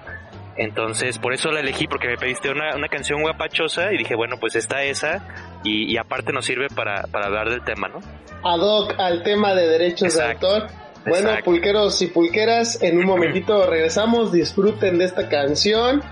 Entonces, 0.57 1.17
por 1.17 1.33
eso 1.33 1.51
la 1.51 1.61
elegí, 1.61 1.87
porque 1.87 2.07
me 2.07 2.17
pediste 2.17 2.49
una, 2.49 2.75
una 2.75 2.89
canción 2.89 3.21
guapachosa 3.21 3.93
y 3.93 3.97
dije, 3.97 4.15
bueno, 4.15 4.37
pues 4.39 4.55
está 4.55 4.83
esa, 4.83 5.25
y, 5.63 5.91
y 5.91 5.97
aparte 5.97 6.33
nos 6.33 6.45
sirve 6.45 6.67
para, 6.67 7.03
para 7.03 7.27
hablar 7.27 7.49
del 7.49 7.63
tema, 7.63 7.87
¿no? 7.87 7.99
Ad 8.43 8.59
hoc 8.59 8.99
al 8.99 9.23
tema 9.23 9.53
de 9.53 9.67
derechos 9.67 10.15
Exacto. 10.15 10.47
de 10.47 10.53
autor. 10.53 10.71
Bueno, 11.05 11.29
Exacto. 11.29 11.45
pulqueros 11.45 12.01
y 12.01 12.07
pulqueras, 12.07 12.81
en 12.83 12.97
un 12.97 13.05
momentito 13.07 13.65
regresamos, 13.65 14.31
disfruten 14.31 14.99
de 14.99 15.05
esta 15.05 15.29
canción, 15.29 16.03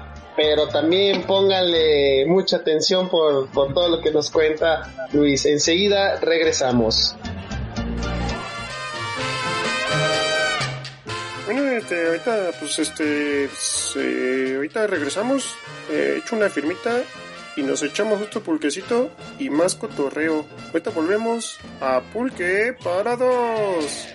pero 0.41 0.69
también 0.69 1.23
pónganle 1.23 2.25
mucha 2.25 2.55
atención 2.55 3.09
por, 3.09 3.49
por 3.49 3.73
todo 3.73 3.89
lo 3.89 4.01
que 4.01 4.09
nos 4.09 4.31
cuenta 4.31 5.09
Luis. 5.11 5.45
Enseguida 5.45 6.15
regresamos. 6.15 7.13
Bueno, 11.45 11.69
este, 11.71 12.07
ahorita, 12.07 12.51
pues, 12.57 12.79
este, 12.79 13.49
ahorita 14.55 14.87
regresamos, 14.87 15.55
he 15.91 16.19
hecho 16.19 16.37
una 16.37 16.47
firmita 16.47 17.01
y 17.57 17.63
nos 17.63 17.83
echamos 17.83 18.21
otro 18.21 18.41
pulquecito 18.41 19.11
y 19.39 19.49
más 19.49 19.75
cotorreo. 19.75 20.45
Ahorita 20.67 20.91
volvemos 20.91 21.59
a 21.81 21.99
Pulque 22.13 22.77
para 22.81 23.17
dos. 23.17 24.07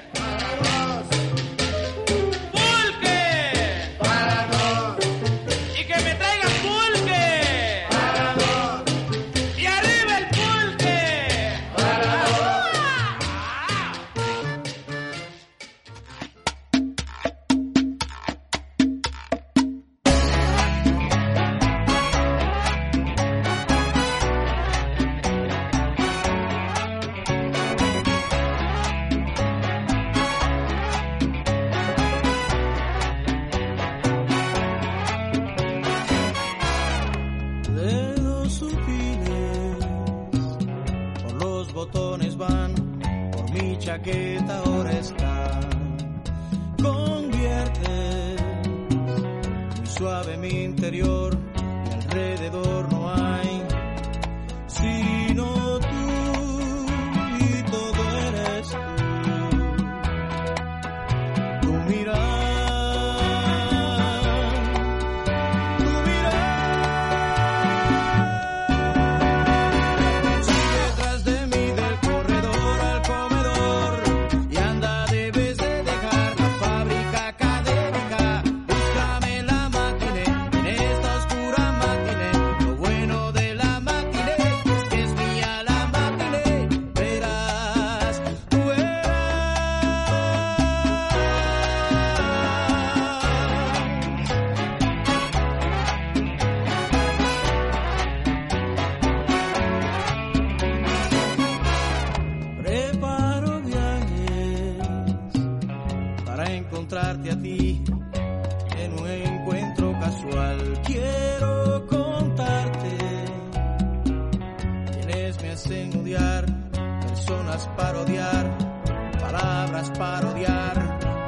palabras 119.20 119.90
para 119.98 120.28
odiar, 120.28 120.76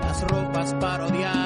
las 0.03 0.23
ropas 0.23 0.75
para 0.75 1.07
odiar. 1.07 1.46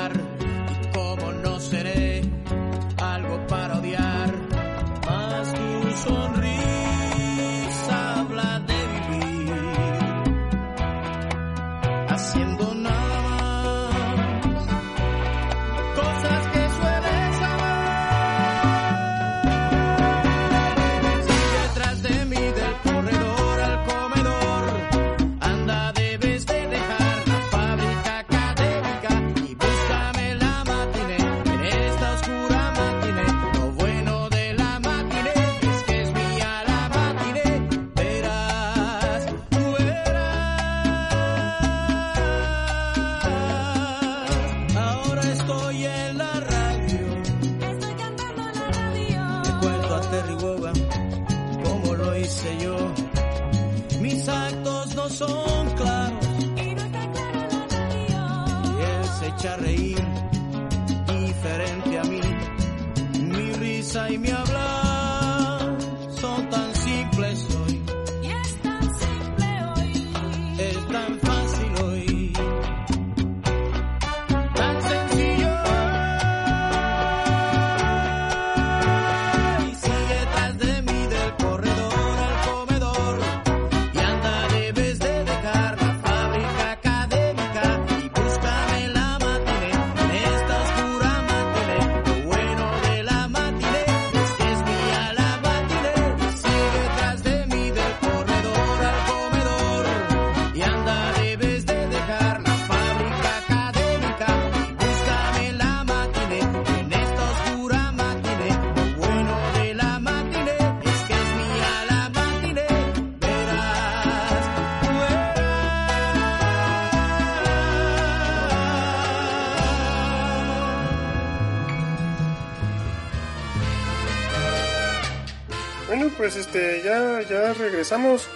pues 126.21 126.37
este, 126.37 126.83
ya, 126.85 127.23
ya 127.23 127.55
regresamos 127.55 128.29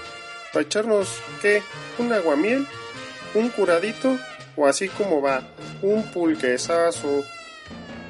para 0.54 0.64
echarnos, 0.64 1.20
¿qué? 1.42 1.62
Un 1.98 2.14
aguamiel, 2.14 2.66
un 3.34 3.50
curadito, 3.50 4.16
o 4.56 4.66
así 4.66 4.88
como 4.88 5.20
va, 5.20 5.42
un 5.82 6.02
pulquesazo. 6.04 7.22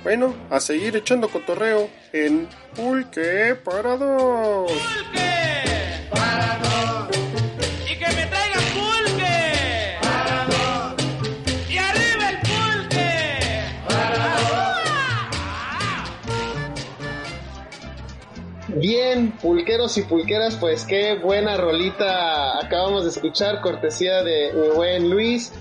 Bueno, 0.05 0.33
a 0.49 0.61
seguir 0.61 0.95
echando 0.95 1.29
cotorreo 1.29 1.91
en 2.13 2.49
Pulque 2.77 3.57
para 3.65 3.97
dos. 3.97 4.71
¡Pulque! 4.71 5.34
Bien, 18.87 19.33
pulqueros 19.41 19.97
y 19.97 20.03
pulqueras, 20.03 20.57
pues 20.57 20.85
qué 20.85 21.15
buena 21.15 21.57
rolita 21.57 22.63
acabamos 22.63 23.05
de 23.05 23.11
escuchar, 23.13 23.63
cortesía 23.63 24.23
de 24.23 24.53
mi 24.53 24.77
buen 24.77 25.09
Luis. 25.09 25.53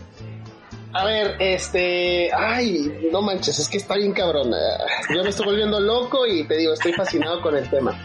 A 0.92 1.06
ver, 1.06 1.38
este. 1.40 2.30
Ay, 2.34 3.08
no 3.14 3.22
manches, 3.22 3.60
es 3.60 3.70
que 3.70 3.78
está 3.78 3.96
bien 3.96 4.12
cabrón. 4.12 4.52
Yo 5.16 5.24
me 5.24 5.30
estoy 5.30 5.46
volviendo 5.46 5.80
loco 5.80 6.28
y 6.28 6.44
te 6.44 6.58
digo, 6.58 6.74
estoy 6.74 6.92
fascinado 6.92 7.42
con 7.42 7.56
el 7.56 7.70
tema. 7.70 7.98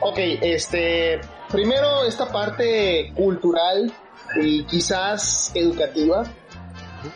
Ok, 0.00 0.16
este. 0.16 1.20
Primero, 1.52 2.04
esta 2.04 2.26
parte 2.32 3.12
cultural 3.14 3.92
y 4.40 4.64
quizás 4.64 5.52
educativa 5.54 6.24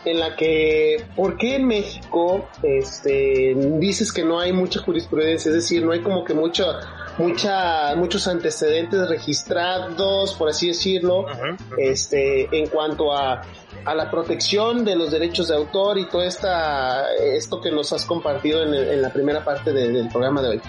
en 0.05 0.19
la 0.19 0.35
que, 0.35 1.05
¿por 1.15 1.37
qué 1.37 1.55
en 1.55 1.67
México, 1.67 2.47
este, 2.63 3.55
dices 3.79 4.11
que 4.11 4.23
no 4.23 4.39
hay 4.39 4.53
mucha 4.53 4.81
jurisprudencia? 4.81 5.49
Es 5.49 5.55
decir, 5.55 5.83
no 5.85 5.91
hay 5.91 6.01
como 6.01 6.23
que 6.23 6.33
mucha, 6.33 6.63
mucha, 7.17 7.95
muchos 7.95 8.27
antecedentes 8.27 9.07
registrados, 9.09 10.33
por 10.33 10.49
así 10.49 10.67
decirlo, 10.69 11.25
este, 11.77 12.47
en 12.57 12.67
cuanto 12.67 13.13
a, 13.13 13.41
a 13.85 13.95
la 13.95 14.09
protección 14.11 14.85
de 14.85 14.95
los 14.95 15.11
derechos 15.11 15.47
de 15.47 15.55
autor 15.55 15.97
y 15.97 16.05
todo 16.07 16.23
esta, 16.23 17.05
esto 17.15 17.61
que 17.61 17.71
nos 17.71 17.91
has 17.93 18.05
compartido 18.05 18.63
en, 18.63 18.73
el- 18.73 18.89
en 18.89 19.01
la 19.01 19.11
primera 19.11 19.43
parte 19.43 19.71
de- 19.73 19.89
del 19.91 20.07
programa 20.09 20.41
de 20.41 20.49
hoy. 20.49 20.61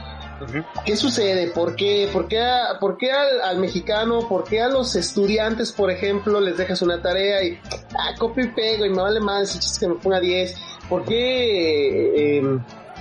¿Qué 0.85 0.97
sucede? 0.97 1.49
¿Por 1.49 1.77
qué, 1.77 2.09
por 2.13 2.29
qué, 2.29 2.41
a- 2.41 2.79
por 2.81 2.97
qué 2.97 3.11
al, 3.13 3.41
al 3.43 3.59
mexicano, 3.59 4.29
por 4.29 4.45
qué 4.45 4.61
a 4.63 4.69
los 4.69 4.95
estudiantes, 4.97 5.73
por 5.73 5.91
ejemplo, 5.91 6.41
les 6.41 6.57
dejas 6.57 6.83
una 6.83 7.01
tarea 7.01 7.43
y 7.45 7.59
ah, 7.99 8.15
copio 8.19 8.45
y 8.45 8.49
pego 8.49 8.85
y 8.87 8.91
me 8.91 9.03
vale 9.03 9.21
más 9.21 9.51
si 9.51 9.81
que 9.81 9.89
me 9.89 9.95
ponga 9.97 10.21
10? 10.21 10.55
¿Por 10.89 11.05
qué, 11.05 12.39
eh, 12.39 12.43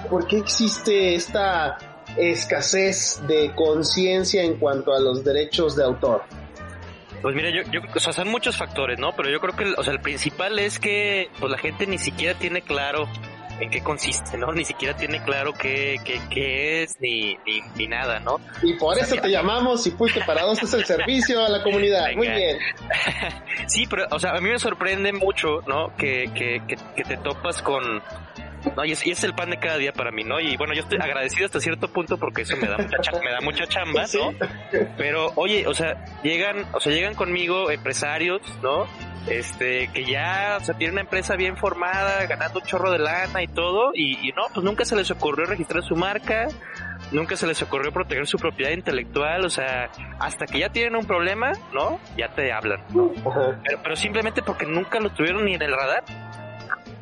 por 0.10 0.28
qué 0.28 0.38
existe 0.38 1.16
esta 1.16 1.78
escasez 2.18 3.22
de 3.28 3.52
conciencia 3.56 4.44
en 4.44 4.58
cuanto 4.58 4.94
a 4.94 5.00
los 5.00 5.24
derechos 5.24 5.76
de 5.76 5.84
autor? 5.84 6.24
Pues 7.22 7.36
mira, 7.36 7.50
yo, 7.52 7.62
yo, 7.72 7.82
o 7.96 8.00
sea, 8.00 8.14
son 8.14 8.30
muchos 8.30 8.58
factores, 8.58 8.98
¿no? 8.98 9.12
Pero 9.16 9.30
yo 9.30 9.40
creo 9.40 9.56
que, 9.56 9.64
el- 9.66 9.76
o 9.78 9.84
sea, 9.84 9.94
el 9.94 10.00
principal 10.02 10.58
es 10.58 10.80
que, 10.80 11.30
pues 11.40 11.52
la 11.52 11.58
gente 11.58 11.86
ni 11.86 11.98
siquiera 12.00 12.38
tiene 12.38 12.62
claro 12.64 13.08
en 13.62 13.70
qué 13.70 13.82
consiste, 13.82 14.38
¿no? 14.38 14.52
Ni 14.52 14.66
siquiera 14.66 14.96
tiene 14.96 15.24
claro 15.24 15.54
qué, 15.54 16.00
qué, 16.04 16.20
qué 16.30 16.84
es, 16.84 17.00
ni, 17.00 17.38
ni, 17.46 17.62
ni 17.76 17.88
nada, 17.88 18.20
¿no? 18.20 18.40
Y 18.64 18.74
por 18.74 18.98
eso 18.98 19.16
te 19.16 19.30
llamamos 19.30 19.86
y 19.86 19.92
fuiste 19.92 20.22
para 20.26 20.44
dos 20.44 20.62
es 20.64 20.74
el 20.74 20.84
servicio 20.86 21.46
a 21.46 21.50
la 21.50 21.64
comunidad. 21.64 22.08
Muy 22.16 22.28
Venga. 22.28 22.38
bien. 22.38 22.58
Sí, 23.68 23.86
pero, 23.90 24.06
o 24.12 24.20
sea, 24.20 24.32
a 24.32 24.42
mí 24.42 24.50
me 24.50 24.60
sorprende 24.60 25.14
mucho, 25.14 25.62
¿no? 25.68 25.96
Que, 25.96 26.30
que, 26.34 26.62
que, 26.68 26.76
que 26.96 27.04
te 27.04 27.18
topas 27.18 27.62
con... 27.62 28.02
No, 28.76 28.86
y 28.86 28.92
es, 28.92 29.06
y 29.06 29.12
es 29.12 29.24
el 29.24 29.34
pan 29.34 29.50
de 29.50 29.58
cada 29.58 29.78
día 29.78 29.92
para 29.94 30.12
mí, 30.12 30.24
¿no? 30.24 30.40
Y 30.40 30.56
bueno, 30.58 30.74
yo 30.74 30.82
estoy 30.82 31.00
agradecido 31.02 31.46
hasta 31.46 31.60
cierto 31.60 31.88
punto 31.92 32.18
porque 32.18 32.44
eso 32.44 32.56
me 32.58 32.68
da 32.68 32.78
mucha, 32.78 32.98
cha- 33.02 33.20
me 33.24 33.32
da 33.32 33.42
mucha 33.42 33.66
chamba. 33.68 34.02
¿no? 34.20 34.34
Pero, 34.98 35.32
oye, 35.36 35.66
o 35.68 35.74
sea, 35.74 36.04
llegan, 36.24 36.66
o 36.74 36.80
sea, 36.80 36.92
llegan 36.94 37.16
conmigo 37.16 37.72
empresarios, 37.72 38.42
¿no? 38.62 38.86
Este, 39.28 39.88
que 39.94 40.04
ya, 40.06 40.58
o 40.60 40.64
sea, 40.64 40.76
tienen 40.76 40.94
una 40.96 41.02
empresa 41.02 41.36
bien 41.36 41.56
formada, 41.56 42.26
ganando 42.26 42.60
un 42.60 42.66
chorro 42.66 42.92
de 42.92 42.98
lana 43.00 43.44
y 43.44 43.48
todo, 43.48 43.92
y, 43.94 44.28
y 44.28 44.32
no, 44.32 44.44
pues 44.54 44.64
nunca 44.64 44.84
se 44.84 44.96
les 44.96 45.12
ocurrió 45.12 45.46
registrar 45.46 45.84
su 45.84 45.96
marca, 45.96 46.48
nunca 47.12 47.36
se 47.36 47.46
les 47.46 47.62
ocurrió 47.62 47.92
proteger 47.92 48.26
su 48.26 48.38
propiedad 48.40 48.72
intelectual, 48.72 49.46
o 49.46 49.50
sea, 49.52 49.92
hasta 50.20 50.46
que 50.48 50.60
ya 50.60 50.70
tienen 50.70 50.96
un 50.96 51.06
problema, 51.06 51.52
¿no? 51.72 52.00
Ya 52.18 52.30
te 52.30 52.52
hablan, 52.52 52.82
¿no? 52.96 53.12
Pero, 53.64 53.80
pero 53.84 53.96
simplemente 53.96 54.42
porque 54.42 54.66
nunca 54.66 55.00
lo 55.00 55.12
tuvieron 55.12 55.46
ni 55.46 55.54
en 55.54 55.62
el 55.62 55.72
radar. 55.72 56.04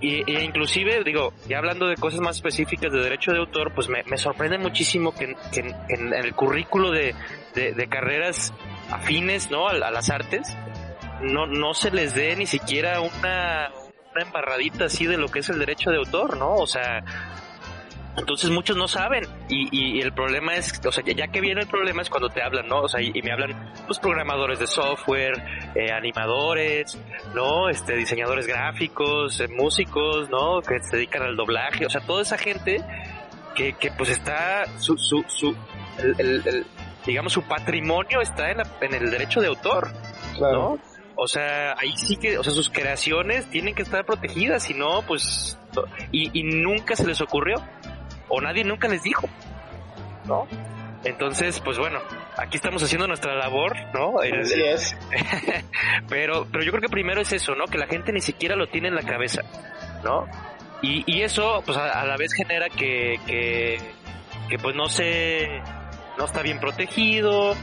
Y, 0.02 0.32
y 0.32 0.38
inclusive, 0.40 1.04
digo, 1.04 1.34
ya 1.48 1.58
hablando 1.58 1.88
de 1.88 1.96
cosas 1.96 2.22
más 2.22 2.38
específicas 2.38 2.92
de 2.92 3.00
derecho 3.00 3.32
de 3.32 3.40
autor, 3.40 3.74
pues 3.74 3.90
me, 3.90 4.18
sorprende 4.18 4.58
muchísimo 4.58 5.14
que, 5.14 5.36
que 5.52 5.76
en 5.90 6.14
el 6.14 6.34
currículo 6.34 6.92
de, 6.92 7.14
de, 7.54 7.74
de 7.74 7.88
carreras 7.88 8.54
afines, 8.90 9.52
¿no? 9.52 9.68
A, 9.68 9.72
a 9.72 9.92
las 9.92 10.10
artes, 10.10 10.58
no, 11.22 11.48
no 11.48 11.74
se 11.74 11.92
les 11.92 12.16
dé 12.16 12.36
ni 12.36 12.46
siquiera 12.46 13.02
una, 13.02 13.72
una 14.14 14.24
embarradita 14.24 14.86
así 14.86 15.06
de 15.06 15.18
lo 15.18 15.28
que 15.28 15.40
es 15.40 15.50
el 15.50 15.60
derecho 15.60 15.92
de 15.92 15.98
autor, 15.98 16.38
¿no? 16.38 16.56
O 16.56 16.68
sea, 16.68 17.04
entonces 18.20 18.50
muchos 18.50 18.78
no 18.78 18.88
saben 18.88 19.26
y, 19.50 19.68
y 19.98 20.02
el 20.02 20.14
problema 20.14 20.56
es, 20.56 20.80
o 20.86 20.92
sea, 20.92 21.04
ya, 21.04 21.28
que 21.28 21.42
viene 21.42 21.62
el 21.62 21.68
problema 21.68 22.02
es 22.02 22.10
cuando 22.10 22.30
te 22.30 22.42
hablan, 22.44 22.68
¿no? 22.68 22.82
O 22.82 22.88
sea, 22.88 23.02
y, 23.02 23.12
y 23.14 23.22
me 23.22 23.32
hablan 23.32 23.74
los 23.88 24.00
programadores 24.00 24.60
de 24.60 24.68
software, 24.68 25.42
eh, 25.76 25.92
animadores, 25.92 26.98
¿no? 27.34 27.70
Este, 27.70 27.96
diseñadores 27.96 28.46
gráficos, 28.48 29.40
eh, 29.40 29.48
músicos, 29.48 30.30
¿no? 30.30 30.62
Que 30.62 30.80
se 30.82 30.98
dedican 30.98 31.24
al 31.24 31.36
doblaje, 31.36 31.86
o 31.86 31.90
sea, 31.90 32.02
toda 32.02 32.22
esa 32.22 32.38
gente 32.38 32.84
que, 33.56 33.74
que 33.74 33.92
pues 33.92 34.10
está, 34.10 34.66
su, 34.80 34.98
su, 34.98 35.24
su, 35.28 35.56
el, 35.98 36.16
el- 36.20 36.48
el- 36.48 36.66
digamos, 37.06 37.34
su 37.34 37.42
patrimonio 37.44 38.22
está 38.22 38.52
en, 38.52 38.58
la- 38.58 38.68
en 38.82 38.94
el 38.94 39.10
derecho 39.10 39.42
de 39.42 39.48
autor, 39.48 39.90
Claro. 40.38 40.54
¿no? 40.78 40.80
O 41.22 41.28
sea, 41.28 41.74
ahí 41.78 41.98
sí 41.98 42.16
que, 42.16 42.38
o 42.38 42.44
sea, 42.44 42.54
sus 42.54 42.70
creaciones 42.70 43.50
tienen 43.50 43.76
que 43.76 43.82
estar 43.82 44.06
protegidas, 44.06 44.64
si 44.64 44.74
no, 44.74 45.02
pues, 45.02 45.58
y, 46.14 46.30
y 46.40 46.44
nunca 46.44 46.96
se 46.96 47.06
les 47.06 47.20
ocurrió, 47.20 47.56
o 48.30 48.40
nadie 48.42 48.64
nunca 48.64 48.88
les 48.88 49.04
dijo, 49.04 49.28
¿no? 50.26 50.48
Entonces, 51.04 51.60
pues 51.62 51.78
bueno, 51.78 52.00
aquí 52.38 52.58
estamos 52.58 52.84
haciendo 52.84 53.08
nuestra 53.08 53.34
labor, 53.36 53.74
¿no? 53.94 54.20
Así 54.20 54.62
es. 54.62 54.98
pero, 56.10 56.46
pero 56.52 56.64
yo 56.64 56.72
creo 56.72 56.82
que 56.82 56.90
primero 56.90 57.22
es 57.22 57.32
eso, 57.32 57.56
¿no? 57.56 57.66
Que 57.66 57.78
la 57.78 57.88
gente 57.88 58.12
ni 58.12 58.22
siquiera 58.22 58.56
lo 58.56 58.68
tiene 58.68 58.90
en 58.90 58.96
la 58.96 59.04
cabeza, 59.04 59.42
¿no? 60.04 60.26
Y, 60.82 61.04
y 61.08 61.22
eso, 61.24 61.62
pues 61.66 61.78
a, 61.78 62.02
a 62.02 62.06
la 62.06 62.18
vez 62.18 62.34
genera 62.34 62.68
que, 62.70 63.20
que, 63.26 63.78
que 64.50 64.58
pues 64.60 64.76
no 64.76 64.88
se, 64.90 65.48
no 66.18 66.26
está 66.26 66.42
bien 66.42 66.60
protegido, 66.60 67.56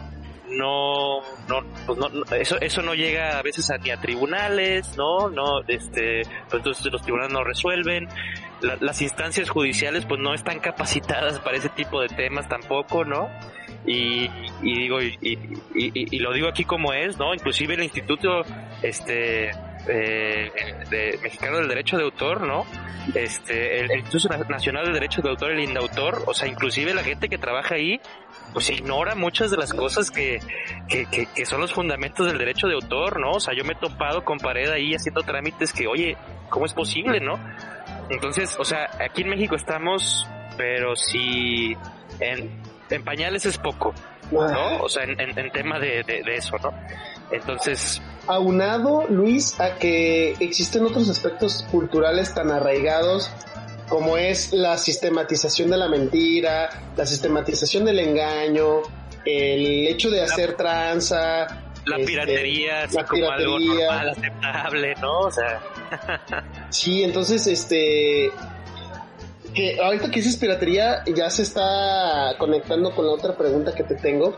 no, 0.49 1.21
no, 1.49 1.61
pues 1.87 1.99
no, 1.99 2.09
no- 2.09 2.25
eso, 2.37 2.59
eso 2.61 2.83
no 2.83 2.95
llega 2.95 3.39
a 3.39 3.43
veces 3.43 3.71
a, 3.71 3.77
ni 3.79 3.91
a 3.91 3.97
tribunales, 4.01 4.97
¿no? 4.97 5.29
No, 5.29 5.61
este, 5.67 6.23
pues 6.49 6.55
entonces 6.55 6.91
los 6.93 7.03
tribunales 7.03 7.33
no 7.33 7.43
resuelven, 7.45 8.09
La- 8.63 8.77
las 8.81 9.03
instancias 9.03 9.51
judiciales 9.51 10.07
pues 10.07 10.21
no 10.21 10.35
están 10.35 10.61
capacitadas 10.61 11.39
para 11.41 11.57
ese 11.57 11.69
tipo 11.71 12.01
de 12.01 12.09
temas 12.09 12.49
tampoco, 12.49 13.05
¿no? 13.05 13.29
Y, 13.89 14.29
digo, 14.63 15.01
y, 15.01 16.19
lo 16.19 16.33
digo 16.33 16.49
aquí 16.49 16.65
como 16.65 16.93
es, 16.93 17.17
¿no? 17.19 17.33
Inclusive 17.35 17.75
el 17.75 17.85
Instituto, 17.85 18.43
este, 18.83 19.51
eh, 19.89 20.51
de 20.91 21.19
Mexicano 21.23 21.59
del 21.59 21.69
Derecho 21.69 21.97
de 21.97 22.03
Autor, 22.05 22.41
¿no? 22.41 22.67
Este, 23.15 23.79
el, 23.81 23.91
el 23.93 24.01
Instituto 24.01 24.37
Nacional 24.49 24.85
del 24.87 24.95
Derecho 24.95 25.23
de 25.23 25.29
Autor, 25.31 25.53
el 25.53 25.61
INDAUTOR, 25.61 26.25
o 26.27 26.35
sea, 26.35 26.49
inclusive 26.49 26.93
la 26.95 27.05
gente 27.05 27.29
que 27.29 27.39
trabaja 27.39 27.77
ahí, 27.77 28.01
pues 28.53 28.69
ignora 28.71 29.15
muchas 29.15 29.53
de 29.53 29.57
las 29.57 29.73
cosas 29.73 30.11
que, 30.11 30.41
que, 30.89 31.07
que, 31.07 31.27
que 31.27 31.47
son 31.47 31.61
los 31.61 31.73
fundamentos 31.73 32.27
del 32.27 32.39
derecho 32.39 32.67
de 32.67 32.75
autor, 32.75 33.21
¿no? 33.21 33.33
O 33.33 33.41
sea, 33.41 33.55
yo 33.55 33.63
me 33.65 33.75
he 33.75 33.77
topado 33.77 34.25
con 34.25 34.39
pared 34.39 34.69
ahí 34.71 34.95
haciendo 34.95 35.23
trámites 35.23 35.73
que, 35.73 35.87
oye, 35.87 36.17
¿cómo 36.49 36.67
es 36.67 36.73
posible, 36.75 37.21
no? 37.21 37.39
Entonces, 38.11 38.57
o 38.59 38.65
sea, 38.65 38.89
aquí 39.01 39.23
en 39.23 39.31
México 39.31 39.57
estamos, 39.57 40.27
pero 40.57 40.95
si 40.97 41.77
en, 42.21 42.61
en 42.91 43.05
pañales 43.05 43.47
es 43.47 43.59
poco, 43.59 43.95
¿no? 44.31 44.79
O 44.83 44.89
sea, 44.89 45.05
en, 45.05 45.21
en, 45.21 45.39
en 45.39 45.51
tema 45.51 45.79
de, 45.79 46.03
de, 46.05 46.23
de 46.23 46.35
eso, 46.37 46.57
¿no? 46.63 46.73
Entonces, 47.31 48.01
aunado, 48.27 49.07
Luis, 49.09 49.59
a 49.61 49.77
que 49.77 50.33
existen 50.41 50.85
otros 50.85 51.09
aspectos 51.09 51.67
culturales 51.71 52.35
tan 52.35 52.51
arraigados 52.51 53.31
como 53.89 54.17
es 54.17 54.53
la 54.53 54.79
sistematización 54.79 55.71
de 55.71 55.77
la 55.77 55.89
mentira, 55.89 56.69
la 56.97 57.07
sistematización 57.07 57.85
del 57.85 58.01
engaño, 58.01 58.83
el 59.25 59.87
hecho 59.89 60.11
de 60.11 60.23
hacer 60.23 60.57
tranza, 60.57 61.47
la 61.85 61.97
este, 61.97 62.07
piratería, 62.07 62.83
así 62.85 62.97
la 62.97 63.05
como 63.07 63.31
algo 63.31 63.57
piratería. 63.59 63.87
normal, 63.87 64.09
aceptable, 64.11 64.95
¿no? 65.01 65.19
O 65.21 65.31
sea, 65.31 65.61
Sí, 66.71 67.03
entonces, 67.03 67.47
este, 67.47 68.31
que 69.55 69.81
ahorita 69.81 70.11
que 70.11 70.21
dices 70.21 70.37
piratería 70.37 71.03
ya 71.15 71.31
se 71.31 71.43
está 71.43 72.35
conectando 72.39 72.95
con 72.95 73.07
la 73.07 73.13
otra 73.13 73.37
pregunta 73.37 73.75
que 73.75 73.85
te 73.85 73.95
tengo. 73.97 74.37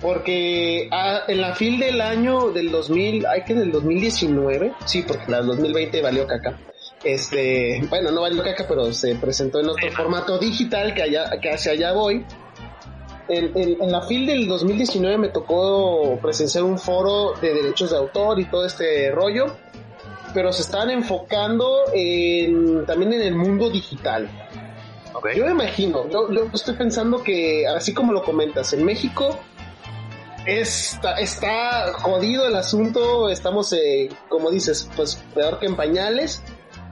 Porque 0.00 0.88
ah, 0.90 1.20
en 1.28 1.40
la 1.40 1.54
fil 1.54 1.78
del 1.78 2.00
año 2.00 2.50
del 2.50 2.72
2000, 2.72 3.24
hay 3.24 3.42
que 3.44 3.54
del 3.54 3.70
2019, 3.70 4.72
sí, 4.84 5.02
porque 5.06 5.30
la 5.30 5.36
del 5.38 5.46
2020 5.46 6.02
valió 6.02 6.26
caca. 6.26 6.58
Este, 7.04 7.80
bueno, 7.88 8.10
no 8.10 8.22
valió 8.22 8.42
caca, 8.42 8.64
pero 8.68 8.92
se 8.92 9.14
presentó 9.14 9.60
en 9.60 9.68
otro 9.68 9.90
formato 9.92 10.38
digital 10.38 10.92
que, 10.94 11.02
allá, 11.02 11.30
que 11.40 11.50
hacia 11.50 11.72
allá 11.72 11.92
voy. 11.92 12.24
En, 13.28 13.56
en- 13.56 13.80
en 13.80 13.92
la 13.92 14.02
FIL 14.02 14.26
del 14.26 14.48
2019 14.48 15.18
me 15.18 15.28
tocó 15.28 16.18
presenciar 16.20 16.64
un 16.64 16.78
foro 16.80 17.34
de 17.40 17.54
derechos 17.54 17.92
de 17.92 17.96
autor 17.96 18.40
y 18.40 18.46
todo 18.46 18.66
este 18.66 19.08
rollo, 19.12 19.56
pero 20.34 20.52
se 20.52 20.62
están 20.62 20.90
enfocando 20.90 21.82
en, 21.92 22.86
también 22.86 23.12
en 23.14 23.22
el 23.22 23.34
mundo 23.34 23.70
digital. 23.70 24.28
Yo 25.36 25.44
me 25.44 25.52
imagino, 25.52 26.08
yo, 26.08 26.32
yo 26.32 26.48
estoy 26.52 26.74
pensando 26.74 27.22
que, 27.22 27.66
así 27.66 27.94
como 27.94 28.12
lo 28.12 28.22
comentas, 28.24 28.72
en 28.72 28.84
México 28.84 29.38
está, 30.46 31.18
está 31.20 31.92
jodido 31.92 32.46
el 32.46 32.56
asunto, 32.56 33.28
estamos, 33.28 33.72
eh, 33.72 34.08
como 34.28 34.50
dices, 34.50 34.88
pues 34.96 35.22
peor 35.34 35.58
que 35.58 35.66
en 35.66 35.76
pañales, 35.76 36.42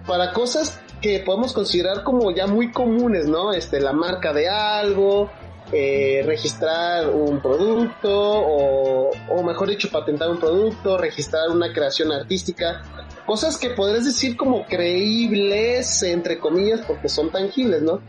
para 0.06 0.32
cosas 0.32 0.80
que 1.00 1.20
podemos 1.20 1.52
considerar 1.52 2.04
como 2.04 2.30
ya 2.30 2.46
muy 2.46 2.70
comunes, 2.72 3.26
¿no? 3.26 3.52
Este, 3.52 3.80
la 3.80 3.92
marca 3.92 4.32
de 4.32 4.48
algo, 4.48 5.30
eh, 5.72 6.22
registrar 6.24 7.08
un 7.08 7.40
producto, 7.40 8.10
o, 8.12 9.10
o 9.28 9.42
mejor 9.42 9.68
dicho, 9.70 9.88
patentar 9.90 10.28
un 10.30 10.38
producto, 10.38 10.98
registrar 10.98 11.48
una 11.50 11.72
creación 11.72 12.12
artística, 12.12 12.82
cosas 13.26 13.56
que 13.56 13.70
podrías 13.70 14.04
decir 14.04 14.36
como 14.36 14.64
creíbles, 14.66 16.02
entre 16.02 16.38
comillas, 16.38 16.80
porque 16.86 17.08
son 17.08 17.30
tangibles, 17.30 17.82
¿no? 17.82 18.00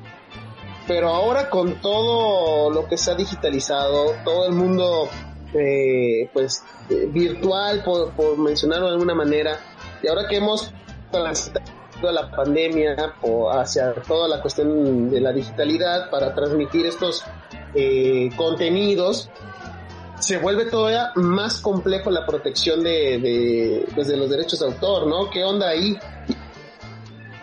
pero 0.87 1.07
ahora 1.07 1.49
con 1.49 1.75
todo 1.75 2.69
lo 2.69 2.87
que 2.87 2.97
se 2.97 3.11
ha 3.11 3.15
digitalizado, 3.15 4.13
todo 4.25 4.45
el 4.45 4.53
mundo 4.53 5.07
eh, 5.53 6.29
pues 6.33 6.63
eh, 6.89 7.07
virtual, 7.09 7.83
por, 7.83 8.37
mencionarlo 8.37 8.87
de 8.87 8.93
alguna 8.93 9.15
manera, 9.15 9.57
y 10.01 10.07
ahora 10.07 10.27
que 10.27 10.37
hemos 10.37 10.73
transitado 11.11 11.63
la 12.11 12.31
pandemia 12.31 13.13
o 13.21 13.51
hacia 13.51 13.93
toda 13.93 14.27
la 14.27 14.41
cuestión 14.41 15.09
de 15.11 15.21
la 15.21 15.31
digitalidad 15.31 16.09
para 16.09 16.33
transmitir 16.33 16.85
estos 16.85 17.23
eh, 17.75 18.29
contenidos, 18.35 19.29
se 20.21 20.37
vuelve 20.37 20.65
todavía 20.65 21.11
más 21.15 21.59
complejo 21.59 22.09
la 22.11 22.25
protección 22.25 22.83
de, 22.83 23.19
de, 23.19 23.85
pues, 23.95 24.07
de 24.07 24.17
los 24.17 24.29
derechos 24.29 24.59
de 24.59 24.67
autor, 24.67 25.07
¿no? 25.07 25.29
¿Qué 25.29 25.43
onda 25.43 25.69
ahí? 25.69 25.97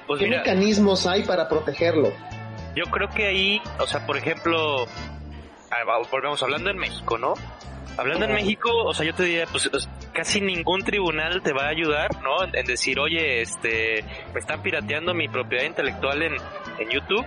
Pues 0.06 0.20
¿Qué 0.20 0.26
mira, 0.26 0.38
mecanismos 0.38 1.06
hay 1.06 1.22
para 1.24 1.48
protegerlo? 1.48 2.12
yo 2.76 2.84
creo 2.92 3.08
que 3.08 3.26
ahí, 3.26 3.60
o 3.80 3.86
sea, 3.88 4.06
por 4.06 4.16
ejemplo, 4.16 4.86
volvemos 6.12 6.42
hablando 6.42 6.70
en 6.70 6.78
México, 6.78 7.18
¿no? 7.18 7.34
Hablando 7.96 8.26
en 8.26 8.34
México, 8.34 8.70
o 8.84 8.94
sea, 8.94 9.04
yo 9.04 9.12
te 9.14 9.24
diría, 9.24 9.46
pues 9.50 9.68
es- 9.72 9.88
casi 10.12 10.40
ningún 10.40 10.82
tribunal 10.82 11.42
te 11.42 11.52
va 11.52 11.64
a 11.64 11.68
ayudar, 11.70 12.22
¿no? 12.22 12.44
En, 12.44 12.54
en 12.56 12.66
decir, 12.66 13.00
oye, 13.00 13.40
este, 13.42 14.04
me 14.32 14.38
están 14.38 14.62
pirateando 14.62 15.12
mi 15.14 15.26
propiedad 15.28 15.64
intelectual 15.64 16.22
en, 16.22 16.34
en 16.78 16.88
YouTube, 16.90 17.26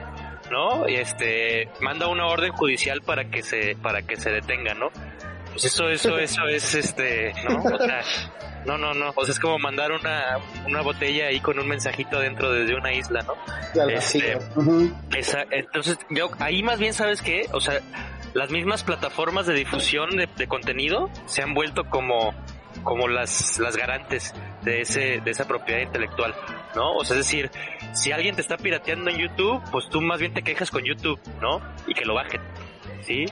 ¿no? 0.49 0.87
Y 0.87 0.95
este, 0.95 1.67
manda 1.81 2.07
una 2.07 2.27
orden 2.27 2.53
judicial 2.53 3.01
para 3.01 3.25
que 3.25 3.43
se, 3.43 3.75
para 3.81 4.01
que 4.03 4.15
se 4.15 4.29
detenga, 4.31 4.73
¿no? 4.73 4.89
Pues 5.51 5.65
eso, 5.65 5.89
eso, 5.89 6.17
eso 6.17 6.47
es, 6.47 6.75
este, 6.75 7.33
¿no? 7.49 7.61
O 7.63 7.77
sea, 7.77 8.01
no, 8.65 8.77
no, 8.77 8.93
no. 8.93 9.11
O 9.15 9.25
sea, 9.25 9.33
es 9.33 9.39
como 9.39 9.59
mandar 9.59 9.91
una, 9.91 10.37
una 10.65 10.81
botella 10.81 11.27
ahí 11.27 11.39
con 11.39 11.59
un 11.59 11.67
mensajito 11.67 12.19
dentro 12.19 12.51
desde 12.51 12.75
una 12.75 12.93
isla, 12.93 13.21
¿no? 13.23 13.33
Este. 13.89 14.37
Ujú. 14.55 14.93
Esa- 15.15 15.45
entonces, 15.51 15.97
yo 16.09 16.29
ahí 16.39 16.63
más 16.63 16.79
bien, 16.79 16.93
¿sabes 16.93 17.21
qué? 17.21 17.47
O 17.53 17.59
sea, 17.59 17.79
las 18.33 18.49
mismas 18.51 18.83
plataformas 18.83 19.45
de 19.45 19.53
difusión 19.55 20.11
de, 20.15 20.27
de 20.37 20.47
contenido 20.47 21.09
se 21.25 21.41
han 21.41 21.53
vuelto 21.53 21.83
como, 21.89 22.33
como 22.83 23.07
las, 23.09 23.59
las 23.59 23.75
garantes 23.75 24.33
de 24.61 24.81
ese, 24.81 25.19
de 25.21 25.31
esa 25.31 25.47
propiedad 25.47 25.81
intelectual, 25.81 26.33
¿no? 26.75 26.93
O 26.95 27.03
sea, 27.03 27.17
es 27.17 27.25
decir, 27.25 27.51
si 27.93 28.11
alguien 28.13 28.35
te 28.35 28.41
está 28.41 28.55
pirateando 28.57 29.09
en 29.09 29.17
YouTube, 29.17 29.61
pues 29.71 29.89
tú 29.89 29.99
más 30.01 30.19
bien 30.19 30.33
te 30.33 30.43
quejas 30.43 30.71
con 30.71 30.83
YouTube, 30.85 31.19
¿no? 31.41 31.59
Y 31.87 31.93
que 31.93 32.05
lo 32.05 32.13
bajen. 32.13 32.39
¿Sí? 33.03 33.25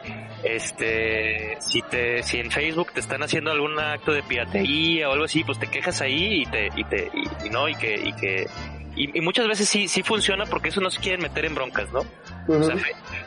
Este, 0.44 1.58
si 1.62 1.82
te, 1.84 2.24
si 2.24 2.40
en 2.40 2.50
Facebook 2.52 2.92
te 2.94 3.00
están 3.00 3.22
haciendo 3.24 3.52
algún 3.52 3.80
acto 3.80 4.12
de 4.12 4.24
piratería 4.24 5.10
o 5.10 5.14
algo 5.14 5.26
así, 5.26 5.44
pues 5.44 5.60
te 5.60 5.68
quejas 5.68 6.02
ahí 6.02 6.42
y 6.42 6.46
te, 6.46 6.70
y 6.76 6.84
te, 6.86 7.10
y, 7.14 7.48
y 7.48 7.50
no, 7.50 7.68
y 7.70 7.76
que, 7.76 7.96
y 7.96 8.14
que, 8.14 8.48
y, 8.96 9.18
y 9.18 9.22
muchas 9.22 9.48
veces 9.48 9.70
sí, 9.70 9.88
sí 9.88 10.02
funciona 10.04 10.46
porque 10.46 10.70
eso 10.70 10.82
no 10.82 10.90
se 10.90 11.00
quieren 11.00 11.22
meter 11.22 11.46
en 11.46 11.56
broncas, 11.56 11.92
¿no? 11.92 12.00
O 12.48 12.64
sea, 12.64 12.76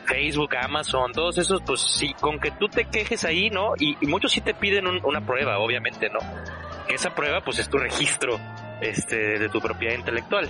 Facebook, 0.05 0.55
Amazon, 0.57 1.11
todos 1.13 1.37
esos, 1.37 1.61
pues 1.65 1.79
sí, 1.81 2.13
con 2.19 2.39
que 2.39 2.51
tú 2.51 2.67
te 2.67 2.85
quejes 2.85 3.23
ahí, 3.23 3.49
¿no? 3.49 3.73
Y, 3.79 3.97
y 4.01 4.05
muchos 4.07 4.31
sí 4.33 4.41
te 4.41 4.53
piden 4.53 4.85
un- 4.87 4.99
una 5.05 5.25
prueba, 5.25 5.59
obviamente, 5.59 6.09
¿no? 6.09 6.19
Que 6.87 6.95
esa 6.95 7.15
prueba, 7.15 7.41
pues 7.41 7.59
es 7.59 7.69
tu 7.69 7.77
registro, 7.77 8.37
este, 8.81 9.39
de 9.39 9.49
tu 9.49 9.61
propiedad 9.61 9.95
intelectual, 9.95 10.49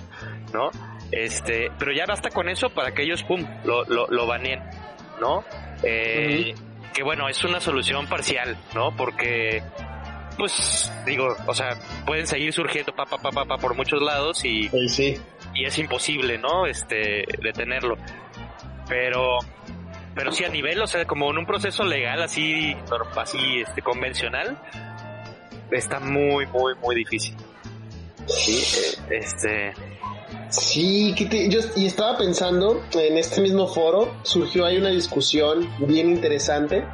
¿no? 0.53 0.71
Este, 1.11 1.69
pero 1.77 1.91
ya 1.93 2.05
basta 2.07 2.31
con 2.31 2.49
eso 2.49 2.71
para 2.71 2.91
que 2.93 3.03
ellos, 3.03 3.21
pum, 3.23 3.45
lo, 3.63 3.85
lo, 3.85 4.07
lo 4.07 4.25
baneen, 4.25 4.59
¿no? 5.21 5.43
Eh, 5.83 6.53
Que 6.93 7.03
bueno, 7.03 7.27
es 7.27 7.43
una 7.43 7.59
solución 7.59 8.07
parcial, 8.07 8.55
¿no? 8.75 8.95
Porque, 8.95 9.63
pues, 10.37 10.91
digo, 11.05 11.35
o 11.47 11.53
sea, 11.53 11.75
pueden 12.05 12.27
seguir 12.27 12.53
surgiendo 12.53 12.93
pa, 12.93 13.05
pa, 13.05 13.17
pa, 13.17 13.31
pa, 13.31 13.45
pa 13.45 13.57
por 13.57 13.75
muchos 13.75 14.01
lados 14.01 14.45
y, 14.45 14.69
Sí, 14.69 14.89
sí. 14.89 15.17
y 15.55 15.65
es 15.65 15.77
imposible, 15.79 16.37
¿no? 16.37 16.65
Este, 16.67 17.25
detenerlo. 17.41 17.97
Pero, 18.87 19.39
pero 20.13 20.31
sí 20.31 20.43
a 20.45 20.49
nivel, 20.49 20.81
o 20.81 20.87
sea, 20.87 21.05
como 21.05 21.31
en 21.31 21.37
un 21.39 21.45
proceso 21.45 21.83
legal 21.83 22.21
así, 22.21 22.75
así, 23.15 23.61
este, 23.61 23.81
convencional, 23.81 24.57
está 25.71 25.99
muy, 25.99 26.45
muy, 26.47 26.75
muy 26.75 26.95
difícil. 26.95 27.35
Sí, 28.27 28.61
eh, 29.09 29.17
este, 29.17 29.73
Sí, 30.49 31.15
yo 31.49 31.59
y 31.75 31.85
estaba 31.85 32.17
pensando 32.17 32.83
en 32.93 33.17
este 33.17 33.41
mismo 33.41 33.67
foro, 33.67 34.13
surgió 34.23 34.65
ahí 34.65 34.77
una 34.77 34.89
discusión 34.89 35.67
bien 35.79 36.11
interesante 36.11 36.85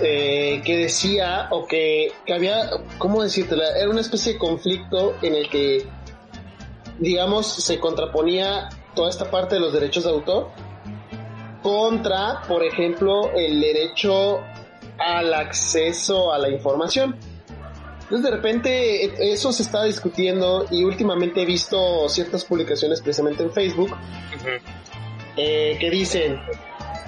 eh, 0.00 0.60
que 0.64 0.76
decía, 0.76 1.46
o 1.50 1.66
que, 1.66 2.12
que 2.26 2.34
había, 2.34 2.68
¿cómo 2.98 3.22
decírtela? 3.22 3.78
Era 3.78 3.88
una 3.90 4.00
especie 4.00 4.32
de 4.32 4.38
conflicto 4.38 5.14
en 5.22 5.36
el 5.36 5.48
que, 5.48 5.86
digamos, 6.98 7.46
se 7.46 7.78
contraponía 7.78 8.68
toda 8.96 9.08
esta 9.08 9.30
parte 9.30 9.54
de 9.54 9.60
los 9.60 9.72
derechos 9.72 10.04
de 10.04 10.10
autor 10.10 10.50
contra, 11.62 12.42
por 12.48 12.64
ejemplo, 12.64 13.30
el 13.34 13.60
derecho 13.60 14.40
al 14.98 15.32
acceso 15.32 16.32
a 16.32 16.38
la 16.38 16.48
información. 16.48 17.16
Entonces 18.04 18.30
de 18.30 18.30
repente 18.30 19.04
eh, 19.04 19.14
eso 19.32 19.52
se 19.52 19.62
estaba 19.62 19.84
discutiendo 19.84 20.66
y 20.70 20.84
últimamente 20.84 21.42
he 21.42 21.46
visto 21.46 22.08
ciertas 22.08 22.44
publicaciones 22.44 23.00
precisamente 23.00 23.42
en 23.42 23.50
Facebook 23.50 23.96
eh, 25.36 25.76
que 25.80 25.90
dicen 25.90 26.38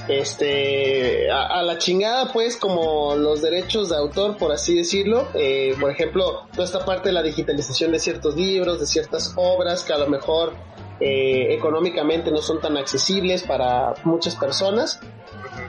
este 0.08 1.30
a, 1.30 1.58
a 1.58 1.62
la 1.62 1.78
chingada 1.78 2.32
pues 2.32 2.56
como 2.56 3.16
los 3.16 3.42
derechos 3.42 3.90
de 3.90 3.96
autor 3.96 4.36
por 4.38 4.52
así 4.52 4.76
decirlo. 4.76 5.28
Eh, 5.34 5.74
por 5.78 5.90
ejemplo 5.90 6.46
toda 6.52 6.64
esta 6.64 6.84
parte 6.84 7.10
de 7.10 7.12
la 7.12 7.22
digitalización 7.22 7.92
de 7.92 7.98
ciertos 7.98 8.36
libros 8.36 8.80
de 8.80 8.86
ciertas 8.86 9.34
obras 9.36 9.84
que 9.84 9.92
a 9.92 9.98
lo 9.98 10.08
mejor 10.08 10.54
eh, 10.98 11.54
económicamente 11.54 12.30
no 12.30 12.38
son 12.38 12.60
tan 12.60 12.76
accesibles 12.78 13.42
para 13.42 13.94
muchas 14.04 14.34
personas. 14.34 14.98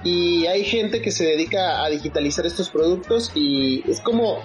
Y 0.04 0.46
hay 0.46 0.64
gente 0.64 1.02
que 1.02 1.12
se 1.12 1.26
dedica 1.26 1.84
a 1.84 1.90
digitalizar 1.90 2.46
estos 2.46 2.70
productos 2.70 3.32
y 3.36 3.90
es 3.90 4.00
como 4.00 4.42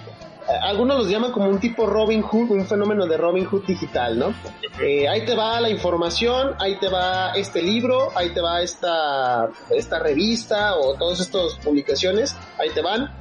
algunos 0.61 0.97
los 0.97 1.09
llaman 1.09 1.31
como 1.31 1.49
un 1.49 1.59
tipo 1.59 1.85
Robin 1.85 2.21
Hood, 2.21 2.51
un 2.51 2.65
fenómeno 2.65 3.05
de 3.05 3.17
Robin 3.17 3.45
Hood 3.45 3.65
digital, 3.65 4.17
¿no? 4.17 4.33
Eh, 4.81 5.07
ahí 5.07 5.25
te 5.25 5.35
va 5.35 5.59
la 5.59 5.69
información, 5.69 6.55
ahí 6.59 6.77
te 6.79 6.89
va 6.89 7.31
este 7.33 7.61
libro, 7.61 8.11
ahí 8.15 8.29
te 8.33 8.41
va 8.41 8.61
esta, 8.61 9.49
esta 9.69 9.99
revista 9.99 10.75
o 10.75 10.95
todas 10.95 11.19
estas 11.19 11.55
publicaciones, 11.63 12.35
ahí 12.59 12.69
te 12.73 12.81
van. 12.81 13.11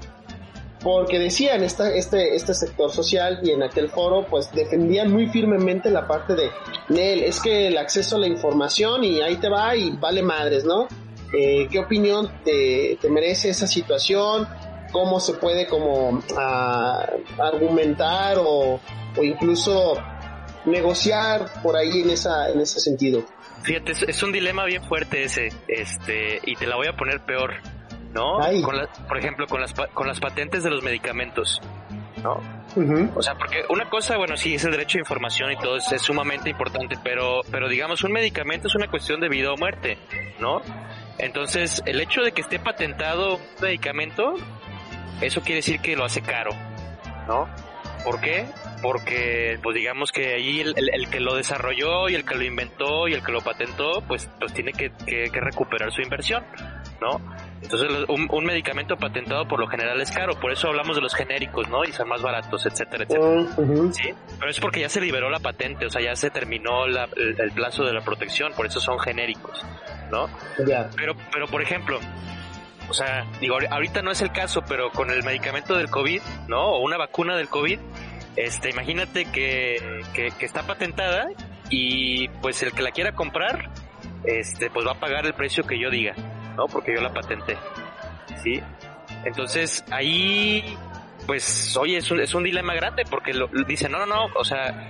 Porque 0.82 1.20
decían 1.20 1.62
esta, 1.62 1.94
este, 1.94 2.34
este 2.34 2.54
sector 2.54 2.90
social 2.90 3.38
y 3.44 3.50
en 3.50 3.62
aquel 3.62 3.88
foro 3.88 4.26
pues 4.28 4.50
defendían 4.52 5.12
muy 5.12 5.28
firmemente 5.28 5.90
la 5.90 6.08
parte 6.08 6.34
de 6.34 6.50
Nel, 6.88 7.22
es 7.22 7.40
que 7.40 7.68
el 7.68 7.78
acceso 7.78 8.16
a 8.16 8.18
la 8.18 8.26
información 8.26 9.04
y 9.04 9.20
ahí 9.20 9.36
te 9.36 9.48
va 9.48 9.76
y 9.76 9.90
vale 9.90 10.22
madres, 10.22 10.64
¿no? 10.64 10.88
Eh, 11.32 11.68
¿Qué 11.70 11.78
opinión 11.78 12.30
te, 12.44 12.98
te 13.00 13.08
merece 13.08 13.50
esa 13.50 13.66
situación? 13.66 14.48
¿Cómo 14.93 15.18
se 15.20 15.34
puede 15.34 15.66
como 15.66 16.22
ah, 16.38 17.07
argumentar 17.38 18.36
o, 18.38 18.78
o 19.16 19.22
incluso 19.22 19.95
negociar 20.64 21.47
por 21.62 21.76
ahí 21.76 22.03
en 22.03 22.11
esa 22.11 22.49
en 22.51 22.61
ese 22.61 22.78
sentido? 22.80 23.24
Fíjate, 23.62 23.93
es, 23.93 24.03
es 24.03 24.22
un 24.22 24.32
dilema 24.32 24.64
bien 24.64 24.82
fuerte 24.84 25.24
ese, 25.24 25.49
este, 25.68 26.40
y 26.45 26.57
te 26.57 26.66
la 26.66 26.76
voy 26.76 26.88
a 26.88 26.97
poner 26.97 27.20
peor, 27.20 27.55
¿no? 28.12 28.38
Con 28.62 28.76
la- 28.76 28.88
por 29.09 29.18
ejemplo, 29.18 29.47
con 29.47 29.61
las, 29.61 29.72
con 29.95 30.07
las 30.07 30.18
patentes 30.20 30.64
de 30.64 30.70
los 30.70 30.82
medicamentos, 30.82 31.61
¿no? 32.22 32.40
O 33.14 33.22
sea, 33.22 33.34
porque 33.36 33.64
una 33.68 33.88
cosa, 33.88 34.16
bueno, 34.16 34.36
sí, 34.36 34.55
es 34.55 34.64
el 34.64 34.72
derecho 34.72 34.95
de 34.99 35.01
información 35.03 35.53
y 35.53 35.57
todo 35.57 35.76
es, 35.76 35.90
es 35.93 36.03
sumamente 36.03 36.51
importante, 36.51 36.97
pero, 37.05 37.43
pero 37.51 37.68
digamos, 37.68 38.03
un 38.03 38.12
medicamento 38.12 38.66
es 38.68 38.74
una 38.74 38.88
cuestión 38.88 39.20
de 39.20 39.28
vida 39.28 39.53
o 39.53 39.57
muerte, 39.57 39.97
¿no? 40.40 40.61
Entonces, 41.18 41.82
el 41.86 42.01
hecho 42.01 42.22
de 42.22 42.32
que 42.32 42.40
esté 42.40 42.59
patentado 42.59 43.36
un 43.36 43.43
medicamento, 43.61 44.34
eso 45.20 45.40
quiere 45.40 45.56
decir 45.56 45.80
que 45.80 45.96
lo 45.96 46.04
hace 46.04 46.22
caro, 46.22 46.50
¿no? 47.28 47.48
¿Por 48.04 48.20
qué? 48.20 48.46
Porque, 48.82 49.60
pues 49.62 49.76
digamos 49.76 50.10
que 50.10 50.34
ahí 50.34 50.60
el, 50.60 50.74
el- 50.76 50.90
el 50.92 51.08
que 51.08 51.20
lo 51.20 51.36
desarrolló 51.36 52.08
y 52.08 52.16
el 52.16 52.24
que 52.24 52.34
lo 52.34 52.42
inventó 52.42 53.06
y 53.06 53.12
el 53.14 53.22
que 53.22 53.30
lo 53.30 53.40
patentó, 53.40 54.02
pues, 54.08 54.28
pues 54.40 54.52
tiene 54.52 54.72
que, 54.72 54.90
que- 55.06 55.30
que 55.30 55.40
recuperar 55.40 55.92
su 55.92 56.02
inversión, 56.02 56.44
¿no? 57.00 57.20
Entonces, 57.62 57.88
un, 58.08 58.26
un 58.28 58.44
medicamento 58.44 58.96
patentado 58.96 59.46
por 59.46 59.60
lo 59.60 59.68
general 59.68 60.00
es 60.00 60.10
caro, 60.10 60.34
por 60.40 60.50
eso 60.50 60.66
hablamos 60.66 60.96
de 60.96 61.02
los 61.02 61.14
genéricos, 61.14 61.68
¿no? 61.68 61.84
Y 61.84 61.92
son 61.92 62.08
más 62.08 62.20
baratos, 62.22 62.66
etcétera, 62.66 63.04
etcétera. 63.04 63.24
Sí, 63.94 64.12
pero 64.40 64.50
es 64.50 64.58
porque 64.58 64.80
ya 64.80 64.88
se 64.88 65.00
liberó 65.00 65.30
la 65.30 65.38
patente, 65.38 65.86
o 65.86 65.90
sea, 65.90 66.02
ya 66.02 66.16
se 66.16 66.30
terminó 66.30 66.88
la- 66.88 67.08
el, 67.16 67.40
el 67.40 67.52
plazo 67.52 67.84
de 67.84 67.92
la 67.92 68.00
protección, 68.00 68.52
por 68.56 68.66
eso 68.66 68.80
son 68.80 68.98
genéricos, 68.98 69.64
¿no? 70.10 70.28
Pero, 70.96 71.14
pero 71.32 71.46
por 71.46 71.62
ejemplo, 71.62 72.00
o 72.88 72.94
sea, 72.94 73.26
digo, 73.40 73.56
ahori- 73.58 73.68
ahorita 73.70 74.02
no 74.02 74.10
es 74.10 74.20
el 74.22 74.32
caso, 74.32 74.62
pero 74.68 74.90
con 74.90 75.10
el 75.10 75.22
medicamento 75.22 75.76
del 75.76 75.88
COVID, 75.90 76.20
¿no? 76.48 76.60
O 76.72 76.80
una 76.80 76.96
vacuna 76.96 77.36
del 77.36 77.48
COVID, 77.48 77.78
este, 78.36 78.70
imagínate 78.70 79.26
que, 79.26 80.02
que, 80.14 80.30
que 80.30 80.46
está 80.46 80.62
patentada 80.62 81.28
y 81.70 82.28
pues 82.40 82.62
el 82.62 82.72
que 82.72 82.82
la 82.82 82.90
quiera 82.90 83.12
comprar, 83.12 83.70
este, 84.24 84.70
pues 84.70 84.86
va 84.86 84.92
a 84.92 85.00
pagar 85.00 85.26
el 85.26 85.34
precio 85.34 85.64
que 85.64 85.78
yo 85.78 85.90
diga, 85.90 86.14
¿no? 86.56 86.66
Porque 86.66 86.94
yo 86.94 87.00
la 87.00 87.12
patenté, 87.12 87.56
¿sí? 88.42 88.60
Entonces, 89.24 89.84
ahí, 89.90 90.76
pues, 91.26 91.76
oye, 91.76 91.98
es 91.98 92.10
un, 92.10 92.20
es 92.20 92.34
un 92.34 92.42
dilema 92.42 92.74
grande 92.74 93.04
porque 93.08 93.32
lo, 93.32 93.46
dicen, 93.66 93.92
no, 93.92 93.98
no, 93.98 94.06
no, 94.06 94.26
o 94.34 94.44
sea, 94.44 94.88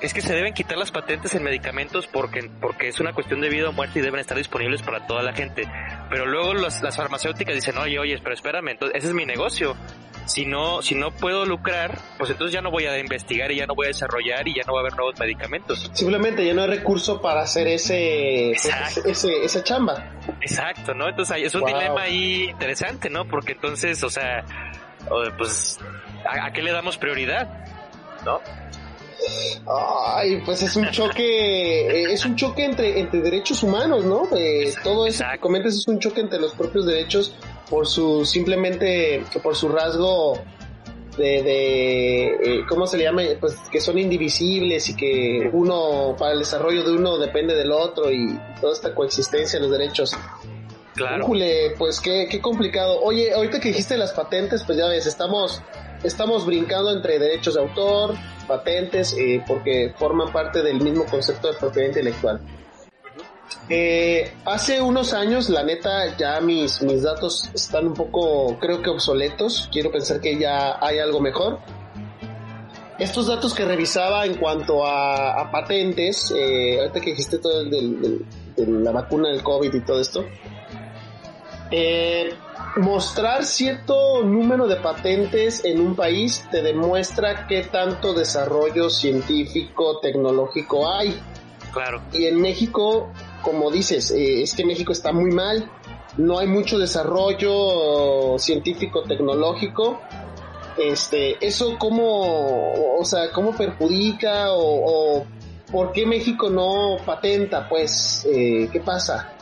es 0.00 0.14
que 0.14 0.20
se 0.20 0.34
deben 0.34 0.54
quitar 0.54 0.78
las 0.78 0.90
patentes 0.90 1.34
en 1.34 1.42
medicamentos 1.42 2.06
porque, 2.06 2.50
porque 2.60 2.88
es 2.88 3.00
una 3.00 3.12
cuestión 3.12 3.40
de 3.40 3.48
vida 3.48 3.68
o 3.68 3.72
muerte 3.72 3.98
y 3.98 4.02
deben 4.02 4.20
estar 4.20 4.36
disponibles 4.36 4.82
para 4.82 5.06
toda 5.06 5.22
la 5.22 5.32
gente. 5.32 5.68
Pero 6.08 6.26
luego 6.26 6.54
las, 6.54 6.82
las 6.82 6.96
farmacéuticas 6.96 7.54
dicen, 7.54 7.76
oye, 7.78 7.98
oye, 7.98 8.18
pero 8.22 8.34
espérame, 8.34 8.68
entonces 8.70 8.98
ese 8.98 9.08
es 9.08 9.14
mi 9.14 9.26
negocio. 9.26 9.76
Si 10.26 10.46
no, 10.46 10.80
si 10.80 10.94
no 10.94 11.10
puedo 11.10 11.44
lucrar, 11.44 11.98
pues 12.18 12.30
entonces 12.30 12.54
ya 12.54 12.60
no 12.60 12.70
voy 12.70 12.86
a 12.86 12.96
investigar 12.98 13.50
y 13.50 13.56
ya 13.56 13.66
no 13.66 13.74
voy 13.74 13.86
a 13.86 13.88
desarrollar 13.88 14.46
y 14.46 14.54
ya 14.54 14.62
no 14.64 14.74
va 14.74 14.78
a 14.78 14.82
haber 14.82 14.94
nuevos 14.94 15.18
medicamentos. 15.18 15.90
Simplemente 15.92 16.46
ya 16.46 16.54
no 16.54 16.62
hay 16.62 16.68
recurso 16.68 17.20
para 17.20 17.42
hacer 17.42 17.66
ese, 17.66 18.50
Exacto. 18.52 19.02
ese, 19.08 19.44
esa 19.44 19.64
chamba. 19.64 20.12
Exacto, 20.40 20.94
¿no? 20.94 21.08
Entonces 21.08 21.36
es 21.42 21.54
un 21.54 21.62
Wow. 21.62 21.70
dilema 21.74 22.02
ahí 22.02 22.44
interesante, 22.50 23.10
¿no? 23.10 23.24
Porque 23.26 23.52
entonces, 23.52 24.02
o 24.04 24.10
sea, 24.10 24.44
pues, 25.36 25.78
¿a, 26.24 26.46
a 26.46 26.52
qué 26.52 26.62
le 26.62 26.70
damos 26.72 26.96
prioridad? 26.96 27.48
¿No? 28.24 28.40
Ay, 29.66 30.42
pues 30.44 30.62
es 30.62 30.76
un 30.76 30.90
choque, 30.90 31.86
eh, 31.86 32.12
es 32.12 32.24
un 32.24 32.36
choque 32.36 32.64
entre, 32.64 32.98
entre 32.98 33.20
derechos 33.20 33.62
humanos, 33.62 34.04
¿no? 34.04 34.28
Eh, 34.36 34.72
todo 34.82 35.06
eso 35.06 35.24
que 35.30 35.38
comentas 35.38 35.74
es 35.74 35.86
un 35.86 35.98
choque 35.98 36.20
entre 36.20 36.40
los 36.40 36.52
propios 36.52 36.86
derechos 36.86 37.34
por 37.68 37.86
su, 37.86 38.24
simplemente, 38.24 39.22
por 39.42 39.54
su 39.54 39.68
rasgo 39.68 40.38
de, 41.16 41.42
de 41.42 42.26
eh, 42.26 42.64
¿cómo 42.68 42.86
se 42.86 42.96
le 42.96 43.04
llama? 43.04 43.22
Pues 43.38 43.56
que 43.70 43.80
son 43.80 43.98
indivisibles 43.98 44.88
y 44.88 44.96
que 44.96 45.50
uno, 45.52 46.16
para 46.18 46.32
el 46.32 46.40
desarrollo 46.40 46.82
de 46.82 46.92
uno 46.92 47.18
depende 47.18 47.54
del 47.54 47.72
otro 47.72 48.10
y 48.10 48.38
toda 48.60 48.72
esta 48.72 48.94
coexistencia 48.94 49.58
de 49.58 49.66
los 49.66 49.78
derechos. 49.78 50.16
Claro. 50.94 51.24
Híjole, 51.24 51.74
pues 51.78 52.00
qué, 52.00 52.26
qué 52.30 52.40
complicado. 52.40 53.00
Oye, 53.00 53.32
ahorita 53.32 53.60
que 53.60 53.68
dijiste 53.68 53.96
las 53.96 54.12
patentes, 54.12 54.64
pues 54.64 54.76
ya 54.76 54.86
ves, 54.86 55.06
estamos, 55.06 55.62
estamos 56.02 56.46
brincando 56.46 56.90
entre 56.90 57.18
derechos 57.18 57.54
de 57.54 57.60
autor, 57.60 58.14
patentes, 58.46 59.14
eh, 59.18 59.42
porque 59.46 59.92
forman 59.96 60.32
parte 60.32 60.62
del 60.62 60.80
mismo 60.80 61.04
concepto 61.04 61.48
de 61.48 61.58
propiedad 61.58 61.88
intelectual. 61.88 62.40
Eh, 63.68 64.32
hace 64.44 64.80
unos 64.80 65.12
años, 65.12 65.48
la 65.48 65.62
neta, 65.62 66.16
ya 66.16 66.40
mis, 66.40 66.82
mis 66.82 67.02
datos 67.02 67.48
están 67.54 67.86
un 67.86 67.94
poco, 67.94 68.58
creo 68.58 68.82
que 68.82 68.90
obsoletos. 68.90 69.68
Quiero 69.72 69.92
pensar 69.92 70.20
que 70.20 70.38
ya 70.38 70.76
hay 70.84 70.98
algo 70.98 71.20
mejor. 71.20 71.60
Estos 72.98 73.28
datos 73.28 73.54
que 73.54 73.64
revisaba 73.64 74.26
en 74.26 74.34
cuanto 74.34 74.84
a, 74.84 75.40
a 75.40 75.50
patentes, 75.50 76.32
eh, 76.36 76.80
ahorita 76.80 77.00
que 77.00 77.10
dijiste 77.10 77.38
todo 77.38 77.62
el 77.62 77.70
de 77.70 78.26
la 78.56 78.92
vacuna 78.92 79.30
del 79.30 79.42
COVID 79.42 79.72
y 79.72 79.80
todo 79.80 80.00
esto, 80.00 80.24
eh, 81.70 82.34
mostrar 82.76 83.44
cierto 83.44 84.22
número 84.22 84.66
de 84.66 84.76
patentes 84.76 85.64
en 85.64 85.80
un 85.80 85.94
país 85.94 86.46
te 86.50 86.62
demuestra 86.62 87.46
qué 87.46 87.64
tanto 87.64 88.12
desarrollo 88.12 88.90
científico, 88.90 90.00
tecnológico 90.00 90.92
hay. 90.92 91.20
Claro. 91.72 92.02
Y 92.12 92.26
en 92.26 92.40
México, 92.40 93.12
como 93.42 93.70
dices, 93.70 94.10
eh, 94.10 94.42
es 94.42 94.54
que 94.54 94.64
México 94.64 94.92
está 94.92 95.12
muy 95.12 95.30
mal, 95.30 95.70
no 96.16 96.38
hay 96.38 96.48
mucho 96.48 96.78
desarrollo 96.78 98.38
científico, 98.38 99.02
tecnológico. 99.02 100.00
Este, 100.76 101.36
eso 101.44 101.76
cómo, 101.78 102.98
o 102.98 103.04
sea, 103.04 103.30
cómo 103.32 103.52
perjudica 103.52 104.52
o, 104.52 105.18
o 105.18 105.26
por 105.70 105.92
qué 105.92 106.06
México 106.06 106.50
no 106.50 106.96
patenta, 107.04 107.68
pues, 107.68 108.26
eh, 108.32 108.68
¿qué 108.72 108.80
pasa? 108.80 109.34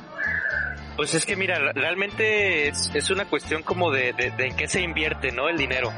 Pues 0.98 1.14
es 1.14 1.24
que 1.24 1.36
mira, 1.36 1.72
realmente 1.74 2.66
es, 2.68 2.90
es 2.92 3.08
una 3.10 3.24
cuestión 3.26 3.62
como 3.62 3.92
de, 3.92 4.12
de, 4.14 4.32
de 4.32 4.46
en 4.48 4.56
qué 4.56 4.66
se 4.66 4.80
invierte, 4.82 5.30
¿no? 5.30 5.48
El 5.48 5.56
dinero. 5.56 5.92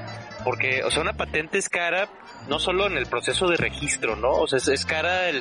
Porque, 0.44 0.84
o 0.84 0.90
sea, 0.90 1.00
una 1.00 1.14
patente 1.14 1.56
es 1.56 1.70
cara 1.70 2.06
no 2.48 2.58
solo 2.58 2.86
en 2.86 2.98
el 2.98 3.06
proceso 3.06 3.48
de 3.48 3.56
registro, 3.56 4.14
¿no? 4.14 4.30
O 4.32 4.46
sea, 4.46 4.58
es, 4.58 4.84
cara 4.84 5.30
el, 5.30 5.40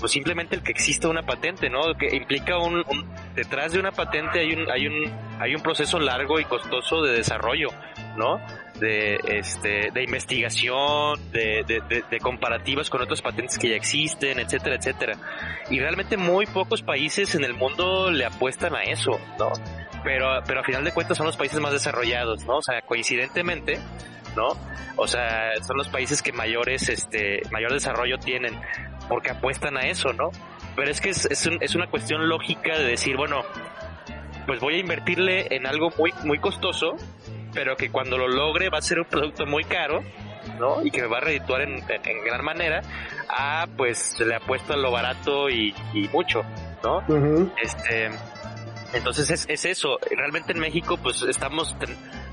pues 0.00 0.10
simplemente 0.12 0.56
el 0.56 0.62
que 0.62 0.72
exista 0.72 1.08
una 1.08 1.22
patente, 1.22 1.68
¿no? 1.68 1.94
Que 1.98 2.16
implica 2.16 2.56
un, 2.58 2.76
un- 2.76 3.06
detrás 3.34 3.72
de 3.72 3.78
una 3.78 3.92
patente 3.92 4.40
hay 4.40 4.54
un, 4.54 4.70
hay 4.70 4.86
un, 4.86 5.12
hay 5.38 5.54
un 5.54 5.60
proceso 5.62 6.00
largo 6.00 6.40
y 6.40 6.46
costoso 6.46 7.02
de 7.02 7.12
desarrollo, 7.12 7.68
¿no? 8.16 8.40
De, 8.80 9.20
este, 9.28 9.90
de 9.92 10.02
investigación, 10.02 11.30
de, 11.30 11.64
de, 12.10 12.18
comparativas 12.18 12.90
con 12.90 13.02
otras 13.02 13.22
patentes 13.22 13.56
que 13.56 13.68
ya 13.70 13.76
existen, 13.76 14.40
etcétera, 14.40 14.74
etcétera. 14.76 15.16
Y 15.70 15.78
realmente 15.78 16.16
muy 16.16 16.44
pocos 16.46 16.82
países 16.82 17.36
en 17.36 17.44
el 17.44 17.54
mundo 17.54 18.10
le 18.10 18.24
apuestan 18.24 18.74
a 18.74 18.82
eso, 18.82 19.12
¿no? 19.38 19.52
Pero, 20.02 20.42
pero 20.46 20.60
a 20.60 20.64
final 20.64 20.82
de 20.84 20.92
cuentas 20.92 21.16
son 21.16 21.26
los 21.26 21.36
países 21.36 21.60
más 21.60 21.72
desarrollados, 21.72 22.44
¿no? 22.46 22.56
O 22.56 22.62
sea, 22.62 22.82
coincidentemente, 22.82 23.78
¿no? 24.34 24.48
O 24.96 25.06
sea, 25.06 25.52
son 25.66 25.76
los 25.76 25.88
países 25.88 26.20
que 26.20 26.32
mayores, 26.32 26.88
este, 26.88 27.42
mayor 27.52 27.72
desarrollo 27.72 28.18
tienen, 28.18 28.60
porque 29.08 29.30
apuestan 29.30 29.76
a 29.76 29.82
eso, 29.82 30.12
¿no? 30.12 30.30
Pero 30.74 30.90
es 30.90 31.00
que 31.00 31.10
es, 31.10 31.26
es, 31.26 31.46
un- 31.46 31.58
es 31.62 31.76
una 31.76 31.86
cuestión 31.86 32.28
lógica 32.28 32.76
de 32.76 32.84
decir, 32.84 33.16
bueno, 33.16 33.44
pues 34.46 34.60
voy 34.60 34.74
a 34.74 34.78
invertirle 34.78 35.46
en 35.54 35.66
algo 35.66 35.90
muy, 35.96 36.12
muy 36.24 36.38
costoso, 36.38 36.96
pero 37.54 37.76
que 37.76 37.90
cuando 37.90 38.18
lo 38.18 38.28
logre 38.28 38.68
va 38.68 38.78
a 38.78 38.82
ser 38.82 38.98
un 38.98 39.06
producto 39.06 39.46
muy 39.46 39.64
caro, 39.64 40.02
¿no? 40.58 40.84
Y 40.84 40.90
que 40.90 41.00
me 41.02 41.08
va 41.08 41.18
a 41.18 41.20
redituar 41.20 41.62
en, 41.62 41.74
en- 41.88 42.04
en 42.04 42.24
gran 42.24 42.44
manera, 42.44 42.82
a 43.28 43.66
pues 43.76 44.18
le 44.20 44.34
apuesto 44.34 44.74
a 44.74 44.76
lo 44.76 44.90
barato 44.90 45.48
y, 45.48 45.74
y 45.94 46.08
mucho, 46.08 46.42
¿no? 46.82 47.02
Este, 47.62 48.10
entonces 48.92 49.30
es, 49.30 49.46
es 49.48 49.64
eso. 49.64 49.98
Realmente 50.10 50.52
en 50.52 50.58
México, 50.60 50.96
pues 51.02 51.22
estamos, 51.22 51.74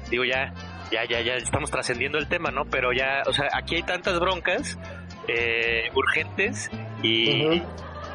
digo 0.09 0.23
ya, 0.25 0.53
ya, 0.91 1.05
ya, 1.05 1.21
ya 1.21 1.35
estamos 1.35 1.71
trascendiendo 1.71 2.17
el 2.17 2.27
tema, 2.27 2.51
¿no? 2.51 2.65
Pero 2.65 2.91
ya, 2.93 3.23
o 3.25 3.31
sea, 3.33 3.47
aquí 3.53 3.75
hay 3.75 3.83
tantas 3.83 4.19
broncas 4.19 4.77
eh, 5.27 5.89
urgentes 5.93 6.69
y. 7.01 7.61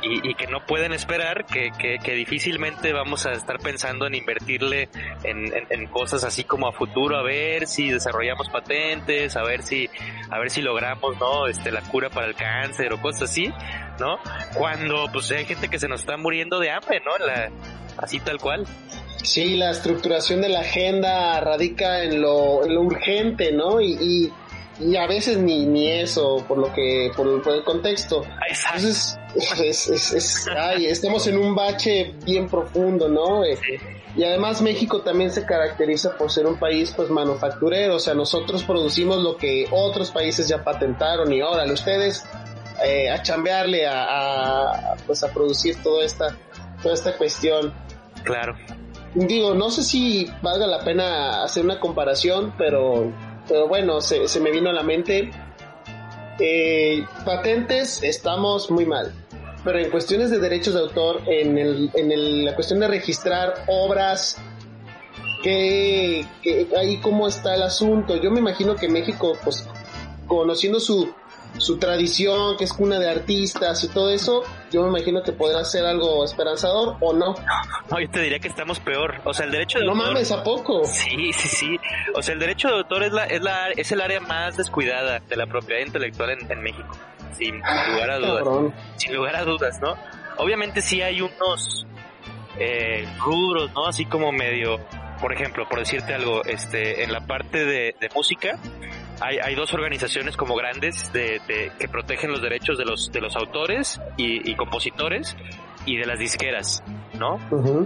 y, 0.06 0.30
y 0.30 0.34
que 0.34 0.46
no 0.46 0.64
pueden 0.64 0.92
esperar 0.92 1.46
que, 1.46 1.70
que, 1.78 1.98
que 2.02 2.12
difícilmente 2.12 2.92
vamos 2.92 3.26
a 3.26 3.32
estar 3.32 3.58
pensando 3.58 4.06
en 4.06 4.14
invertirle 4.14 4.88
en, 5.24 5.46
en, 5.54 5.66
en 5.70 5.86
cosas 5.88 6.24
así 6.24 6.44
como 6.44 6.68
a 6.68 6.72
futuro, 6.72 7.16
a 7.16 7.22
ver 7.22 7.66
si 7.66 7.90
desarrollamos 7.90 8.48
patentes, 8.48 9.36
a 9.36 9.42
ver 9.42 9.62
si, 9.62 9.88
a 10.30 10.38
ver 10.38 10.50
si 10.50 10.62
logramos, 10.62 11.18
¿no? 11.18 11.46
Este, 11.46 11.70
la 11.70 11.82
cura 11.82 12.10
para 12.10 12.26
el 12.26 12.34
cáncer 12.34 12.92
o 12.92 13.00
cosas 13.00 13.30
así, 13.30 13.52
¿no? 13.98 14.18
Cuando, 14.54 15.06
pues 15.12 15.30
hay 15.30 15.44
gente 15.44 15.68
que 15.68 15.78
se 15.78 15.88
nos 15.88 16.00
está 16.00 16.16
muriendo 16.16 16.58
de 16.58 16.70
hambre, 16.70 17.00
¿no? 17.04 17.24
La, 17.24 17.50
así 17.98 18.20
tal 18.20 18.38
cual. 18.38 18.66
Sí, 19.22 19.56
la 19.56 19.70
estructuración 19.70 20.40
de 20.40 20.48
la 20.48 20.60
agenda 20.60 21.40
radica 21.40 22.04
en 22.04 22.20
lo, 22.20 22.64
en 22.64 22.74
lo 22.74 22.82
urgente, 22.82 23.50
¿no? 23.52 23.80
Y, 23.80 23.92
y, 24.00 24.32
y 24.78 24.96
a 24.96 25.06
veces 25.06 25.38
ni, 25.38 25.66
ni 25.66 25.90
eso, 25.90 26.44
por 26.46 26.58
lo 26.58 26.72
que, 26.72 27.10
por, 27.16 27.42
por 27.42 27.54
el 27.54 27.64
contexto. 27.64 28.24
Exacto. 28.48 28.78
Entonces, 28.78 29.18
es, 29.64 29.88
es, 29.88 30.12
es- 30.12 30.46
ay, 30.56 30.86
estamos 30.86 31.26
en 31.26 31.38
un 31.38 31.54
bache 31.54 32.14
bien 32.24 32.48
profundo, 32.48 33.08
¿no? 33.08 33.44
Eh, 33.44 33.58
Y 34.16 34.24
además 34.24 34.62
México 34.62 35.02
también 35.02 35.30
se 35.30 35.44
caracteriza 35.44 36.16
por 36.16 36.30
ser 36.30 36.46
un 36.46 36.58
país 36.58 36.92
pues 36.96 37.10
manufacturero, 37.10 37.96
o 37.96 37.98
sea, 37.98 38.14
nosotros 38.14 38.62
producimos 38.64 39.18
lo 39.18 39.36
que 39.36 39.66
otros 39.70 40.10
países 40.10 40.48
ya 40.48 40.64
patentaron 40.64 41.30
y 41.32 41.42
órale, 41.42 41.72
ustedes 41.74 42.24
eh, 42.84 43.10
a 43.10 43.22
chambearle 43.22 43.86
a, 43.86 44.04
a, 44.04 44.96
pues 45.06 45.22
a 45.22 45.28
producir 45.32 45.82
toda 45.82 46.04
esta, 46.04 46.34
toda 46.82 46.94
esta 46.94 47.12
cuestión. 47.16 47.74
Claro. 48.24 48.56
Digo, 49.14 49.54
no 49.54 49.70
sé 49.70 49.82
si 49.82 50.26
valga 50.42 50.66
la 50.66 50.80
pena 50.84 51.42
hacer 51.42 51.64
una 51.64 51.78
comparación, 51.80 52.54
pero, 52.58 53.12
pero 53.48 53.68
bueno, 53.68 54.00
se, 54.00 54.28
se 54.28 54.40
me 54.40 54.50
vino 54.50 54.70
a 54.70 54.72
la 54.72 54.82
mente. 54.82 55.30
Eh, 56.38 57.02
patentes 57.24 58.02
estamos 58.02 58.70
muy 58.70 58.84
mal, 58.84 59.10
pero 59.66 59.78
en 59.80 59.90
cuestiones 59.90 60.30
de 60.30 60.38
derechos 60.38 60.72
de 60.72 60.80
autor, 60.80 61.20
en, 61.26 61.58
el, 61.58 61.90
en 61.94 62.10
el- 62.10 62.44
la 62.46 62.54
cuestión 62.54 62.80
de 62.80 62.88
registrar 62.88 63.64
obras, 63.66 64.40
que 65.42 66.24
ahí 66.78 66.98
cómo 67.00 67.28
está 67.28 67.54
el 67.54 67.62
asunto. 67.62 68.16
Yo 68.16 68.30
me 68.30 68.40
imagino 68.40 68.74
que 68.76 68.88
México, 68.88 69.36
pues, 69.44 69.68
conociendo 70.26 70.80
su, 70.80 71.12
su 71.58 71.78
tradición, 71.78 72.56
que 72.56 72.64
es 72.64 72.72
cuna 72.72 72.98
de 72.98 73.08
artistas 73.10 73.82
y 73.84 73.88
todo 73.88 74.10
eso, 74.10 74.42
yo 74.72 74.82
me 74.82 74.88
imagino 74.88 75.22
que 75.22 75.32
podrá 75.32 75.64
ser 75.64 75.84
algo 75.86 76.24
esperanzador 76.24 76.96
o 77.00 77.12
no. 77.12 77.34
No, 77.88 78.00
yo 78.00 78.10
te 78.10 78.20
diría 78.20 78.40
que 78.40 78.48
estamos 78.48 78.80
peor. 78.80 79.20
O 79.24 79.32
sea, 79.32 79.46
el 79.46 79.52
derecho 79.52 79.78
de 79.78 79.84
No 79.84 79.92
autor- 79.92 80.06
mames, 80.08 80.32
¿a 80.32 80.42
poco? 80.42 80.84
Sí, 80.86 81.32
sí, 81.32 81.48
sí. 81.48 81.76
O 82.16 82.22
sea, 82.22 82.34
el 82.34 82.40
derecho 82.40 82.66
de 82.66 82.74
autor 82.78 83.04
es, 83.04 83.12
la, 83.12 83.24
es, 83.26 83.40
la, 83.42 83.70
es 83.70 83.92
el 83.92 84.00
área 84.00 84.18
más 84.18 84.56
descuidada 84.56 85.20
de 85.20 85.36
la 85.36 85.46
propiedad 85.46 85.80
intelectual 85.86 86.30
en, 86.30 86.50
en 86.50 86.62
México. 86.62 86.96
Sin 87.38 87.56
lugar 87.92 88.10
a 88.10 88.18
dudas. 88.18 88.44
Cabrón. 88.44 88.74
Sin 88.96 89.14
lugar 89.14 89.36
a 89.36 89.44
dudas, 89.44 89.80
¿no? 89.80 89.94
Obviamente 90.38 90.80
sí 90.80 91.02
hay 91.02 91.20
unos 91.20 91.86
eh, 92.58 93.06
rubros, 93.20 93.72
¿no? 93.74 93.86
Así 93.86 94.04
como 94.06 94.32
medio, 94.32 94.78
por 95.20 95.32
ejemplo, 95.32 95.68
por 95.68 95.78
decirte 95.78 96.14
algo, 96.14 96.44
este, 96.44 97.04
en 97.04 97.12
la 97.12 97.20
parte 97.26 97.64
de, 97.64 97.94
de 98.00 98.08
música, 98.14 98.58
hay, 99.20 99.38
hay 99.38 99.54
dos 99.54 99.72
organizaciones 99.72 100.36
como 100.36 100.54
grandes 100.56 101.12
de, 101.12 101.40
de- 101.46 101.72
que 101.78 101.88
protegen 101.88 102.30
los 102.30 102.42
derechos 102.42 102.76
de 102.78 102.84
los, 102.84 103.10
de 103.12 103.20
los 103.20 103.34
autores 103.36 104.00
y, 104.16 104.50
y 104.50 104.54
compositores 104.56 105.36
y 105.86 105.96
de 105.96 106.04
las 106.06 106.18
disqueras, 106.18 106.82
¿no? 107.14 107.38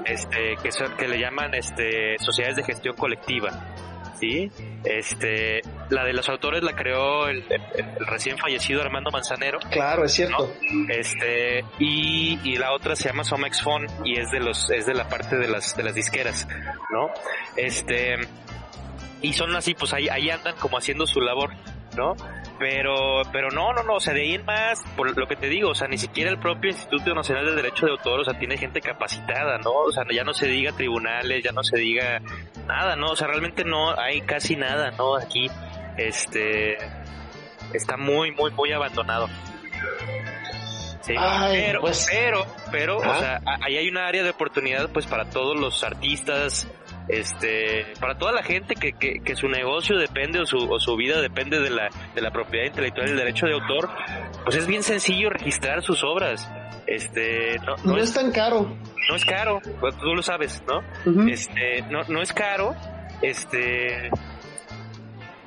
Este 0.06 0.56
que 0.62 0.72
son 0.72 0.96
que 0.96 1.06
le 1.06 1.18
llaman 1.20 1.54
este 1.54 2.16
sociedades 2.18 2.56
de 2.56 2.64
gestión 2.64 2.96
colectiva 2.96 3.50
este 4.84 5.60
la 5.90 6.04
de 6.04 6.12
los 6.12 6.28
autores 6.28 6.62
la 6.62 6.74
creó 6.74 7.28
el, 7.28 7.44
el- 7.50 7.62
el 7.98 8.06
recién 8.06 8.38
fallecido 8.38 8.82
Armando 8.82 9.10
Manzanero. 9.10 9.58
Claro, 9.70 10.04
es 10.04 10.12
cierto. 10.12 10.52
Este, 10.88 11.64
y, 11.78 12.38
y 12.44 12.56
la 12.56 12.72
otra 12.72 12.94
se 12.96 13.08
llama 13.08 13.24
Somex 13.24 13.62
Phone 13.62 13.86
y 14.04 14.18
es 14.18 14.30
de 14.30 14.40
los, 14.40 14.70
es 14.70 14.86
de 14.86 14.94
la 14.94 15.08
parte 15.08 15.36
de 15.36 15.48
las, 15.48 15.76
de 15.76 15.82
las 15.82 15.94
disqueras, 15.94 16.46
¿no? 16.92 17.10
Este, 17.56 18.16
y 19.22 19.32
son 19.32 19.54
así, 19.56 19.74
pues 19.74 19.92
ahí, 19.92 20.08
ahí 20.08 20.30
andan 20.30 20.54
como 20.56 20.78
haciendo 20.78 21.06
su 21.06 21.20
labor, 21.20 21.50
¿no? 21.96 22.14
Pero, 22.60 23.22
pero 23.32 23.50
no, 23.50 23.72
no, 23.72 23.82
no, 23.82 23.94
o 23.94 24.00
sea, 24.00 24.12
de 24.12 24.20
ahí 24.20 24.34
en 24.34 24.44
más, 24.44 24.82
por 24.94 25.16
lo 25.16 25.26
que 25.26 25.34
te 25.34 25.48
digo, 25.48 25.70
o 25.70 25.74
sea, 25.74 25.88
ni 25.88 25.96
siquiera 25.96 26.30
el 26.30 26.38
propio 26.38 26.70
Instituto 26.70 27.14
Nacional 27.14 27.46
del 27.46 27.56
Derecho 27.56 27.86
de 27.86 27.92
Autor, 27.92 28.20
o 28.20 28.24
sea, 28.24 28.38
tiene 28.38 28.58
gente 28.58 28.82
capacitada, 28.82 29.56
¿no? 29.56 29.70
O 29.70 29.90
sea, 29.90 30.04
ya 30.12 30.24
no 30.24 30.34
se 30.34 30.46
diga 30.46 30.70
tribunales, 30.72 31.42
ya 31.42 31.52
no 31.52 31.64
se 31.64 31.78
diga 31.78 32.20
nada, 32.66 32.96
¿no? 32.96 33.12
O 33.12 33.16
sea, 33.16 33.28
realmente 33.28 33.64
no 33.64 33.98
hay 33.98 34.20
casi 34.20 34.56
nada, 34.56 34.90
¿no? 34.90 35.16
Aquí, 35.16 35.50
este, 35.96 36.76
está 37.72 37.96
muy, 37.96 38.30
muy, 38.32 38.50
muy 38.50 38.72
abandonado. 38.72 39.26
Sí, 41.00 41.14
Ay, 41.18 41.62
pero, 41.64 41.80
pues. 41.80 42.06
pero, 42.10 42.46
pero, 42.70 42.98
o 42.98 43.14
sea, 43.16 43.40
ahí 43.64 43.78
hay 43.78 43.88
una 43.88 44.06
área 44.06 44.22
de 44.22 44.28
oportunidad, 44.28 44.90
pues, 44.90 45.06
para 45.06 45.30
todos 45.30 45.58
los 45.58 45.82
artistas, 45.82 46.68
este, 47.10 47.86
para 48.00 48.16
toda 48.16 48.32
la 48.32 48.42
gente 48.42 48.74
que, 48.74 48.92
que, 48.92 49.20
que 49.20 49.36
su 49.36 49.48
negocio 49.48 49.98
depende 49.98 50.40
o 50.40 50.46
su, 50.46 50.58
o 50.58 50.78
su 50.78 50.96
vida 50.96 51.20
depende 51.20 51.60
de 51.60 51.70
la, 51.70 51.88
de 52.14 52.20
la 52.20 52.30
propiedad 52.30 52.66
intelectual 52.66 53.08
y 53.08 53.10
el 53.10 53.16
derecho 53.16 53.46
de 53.46 53.54
autor, 53.54 53.90
pues 54.44 54.56
es 54.56 54.66
bien 54.66 54.82
sencillo 54.82 55.30
registrar 55.30 55.82
sus 55.82 56.04
obras. 56.04 56.50
Este, 56.86 57.56
no, 57.66 57.76
no 57.84 57.92
No 57.92 57.96
es, 57.98 58.04
es 58.04 58.14
tan 58.14 58.32
caro. 58.32 58.76
no 59.08 59.16
es 59.16 59.24
caro, 59.24 59.60
pues, 59.80 59.96
tú 59.98 60.14
lo 60.14 60.22
sabes, 60.22 60.62
¿no? 60.66 61.28
Este, 61.28 61.82
no, 61.90 62.00
no 62.08 62.22
es 62.22 62.32
caro, 62.32 62.74
este, 63.22 64.10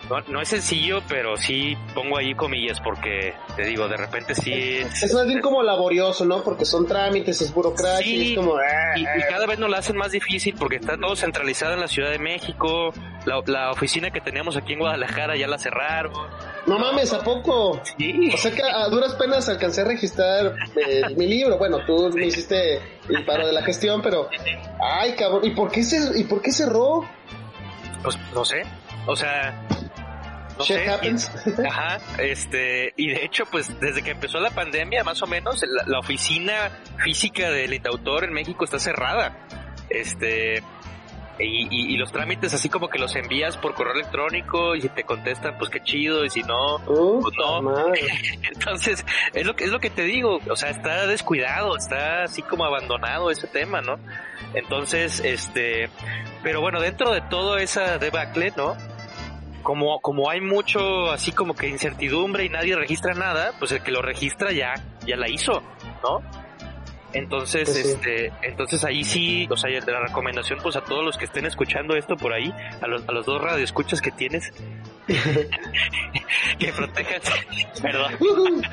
no, 0.10 0.20
no 0.28 0.42
es 0.42 0.50
sencillo, 0.50 1.02
pero 1.08 1.38
sí 1.38 1.78
pongo 1.94 2.18
ahí 2.18 2.36
comillas 2.36 2.80
porque 2.82 3.34
te 3.56 3.64
digo, 3.66 3.88
de 3.88 3.98
repente 3.98 4.36
sí 4.36 4.52
es- 4.54 5.04
Es 5.04 5.14
más 5.14 5.26
bien 5.26 5.42
como 5.42 5.64
laborioso, 5.64 6.26
¿no? 6.26 6.44
Porque 6.44 6.66
son 6.66 6.86
trámites, 6.88 7.42
es 7.42 7.54
burocracia, 7.54 8.04
Sí. 8.06 8.16
y 8.16 8.32
es 8.32 8.38
como... 8.38 8.56
ah, 8.56 8.98
y, 8.98 9.02
y 9.02 9.22
cada 9.30 9.46
vez 9.46 9.60
nos 9.60 9.70
la 9.70 9.78
hacen 9.78 9.96
más 9.98 10.12
difícil 10.12 10.56
porque 10.58 10.76
está 10.78 10.98
todo 10.98 11.16
centralizado 11.16 11.74
en 11.74 11.80
la 11.80 11.88
Ciudad 11.88 12.12
de 12.12 12.20
México, 12.20 12.94
la, 13.26 13.42
la 13.46 13.72
oficina 13.72 14.12
que 14.12 14.22
teníamos 14.22 14.58
aquí 14.58 14.74
en 14.74 14.80
Guadalajara 14.80 15.36
ya 15.38 15.48
la 15.48 15.58
cerraron. 15.58 16.14
No 16.66 16.80
mames, 16.80 17.12
¿a 17.14 17.20
poco? 17.22 17.82
Sí. 17.98 18.32
O 18.34 18.38
sea 18.38 18.52
que 18.52 18.62
a 18.64 18.88
duras 18.88 19.14
penas 19.16 19.50
alcancé 19.50 19.82
a 19.82 19.86
registrar 19.86 20.56
eh, 20.76 21.02
mi 21.18 21.28
libro. 21.28 21.58
Bueno, 21.58 21.80
tú 21.86 22.10
me 22.14 22.26
hiciste 22.26 22.82
el 23.10 23.26
paro 23.26 23.46
de 23.48 23.52
la 23.54 23.62
gestión, 23.64 24.02
pero... 24.02 24.30
Ay, 24.82 25.14
cabrón, 25.16 25.42
¿y 25.46 25.50
por 25.52 25.70
qué, 25.72 25.84
se, 25.84 26.18
¿y 26.20 26.24
por 26.24 26.42
qué 26.42 26.52
cerró? 26.52 27.06
Pues 28.02 28.18
no 28.34 28.44
sé, 28.46 28.64
o 29.08 29.16
sea, 29.16 29.66
no 30.58 30.64
Shit 30.64 30.78
sé. 30.78 30.90
happens. 30.90 31.32
y- 31.46 31.66
ajá, 31.68 32.00
este, 32.20 32.94
y 32.98 33.10
de 33.10 33.26
hecho, 33.26 33.46
pues 33.46 33.80
desde 33.80 34.02
que 34.04 34.12
empezó 34.12 34.40
la 34.40 34.52
pandemia, 34.52 35.04
más 35.04 35.22
o 35.22 35.28
menos, 35.28 35.62
la, 35.68 35.84
la 35.88 36.00
oficina 36.00 36.72
física 37.04 37.50
del 37.50 37.74
Indautor 37.74 38.24
en 38.26 38.34
México 38.34 38.64
está 38.66 38.80
cerrada. 38.80 39.38
Este, 39.90 40.64
y, 41.40 41.68
y- 41.70 41.94
y 41.94 41.98
los 41.98 42.12
trámites 42.12 42.54
así 42.54 42.70
como 42.70 42.90
que 42.90 43.00
los 43.00 43.16
envías 43.16 43.58
por 43.58 43.74
correo 43.74 43.94
electrónico 43.94 44.76
y 44.76 44.82
si 44.82 44.90
te 44.90 45.04
contestan, 45.04 45.58
pues 45.58 45.70
qué 45.72 45.82
chido, 45.84 46.24
y 46.24 46.30
si 46.30 46.44
no, 46.44 46.76
Uh, 46.86 47.22
pues 47.22 47.34
no. 47.38 47.92
Entonces, 48.54 49.04
es 49.34 49.46
lo 49.46 49.56
que 49.56 49.64
es 49.66 49.72
lo 49.72 49.80
que 49.80 49.90
te 49.90 50.04
digo, 50.04 50.40
o 50.48 50.56
sea, 50.56 50.70
está 50.70 51.08
descuidado, 51.08 51.76
está 51.76 52.24
así 52.24 52.44
como 52.44 52.66
abandonado 52.66 53.32
ese 53.32 53.48
tema, 53.48 53.82
¿no? 53.82 53.98
Entonces, 54.54 55.20
este, 55.26 55.90
pero 56.44 56.62
bueno, 56.62 56.80
dentro 56.80 57.12
de 57.12 57.22
todo 57.22 57.58
esa 57.58 57.98
debacle, 57.98 58.54
¿no? 58.56 58.78
Como, 59.64 60.00
como 60.02 60.30
hay 60.30 60.42
mucho 60.42 61.12
así 61.12 61.32
como 61.32 61.56
que 61.56 61.68
incertidumbre 61.68 62.46
y 62.46 62.50
nadie 62.50 62.76
registra 62.76 63.14
nada, 63.14 63.54
pues 63.60 63.72
el 63.72 63.82
que 63.82 63.92
lo 63.92 64.02
registra 64.02 64.52
ya, 64.52 64.74
ya 65.08 65.16
la 65.16 65.30
hizo, 65.30 65.64
¿no? 66.04 66.22
Entonces, 67.14 67.70
Pues 67.70 67.84
sí. 67.84 67.92
este, 67.92 68.32
entonces 68.42 68.84
ahí 68.84 69.04
sí, 69.04 69.48
o 69.52 69.56
sea, 69.56 69.70
la 69.70 70.00
recomendación 70.00 70.60
pues 70.64 70.76
a 70.76 70.82
todos 70.82 71.04
los 71.06 71.16
que 71.18 71.26
estén 71.26 71.46
escuchando 71.46 71.96
esto 71.96 72.16
por 72.18 72.34
ahí, 72.34 72.52
a 72.82 72.88
los, 72.88 73.08
a 73.08 73.12
los 73.12 73.26
dos 73.26 73.40
radioescuchas 73.42 74.02
que 74.02 74.10
tienes, 74.12 74.52
que 76.58 76.74
protejan, 76.74 77.22
perdón, 77.82 78.14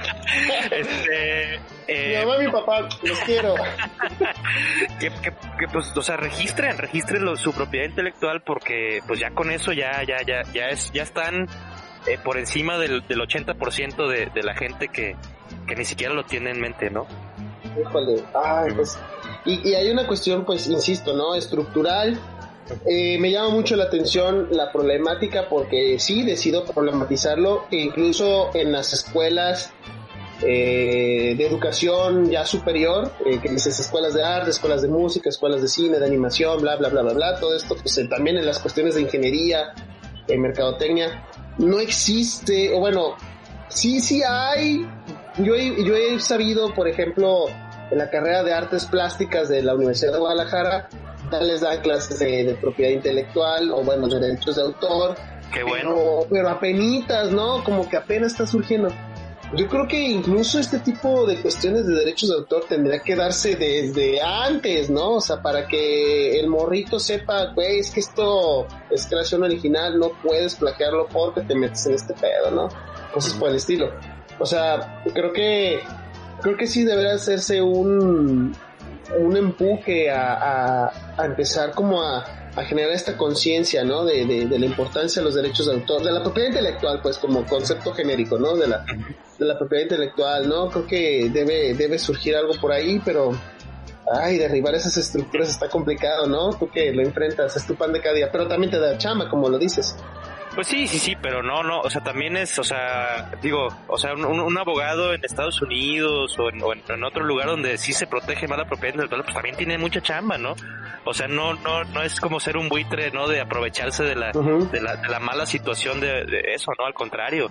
este, 0.70 1.58
Mi 1.58 1.94
eh, 1.94 2.22
mamá 2.24 2.42
y 2.42 2.46
mi 2.46 2.52
papá, 2.52 2.80
los 3.02 3.18
quiero. 3.20 3.54
que, 5.00 5.08
que, 5.10 5.30
que, 5.58 5.66
pues, 5.72 5.94
o 5.96 6.02
sea, 6.02 6.16
registren, 6.16 6.78
registren 6.78 7.24
lo- 7.24 7.36
su 7.36 7.52
propiedad 7.52 7.86
intelectual 7.88 8.42
porque 8.42 9.00
pues 9.06 9.20
ya 9.20 9.30
con 9.30 9.50
eso 9.50 9.72
ya, 9.72 10.02
ya, 10.04 10.18
ya, 10.26 10.42
ya 10.52 10.68
es, 10.68 10.90
ya 10.92 11.02
están 11.02 11.46
eh, 12.06 12.18
por 12.24 12.38
encima 12.38 12.78
del, 12.78 13.06
del 13.06 13.20
80% 13.20 14.08
de, 14.08 14.26
de 14.26 14.42
la 14.42 14.54
gente 14.54 14.88
que, 14.88 15.16
que 15.66 15.76
ni 15.76 15.84
siquiera 15.84 16.14
lo 16.14 16.24
tiene 16.24 16.50
en 16.50 16.60
mente, 16.60 16.90
¿no? 16.90 17.06
Híjole, 17.78 18.22
ay, 18.34 18.72
pues. 18.74 18.98
Y, 19.44 19.68
y 19.70 19.74
hay 19.74 19.90
una 19.90 20.06
cuestión, 20.06 20.44
pues, 20.44 20.66
insisto, 20.68 21.14
¿no? 21.14 21.34
Estructural. 21.34 22.18
Eh, 22.86 23.18
me 23.18 23.32
llama 23.32 23.50
mucho 23.50 23.74
la 23.74 23.84
atención 23.84 24.48
la 24.52 24.70
problemática 24.70 25.48
porque 25.48 25.98
sí 25.98 26.22
decido 26.22 26.64
problematizarlo, 26.64 27.64
incluso 27.70 28.54
en 28.54 28.70
las 28.70 28.92
escuelas 28.92 29.72
eh, 30.42 31.34
de 31.36 31.46
educación 31.46 32.30
ya 32.30 32.46
superior, 32.46 33.12
eh, 33.26 33.38
que 33.42 33.50
dices 33.50 33.78
escuelas 33.78 34.14
de 34.14 34.24
arte, 34.24 34.50
escuelas 34.50 34.80
de 34.80 34.88
música, 34.88 35.28
escuelas 35.28 35.60
de 35.60 35.68
cine, 35.68 35.98
de 35.98 36.06
animación, 36.06 36.62
bla, 36.62 36.76
bla, 36.76 36.88
bla, 36.88 37.02
bla, 37.02 37.12
bla, 37.12 37.40
todo 37.40 37.54
esto, 37.54 37.76
pues 37.76 38.00
también 38.08 38.38
en 38.38 38.46
las 38.46 38.58
cuestiones 38.58 38.94
de 38.94 39.02
ingeniería, 39.02 39.74
eh, 40.28 40.38
mercadotecnia, 40.38 41.26
no 41.58 41.78
existe, 41.78 42.72
o 42.72 42.80
bueno, 42.80 43.16
sí, 43.68 44.00
sí 44.00 44.22
hay, 44.22 44.88
yo 45.42 45.54
he, 45.54 45.84
yo 45.84 45.94
he 45.96 46.18
sabido, 46.20 46.74
por 46.74 46.88
ejemplo, 46.88 47.46
en 47.90 47.98
la 47.98 48.10
carrera 48.10 48.42
de 48.42 48.52
artes 48.52 48.86
plásticas 48.86 49.48
de 49.48 49.62
la 49.62 49.74
Universidad 49.74 50.12
de 50.12 50.18
Guadalajara, 50.18 50.88
les 51.42 51.60
dan 51.60 51.80
clases 51.80 52.18
de, 52.18 52.44
de 52.44 52.54
propiedad 52.54 52.90
intelectual 52.90 53.70
o 53.70 53.82
bueno, 53.82 54.08
de 54.08 54.18
derechos 54.18 54.56
de 54.56 54.62
autor, 54.62 55.16
Qué 55.52 55.62
bueno. 55.62 55.94
pero, 55.94 56.26
pero 56.30 56.48
apenitas, 56.48 57.30
¿no? 57.30 57.62
Como 57.64 57.88
que 57.88 57.96
apenas 57.96 58.32
está 58.32 58.46
surgiendo. 58.46 58.88
Yo 59.56 59.66
creo 59.66 59.88
que 59.88 59.98
incluso 59.98 60.60
este 60.60 60.78
tipo 60.78 61.26
de 61.26 61.40
cuestiones 61.40 61.84
de 61.84 61.94
derechos 61.94 62.28
de 62.28 62.36
autor 62.36 62.66
tendría 62.68 63.00
que 63.00 63.16
darse 63.16 63.56
desde 63.56 64.20
antes, 64.22 64.88
¿no? 64.90 65.14
O 65.14 65.20
sea, 65.20 65.42
para 65.42 65.66
que 65.66 66.38
el 66.38 66.46
morrito 66.46 67.00
sepa, 67.00 67.46
güey, 67.52 67.80
es 67.80 67.90
que 67.90 67.98
esto 67.98 68.68
es 68.90 69.06
creación 69.06 69.42
original, 69.42 69.98
no 69.98 70.10
puedes 70.22 70.54
plagiarlo 70.54 71.08
porque 71.08 71.40
te 71.40 71.56
metes 71.56 71.84
en 71.86 71.94
este 71.94 72.14
pedo, 72.14 72.52
¿no? 72.52 72.68
Cosas 73.12 73.32
por 73.34 73.50
el 73.50 73.56
estilo. 73.56 73.90
O 74.40 74.46
sea, 74.46 75.02
creo 75.14 75.32
que 75.32 75.80
creo 76.42 76.56
que 76.56 76.66
sí 76.66 76.82
debería 76.84 77.12
hacerse 77.14 77.62
un 77.62 78.56
un 79.18 79.36
empuje 79.36 80.08
a, 80.10 80.84
a- 81.18 81.24
empezar 81.26 81.72
como 81.72 82.00
a, 82.02 82.24
a 82.54 82.62
generar 82.64 82.92
esta 82.92 83.16
conciencia, 83.16 83.82
¿no? 83.84 84.04
De, 84.04 84.24
de- 84.24 84.46
de 84.46 84.58
la 84.58 84.66
importancia 84.66 85.20
de 85.20 85.26
los 85.26 85.34
derechos 85.34 85.66
de 85.66 85.74
autor, 85.74 86.02
de 86.04 86.12
la 86.12 86.22
propiedad 86.22 86.48
intelectual, 86.48 87.00
pues 87.02 87.18
como 87.18 87.44
concepto 87.44 87.92
genérico, 87.92 88.38
¿no? 88.38 88.56
De 88.56 88.68
la, 88.68 88.84
de 89.38 89.44
la 89.46 89.58
propiedad 89.58 89.82
intelectual, 89.82 90.48
¿no? 90.48 90.68
Creo 90.70 90.86
que 90.86 91.28
debe, 91.32 91.74
debe 91.74 91.98
surgir 91.98 92.36
algo 92.36 92.52
por 92.60 92.70
ahí, 92.72 93.00
pero, 93.04 93.32
ay, 94.12 94.38
derribar 94.38 94.74
esas 94.76 94.96
estructuras 94.96 95.50
está 95.50 95.68
complicado, 95.68 96.26
¿no? 96.28 96.50
Tú 96.50 96.70
que 96.70 96.92
lo 96.92 97.02
enfrentas, 97.02 97.56
es 97.56 97.66
tu 97.66 97.74
pan 97.74 97.92
de 97.92 98.00
cada 98.00 98.14
día, 98.14 98.30
pero 98.30 98.46
también 98.46 98.70
te 98.70 98.78
da 98.78 98.96
chama, 98.96 99.28
como 99.28 99.48
lo 99.48 99.58
dices. 99.58 99.96
Pues 100.54 100.66
sí, 100.66 100.88
sí, 100.88 100.98
sí, 100.98 101.16
pero 101.22 101.42
no, 101.44 101.62
no, 101.62 101.80
o 101.80 101.88
sea, 101.88 102.02
también 102.02 102.36
es, 102.36 102.58
o 102.58 102.64
sea, 102.64 103.30
digo, 103.40 103.68
o 103.86 103.96
sea, 103.96 104.14
un, 104.14 104.24
un 104.24 104.58
abogado 104.58 105.14
en 105.14 105.24
Estados 105.24 105.62
Unidos 105.62 106.36
o, 106.40 106.48
en, 106.50 106.60
o 106.62 106.72
en- 106.72 106.82
en 106.88 107.04
otro 107.04 107.22
lugar 107.24 107.46
donde 107.46 107.78
sí 107.78 107.92
se 107.92 108.08
protege 108.08 108.48
más 108.48 108.58
la 108.58 108.64
propiedad 108.64 108.94
intelectual, 108.94 109.22
pues 109.22 109.34
también 109.34 109.54
tiene 109.56 109.78
mucha 109.78 110.00
chamba, 110.02 110.38
¿no? 110.38 110.56
O 111.04 111.14
sea, 111.14 111.28
no, 111.28 111.54
no, 111.54 111.84
no 111.84 112.02
es 112.02 112.20
como 112.20 112.40
ser 112.40 112.56
un 112.56 112.68
buitre, 112.68 113.12
¿no? 113.12 113.28
De 113.28 113.40
aprovecharse 113.40 114.02
de 114.02 114.16
la, 114.16 114.32
de 114.32 114.80
la, 114.82 114.96
de 114.96 115.08
la 115.08 115.20
mala 115.20 115.46
situación 115.46 116.00
de, 116.00 116.24
de 116.26 116.40
eso, 116.54 116.72
¿no? 116.78 116.84
Al 116.84 116.94
contrario. 116.94 117.48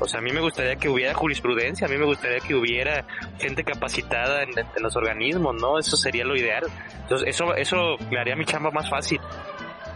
O 0.00 0.08
sea, 0.08 0.20
a 0.20 0.22
mí 0.22 0.32
me 0.32 0.40
gustaría 0.40 0.76
que 0.76 0.88
hubiera 0.88 1.12
jurisprudencia, 1.14 1.86
a 1.86 1.90
mí 1.90 1.96
me 1.98 2.06
gustaría 2.06 2.38
que 2.40 2.54
hubiera 2.54 3.04
gente 3.38 3.62
capacitada 3.62 4.42
en, 4.42 4.50
en 4.58 4.82
los 4.82 4.96
organismos, 4.96 5.54
¿no? 5.60 5.78
Eso 5.78 5.96
sería 5.98 6.24
lo 6.24 6.34
ideal. 6.34 6.64
Entonces, 7.02 7.28
eso, 7.28 7.54
eso 7.54 7.96
me 8.10 8.18
haría 8.18 8.34
mi 8.36 8.46
chamba 8.46 8.70
más 8.70 8.88
fácil. 8.88 9.20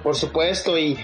Por 0.02 0.14
supuesto, 0.14 0.76
y, 0.78 0.98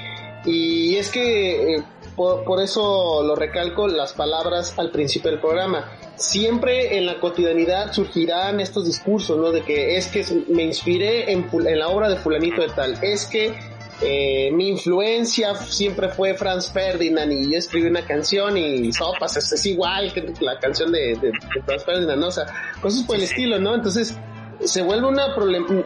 y 0.45 0.97
es 0.97 1.11
que 1.11 1.75
eh, 1.77 1.85
por, 2.17 2.45
por 2.45 2.61
eso 2.61 3.23
lo 3.23 3.35
recalco 3.35 3.89
las 3.89 4.13
palabras 4.13 4.75
al 4.79 4.91
principio 4.91 5.31
del 5.31 5.41
programa. 5.41 5.91
Siempre 6.17 6.97
en 6.97 7.07
la 7.07 7.21
cotidianidad 7.21 7.93
surgirán 7.93 8.61
estos 8.61 8.87
discursos, 8.87 9.39
¿no? 9.39 9.53
De 9.53 9.63
que 9.63 9.97
es 9.97 10.09
que 10.09 10.25
me 10.49 10.65
inspiré 10.65 11.31
en, 11.33 11.49
la 11.79 11.89
obra 11.89 12.09
de 12.09 12.17
fulanito 12.17 12.61
de 12.63 12.69
tal, 12.69 12.99
es 13.03 13.27
que 13.27 13.55
eh, 14.01 14.51
mi 14.53 14.69
influencia 14.69 15.55
siempre 15.55 16.09
fue 16.09 16.35
Franz 16.35 16.73
Ferdinand 16.73 17.33
y 17.33 17.53
yo 17.53 17.59
escribí 17.59 17.89
una 17.89 18.05
canción 18.05 18.57
y 18.57 18.93
sopas, 18.93 19.37
es, 19.37 19.53
es 19.53 19.67
igual 19.67 20.13
que 20.13 20.33
la 20.41 20.59
canción 20.59 20.93
de, 20.93 21.17
de, 21.21 21.31
de 21.31 21.63
Franz 21.65 21.85
Ferdinand, 21.85 22.21
¿no? 22.21 22.29
O 22.29 22.33
sea, 22.33 22.47
cosas 22.81 23.05
por 23.05 23.17
el 23.17 23.23
estilo, 23.23 23.59
¿no? 23.59 23.75
Entonces, 23.75 24.17
se 24.65 24.83
vuelve 24.83 25.07
una, 25.07 25.37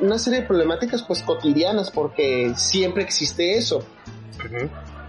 una 0.00 0.18
serie 0.18 0.40
de 0.40 0.46
problemáticas 0.46 1.03
pues 1.03 1.22
cotidianas 1.22 1.90
porque 1.90 2.53
siempre 2.57 3.03
existe 3.03 3.57
eso. 3.57 3.84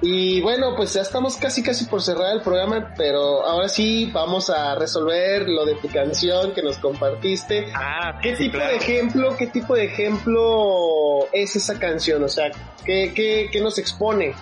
Y 0.01 0.41
bueno, 0.41 0.76
pues 0.76 0.93
ya 0.93 1.01
estamos 1.01 1.38
casi 1.38 1.63
casi 1.63 1.86
por 1.86 2.01
cerrar 2.01 2.34
el 2.36 2.41
programa, 2.41 2.93
pero 2.97 3.45
ahora 3.45 3.69
sí 3.69 4.09
vamos 4.13 4.49
a 4.49 4.76
resolver 4.76 5.47
lo 5.47 5.65
de 5.65 5.76
tu 5.76 5.88
canción 5.88 6.53
que 6.53 6.61
nos 6.61 6.78
compartiste. 6.78 7.67
Ah, 7.74 8.19
¿Qué 8.21 8.36
sí, 8.36 8.45
tipo 8.45 8.57
claro. 8.57 8.71
de 8.71 8.78
ejemplo, 8.78 9.36
qué 9.38 9.47
tipo 9.47 9.76
de 9.76 9.86
ejemplo 9.86 11.28
es 11.32 11.55
esa 11.55 11.80
canción? 11.80 12.24
O 12.24 12.28
sea, 12.28 12.51
¿qué, 12.86 13.13
qué, 13.15 13.47
qué 13.51 13.61
nos 13.61 13.78
expone? 13.78 14.34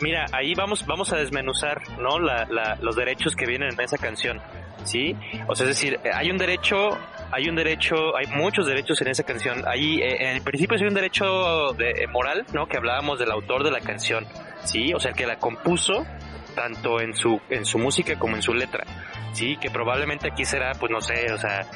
Mira, 0.00 0.26
ahí 0.32 0.54
vamos, 0.54 0.84
vamos 0.86 1.12
a 1.12 1.16
desmenuzar, 1.16 1.82
¿no? 1.98 2.18
La, 2.18 2.46
la- 2.50 2.76
los 2.80 2.96
derechos 2.96 3.36
que 3.36 3.46
vienen 3.46 3.72
en 3.72 3.80
esa 3.80 3.98
canción, 3.98 4.40
¿sí? 4.84 5.14
O 5.46 5.54
sea, 5.54 5.64
es 5.68 5.76
decir, 5.76 6.00
eh, 6.04 6.10
hay 6.12 6.30
un 6.30 6.38
derecho, 6.38 6.98
hay 7.32 7.48
un 7.48 7.56
derecho, 7.56 8.16
hay 8.16 8.26
muchos 8.26 8.66
derechos 8.66 9.00
en 9.02 9.08
esa 9.08 9.22
canción. 9.24 9.64
Hay, 9.66 10.00
eh, 10.00 10.36
en 10.36 10.44
principio 10.44 10.76
hay 10.78 10.84
un 10.86 10.94
derecho 10.94 11.72
de, 11.76 11.90
eh, 11.90 12.06
moral, 12.06 12.44
¿no? 12.52 12.66
Que 12.66 12.76
hablábamos 12.76 13.18
del 13.18 13.30
autor 13.30 13.64
de 13.64 13.70
la 13.70 13.80
canción, 13.80 14.26
¿sí? 14.64 14.92
O 14.94 15.00
sea, 15.00 15.10
el 15.12 15.16
que 15.16 15.26
la 15.26 15.36
compuso, 15.36 16.06
tanto 16.54 17.00
en 17.00 17.14
su, 17.14 17.40
en 17.50 17.64
su 17.64 17.78
música 17.78 18.18
como 18.18 18.36
en 18.36 18.42
su 18.42 18.52
letra, 18.54 18.84
¿sí? 19.32 19.56
Que 19.56 19.70
probablemente 19.70 20.28
aquí 20.30 20.44
será, 20.44 20.72
pues 20.78 20.92
no 20.92 21.00
sé, 21.00 21.32
o 21.32 21.38
sea, 21.38 21.66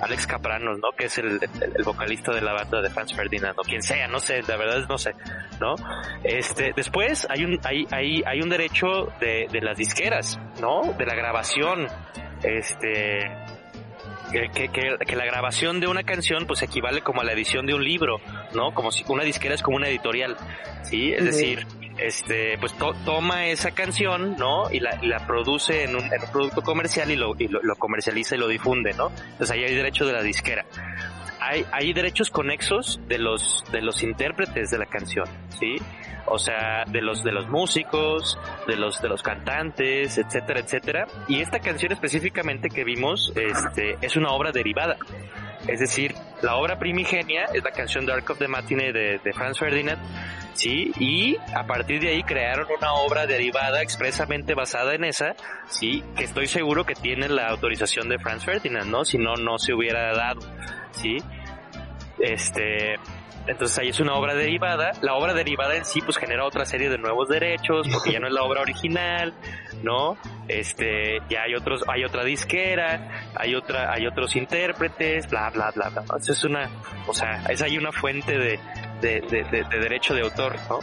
Alex 0.00 0.26
Capranos, 0.26 0.78
¿no? 0.78 0.90
Que 0.96 1.04
es 1.04 1.18
el, 1.18 1.38
el- 1.60 1.72
el 1.76 1.84
vocalista 1.84 2.32
de 2.32 2.40
la 2.40 2.54
banda 2.54 2.80
de 2.80 2.90
Franz 2.90 3.14
Ferdinand, 3.14 3.56
o 3.58 3.62
quien 3.62 3.82
sea, 3.82 4.08
no 4.08 4.18
sé, 4.18 4.42
la 4.48 4.56
verdad 4.56 4.78
es 4.80 4.88
no 4.88 4.96
sé, 4.98 5.12
¿no? 5.60 5.74
Este, 6.24 6.72
después 6.74 7.26
hay 7.30 7.44
un, 7.44 7.60
hay, 7.62 7.86
hay, 7.92 8.22
hay 8.26 8.40
un 8.40 8.48
derecho 8.48 9.12
de, 9.20 9.46
de 9.52 9.60
las 9.60 9.76
disqueras, 9.76 10.40
¿no? 10.60 10.94
De 10.98 11.04
la 11.06 11.14
grabación, 11.14 11.86
este, 12.42 13.20
que, 14.32 14.68
que, 14.68 15.16
la 15.16 15.24
grabación 15.24 15.78
de 15.80 15.86
una 15.86 16.02
canción 16.02 16.46
pues 16.46 16.62
equivale 16.62 17.02
como 17.02 17.20
a 17.20 17.24
la 17.24 17.32
edición 17.32 17.66
de 17.66 17.74
un 17.74 17.84
libro, 17.84 18.20
¿no? 18.54 18.72
Como 18.74 18.90
si 18.90 19.04
una 19.08 19.24
disquera 19.24 19.54
es 19.54 19.62
como 19.62 19.76
una 19.76 19.88
editorial, 19.88 20.36
¿sí? 20.82 21.12
Es 21.12 21.24
decir, 21.24 21.66
este, 21.98 22.56
pues 22.58 22.72
to- 22.78 22.94
toma 23.04 23.46
esa 23.46 23.70
canción, 23.72 24.36
¿no? 24.38 24.70
Y 24.70 24.80
la, 24.80 24.98
y 25.02 25.06
la 25.06 25.26
produce 25.26 25.84
en 25.84 25.94
un, 25.96 26.04
en 26.04 26.22
un 26.22 26.30
producto 26.32 26.62
comercial 26.62 27.10
y, 27.10 27.16
lo, 27.16 27.34
y 27.38 27.48
lo, 27.48 27.60
lo 27.62 27.76
comercializa 27.76 28.34
y 28.34 28.38
lo 28.38 28.48
difunde, 28.48 28.92
¿no? 28.94 29.08
Entonces 29.10 29.50
ahí 29.50 29.64
hay 29.64 29.74
derecho 29.74 30.06
de 30.06 30.12
la 30.14 30.22
disquera. 30.22 30.64
Hay, 31.40 31.66
hay 31.72 31.92
derechos 31.92 32.30
conexos 32.30 33.00
de 33.08 33.18
los, 33.18 33.64
de 33.72 33.82
los 33.82 34.02
intérpretes 34.04 34.70
de 34.70 34.78
la 34.78 34.86
canción, 34.86 35.26
¿sí? 35.58 35.76
O 36.26 36.38
sea, 36.38 36.84
de 36.86 37.02
los, 37.02 37.22
de 37.22 37.32
los 37.32 37.48
músicos, 37.48 38.38
de 38.66 38.76
los, 38.76 39.00
de 39.02 39.08
los 39.08 39.22
cantantes, 39.22 40.18
etcétera, 40.18 40.60
etcétera. 40.60 41.06
Y 41.28 41.40
esta 41.40 41.58
canción 41.60 41.92
específicamente 41.92 42.68
que 42.68 42.84
vimos, 42.84 43.32
este, 43.34 43.96
es 44.00 44.16
una 44.16 44.30
obra 44.30 44.52
derivada. 44.52 44.96
Es 45.66 45.78
decir, 45.78 46.14
la 46.42 46.56
obra 46.56 46.78
primigenia 46.78 47.44
es 47.54 47.62
la 47.62 47.70
canción 47.70 48.04
Dark 48.04 48.28
of 48.30 48.38
the 48.38 48.48
Matinee 48.48 48.92
de, 48.92 49.20
de 49.22 49.32
Franz 49.32 49.58
Ferdinand, 49.58 50.00
¿sí? 50.54 50.92
Y 50.98 51.36
a 51.54 51.66
partir 51.66 52.00
de 52.00 52.08
ahí 52.08 52.22
crearon 52.24 52.66
una 52.76 52.94
obra 52.94 53.26
derivada 53.26 53.80
expresamente 53.80 54.54
basada 54.54 54.94
en 54.94 55.04
esa, 55.04 55.34
¿sí? 55.68 56.02
Que 56.16 56.24
estoy 56.24 56.48
seguro 56.48 56.84
que 56.84 56.94
tiene 56.94 57.28
la 57.28 57.48
autorización 57.48 58.08
de 58.08 58.18
Franz 58.18 58.44
Ferdinand, 58.44 58.90
¿no? 58.90 59.04
Si 59.04 59.18
no, 59.18 59.34
no 59.36 59.58
se 59.58 59.72
hubiera 59.72 60.12
dado, 60.14 60.40
¿sí? 60.90 61.18
Este, 62.18 62.96
entonces 63.46 63.78
ahí 63.78 63.88
es 63.88 64.00
una 64.00 64.14
obra 64.14 64.34
derivada. 64.34 64.92
La 65.02 65.14
obra 65.14 65.34
derivada 65.34 65.76
en 65.76 65.84
sí 65.84 66.00
pues 66.00 66.16
genera 66.16 66.44
otra 66.44 66.64
serie 66.64 66.88
de 66.88 66.98
nuevos 66.98 67.28
derechos 67.28 67.86
porque 67.92 68.12
ya 68.12 68.20
no 68.20 68.26
es 68.28 68.32
la 68.32 68.42
obra 68.42 68.60
original, 68.62 69.32
¿no? 69.82 70.16
Este, 70.48 71.18
ya 71.28 71.42
hay 71.42 71.54
otros, 71.54 71.82
hay 71.88 72.04
otra 72.04 72.24
disquera, 72.24 73.28
hay 73.34 73.54
otra, 73.54 73.92
hay 73.92 74.06
otros 74.06 74.36
intérpretes, 74.36 75.28
bla 75.30 75.50
bla 75.50 75.70
bla 75.74 75.88
bla. 75.90 76.02
Eso 76.18 76.32
es 76.32 76.44
una, 76.44 76.68
o 77.06 77.14
sea, 77.14 77.44
es 77.48 77.62
ahí 77.62 77.78
una 77.78 77.92
fuente 77.92 78.38
de, 78.38 78.58
de, 79.00 79.20
de, 79.22 79.44
de- 79.50 79.64
de 79.64 79.78
derecho 79.78 80.14
de 80.14 80.22
autor, 80.22 80.56
¿no? 80.68 80.80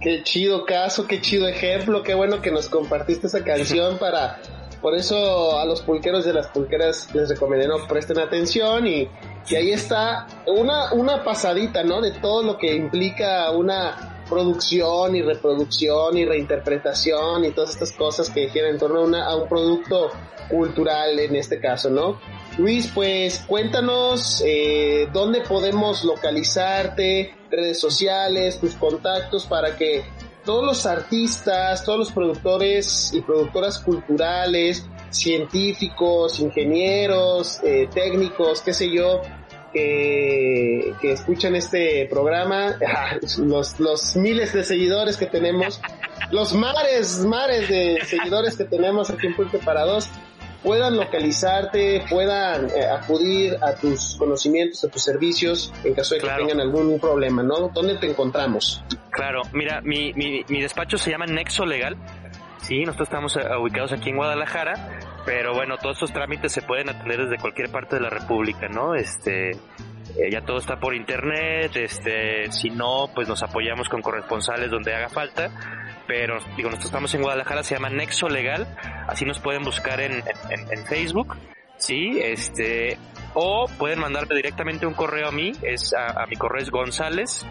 Qué 0.00 0.22
chido 0.22 0.64
caso, 0.64 1.06
qué 1.06 1.20
chido 1.20 1.46
ejemplo, 1.48 2.02
qué 2.02 2.14
bueno 2.14 2.40
que 2.40 2.50
nos 2.50 2.68
compartiste 2.68 3.26
esa 3.26 3.44
canción 3.44 3.98
para... 4.00 4.38
Por 4.80 4.94
eso 4.94 5.58
a 5.58 5.64
los 5.64 5.82
pulqueros 5.82 6.24
de 6.24 6.32
las 6.32 6.46
pulqueras 6.48 7.08
les 7.14 7.28
recomendé 7.28 7.66
no 7.66 7.86
presten 7.88 8.18
atención 8.18 8.86
y, 8.86 9.08
y 9.48 9.54
ahí 9.56 9.72
está 9.72 10.26
una, 10.46 10.92
una 10.92 11.24
pasadita, 11.24 11.82
¿no? 11.82 12.00
De 12.00 12.12
todo 12.12 12.42
lo 12.44 12.58
que 12.58 12.74
implica 12.74 13.50
una 13.50 14.22
producción 14.28 15.16
y 15.16 15.22
reproducción 15.22 16.16
y 16.18 16.24
reinterpretación 16.26 17.44
y 17.44 17.50
todas 17.50 17.70
estas 17.70 17.92
cosas 17.92 18.28
que 18.30 18.48
giran 18.50 18.70
en 18.72 18.78
torno 18.78 19.00
a, 19.00 19.04
una- 19.04 19.26
a 19.26 19.34
un 19.36 19.48
producto 19.48 20.10
cultural 20.50 21.18
en 21.18 21.34
este 21.36 21.60
caso, 21.60 21.90
¿no? 21.90 22.20
Luis, 22.58 22.90
pues 22.94 23.44
cuéntanos 23.46 24.42
eh, 24.46 25.08
dónde 25.12 25.40
podemos 25.42 26.04
localizarte, 26.04 27.34
redes 27.50 27.80
sociales, 27.80 28.58
tus 28.60 28.74
contactos 28.74 29.46
para 29.46 29.76
que 29.76 30.04
todos 30.48 30.64
los 30.64 30.86
artistas, 30.86 31.84
todos 31.84 31.98
los 31.98 32.10
productores 32.10 33.12
y 33.12 33.20
productoras 33.20 33.80
culturales, 33.80 34.82
científicos, 35.10 36.40
ingenieros, 36.40 37.60
eh, 37.62 37.86
técnicos, 37.92 38.62
qué 38.62 38.72
sé 38.72 38.90
yo, 38.90 39.20
que, 39.74 40.94
que 41.02 41.12
escuchan 41.12 41.54
este 41.54 42.06
programa, 42.06 42.78
los, 43.40 43.78
los 43.78 44.16
miles 44.16 44.54
de 44.54 44.64
seguidores 44.64 45.18
que 45.18 45.26
tenemos, 45.26 45.82
los 46.30 46.54
mares, 46.54 47.18
mares 47.26 47.68
de 47.68 47.98
seguidores 48.06 48.56
que 48.56 48.64
tenemos 48.64 49.10
aquí 49.10 49.26
en 49.26 49.36
Pulque 49.36 49.58
para 49.58 49.84
Dos, 49.84 50.08
puedan 50.62 50.96
localizarte, 50.96 52.04
puedan 52.10 52.66
eh, 52.70 52.84
acudir 52.86 53.56
a 53.62 53.74
tus 53.74 54.16
conocimientos, 54.18 54.82
a 54.84 54.88
tus 54.88 55.02
servicios, 55.02 55.72
en 55.84 55.94
caso 55.94 56.14
de 56.14 56.20
que 56.20 56.26
Claro. 56.26 56.46
tengan 56.46 56.60
algún 56.60 56.98
problema, 56.98 57.42
¿no? 57.42 57.68
¿Dónde 57.68 57.96
te 57.96 58.10
encontramos? 58.10 58.82
Claro, 59.10 59.42
mira, 59.52 59.80
mi, 59.82 60.12
mi, 60.14 60.44
mi 60.48 60.60
despacho 60.60 60.98
se 60.98 61.10
llama 61.10 61.26
Nexo 61.26 61.64
Legal. 61.64 61.96
Sí, 62.62 62.80
nosotros 62.84 63.08
estamos 63.08 63.36
eh, 63.36 63.40
ubicados 63.60 63.92
aquí 63.92 64.10
en 64.10 64.16
Guadalajara, 64.16 64.98
pero 65.24 65.54
bueno, 65.54 65.76
todos 65.78 65.96
estos 65.96 66.12
trámites 66.12 66.52
se 66.52 66.60
pueden 66.62 66.88
atender 66.90 67.24
desde 67.24 67.38
cualquier 67.40 67.70
parte 67.70 67.96
de 67.96 68.02
la 68.02 68.10
República, 68.10 68.68
¿no? 68.68 68.94
Este, 68.94 69.52
eh, 70.18 70.30
ya 70.30 70.40
todo 70.40 70.58
está 70.58 70.80
por 70.80 70.94
internet, 70.94 71.76
este, 71.76 72.50
si 72.50 72.70
no, 72.70 73.08
pues 73.14 73.28
nos 73.28 73.42
apoyamos 73.42 73.88
con 73.88 74.02
corresponsales 74.02 74.70
donde 74.70 74.94
haga 74.94 75.08
falta, 75.08 75.50
pero 76.06 76.38
digo, 76.56 76.70
nosotros 76.70 76.86
estamos 76.86 77.14
en 77.14 77.22
Guadalajara, 77.22 77.62
se 77.62 77.74
llama 77.74 77.88
Nexo 77.88 78.28
Legal, 78.28 78.66
así 79.06 79.24
nos 79.24 79.38
pueden 79.38 79.62
buscar 79.62 80.00
en, 80.00 80.12
en, 80.12 80.72
en 80.72 80.86
Facebook, 80.86 81.36
sí, 81.76 82.18
este, 82.22 82.98
o 83.34 83.66
pueden 83.78 84.00
mandarme 84.00 84.34
directamente 84.34 84.86
un 84.86 84.94
correo 84.94 85.28
a 85.28 85.32
mí, 85.32 85.52
es 85.62 85.94
a, 85.94 86.26
mi 86.26 86.36
correo 86.36 86.62
es 86.62 86.70
González, 86.70 87.46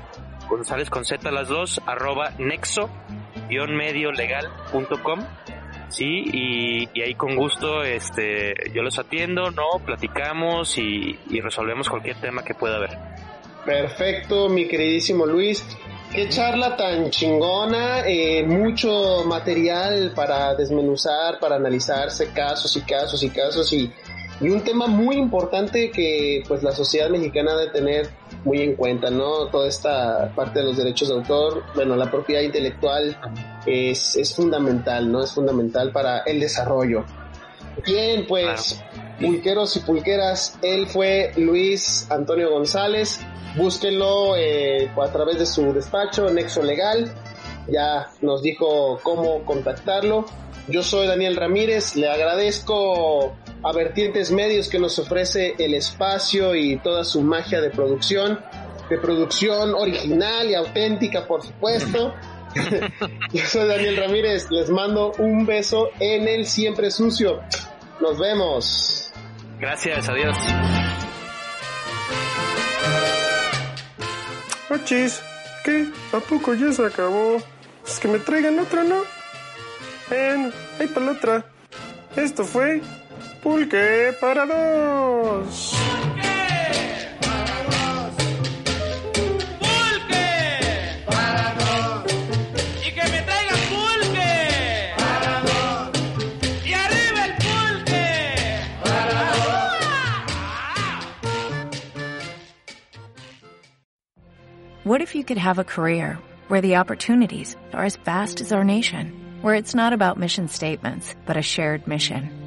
González 0.49 0.89
con 0.89 1.05
Z 1.05 1.31
las 1.31 1.47
dos, 1.47 1.81
arroba 1.85 2.31
nexo 2.37 2.89
mediolegal.com 3.49 5.19
sí 5.89 6.23
y, 6.31 6.89
y 6.93 7.01
ahí 7.01 7.15
con 7.15 7.35
gusto 7.35 7.83
este 7.83 8.53
yo 8.73 8.81
los 8.81 8.97
atiendo 8.99 9.51
no 9.51 9.79
platicamos 9.85 10.77
y, 10.77 11.17
y 11.29 11.41
resolvemos 11.41 11.89
cualquier 11.89 12.19
tema 12.19 12.43
que 12.43 12.53
pueda 12.53 12.77
haber. 12.77 12.97
Perfecto, 13.67 14.47
mi 14.47 14.65
queridísimo 14.65 15.25
Luis. 15.25 15.61
Qué 16.09 16.29
charla 16.29 16.77
tan 16.77 17.09
chingona, 17.09 18.07
eh, 18.07 18.45
mucho 18.45 19.25
material 19.25 20.13
para 20.15 20.55
desmenuzar, 20.55 21.37
para 21.37 21.57
analizarse 21.57 22.31
casos 22.31 22.77
y 22.77 22.81
casos 22.81 23.21
y 23.23 23.29
casos 23.29 23.73
y, 23.73 23.91
y 24.39 24.49
un 24.49 24.63
tema 24.63 24.87
muy 24.87 25.17
importante 25.17 25.91
que 25.91 26.43
pues 26.47 26.63
la 26.63 26.71
sociedad 26.71 27.09
mexicana 27.09 27.57
debe 27.57 27.71
tener 27.73 28.09
muy 28.47 28.61
en 28.61 28.75
cuenta, 28.75 29.09
¿no? 29.09 29.47
Toda 29.47 29.67
esta 29.67 30.31
parte 30.33 30.59
de 30.59 30.65
los 30.65 30.77
derechos 30.77 31.09
de 31.09 31.15
autor, 31.15 31.63
bueno, 31.75 31.95
la 31.95 32.09
propiedad 32.09 32.41
intelectual 32.41 33.19
es, 33.65 34.15
es 34.15 34.33
fundamental, 34.33 35.11
¿no? 35.11 35.21
Es 35.21 35.33
fundamental 35.33 35.91
para 35.91 36.19
el 36.19 36.39
desarrollo. 36.39 37.03
Bien, 37.85 38.25
pues, 38.25 38.81
pulqueros 39.19 39.75
y 39.75 39.79
pulqueras, 39.81 40.57
él 40.61 40.87
fue 40.87 41.33
Luis 41.35 42.07
Antonio 42.09 42.49
González. 42.49 43.19
Búsquenlo 43.55 44.35
eh, 44.37 44.89
a 45.01 45.11
través 45.11 45.39
de 45.39 45.45
su 45.45 45.73
despacho, 45.73 46.29
Nexo 46.29 46.63
Legal. 46.63 47.11
Ya 47.67 48.07
nos 48.21 48.41
dijo 48.41 48.99
cómo 49.03 49.43
contactarlo. 49.43 50.25
Yo 50.69 50.83
soy 50.83 51.07
Daniel 51.07 51.35
Ramírez, 51.35 51.95
le 51.95 52.09
agradezco 52.09 53.35
a 53.63 53.71
Vertientes 53.73 54.31
Medios 54.31 54.69
que 54.69 54.79
nos 54.79 54.97
ofrece 54.99 55.55
el 55.57 55.73
espacio 55.73 56.55
y 56.55 56.77
toda 56.77 57.03
su 57.03 57.21
magia 57.21 57.61
de 57.61 57.69
producción, 57.69 58.39
de 58.89 58.97
producción 58.97 59.73
original 59.73 60.49
y 60.49 60.55
auténtica, 60.55 61.25
por 61.25 61.43
supuesto. 61.43 62.13
Yo 63.33 63.45
soy 63.45 63.67
Daniel 63.67 63.97
Ramírez, 63.97 64.49
les 64.51 64.69
mando 64.69 65.13
un 65.19 65.45
beso 65.45 65.89
en 65.99 66.27
el 66.27 66.45
siempre 66.45 66.91
sucio. 66.91 67.41
Nos 67.99 68.19
vemos. 68.19 69.11
gracias 69.59 70.07
adiós 70.07 70.37
Ochis, 74.69 75.21
¿qué? 75.63 75.87
¿A 76.11 76.19
poco 76.19 76.53
ya 76.53 76.71
se 76.71 76.85
acabó? 76.85 77.37
Es 77.85 77.99
que 77.99 78.07
me 78.09 78.19
traigan 78.19 78.59
otra, 78.59 78.83
¿no? 78.83 79.01
Bueno, 80.09 80.51
ahí 80.79 80.87
para 80.87 81.05
la 81.05 81.11
otra. 81.13 81.45
Esto 82.17 82.43
fue 82.43 82.81
Pulque 83.41 84.13
para 84.19 84.45
dos. 84.45 85.73
Pulque 85.73 86.37
para 87.21 87.57
dos. 87.71 88.15
Pulque 89.59 90.27
para 91.05 91.55
dos. 91.59 92.13
Y 92.85 92.91
que 92.91 93.03
me 93.11 93.21
traigan 93.21 93.61
pulque 93.71 94.33
para 94.97 95.41
dos. 95.41 95.89
Y 96.65 96.73
arriba 96.73 97.25
el 97.25 97.33
pulque 97.45 98.05
para 98.83 99.13
dos. 99.31 99.73
What 104.83 105.01
if 105.01 105.15
you 105.15 105.23
could 105.23 105.37
have 105.37 105.59
a 105.59 105.63
career 105.63 106.17
where 106.47 106.61
the 106.61 106.77
opportunities 106.77 107.55
are 107.73 107.85
as 107.85 107.97
vast 107.97 108.41
as 108.41 108.51
our 108.51 108.63
nation, 108.63 109.13
where 109.41 109.55
it's 109.55 109.75
not 109.75 109.93
about 109.93 110.17
mission 110.17 110.47
statements, 110.47 111.15
but 111.25 111.37
a 111.37 111.41
shared 111.41 111.87
mission? 111.87 112.46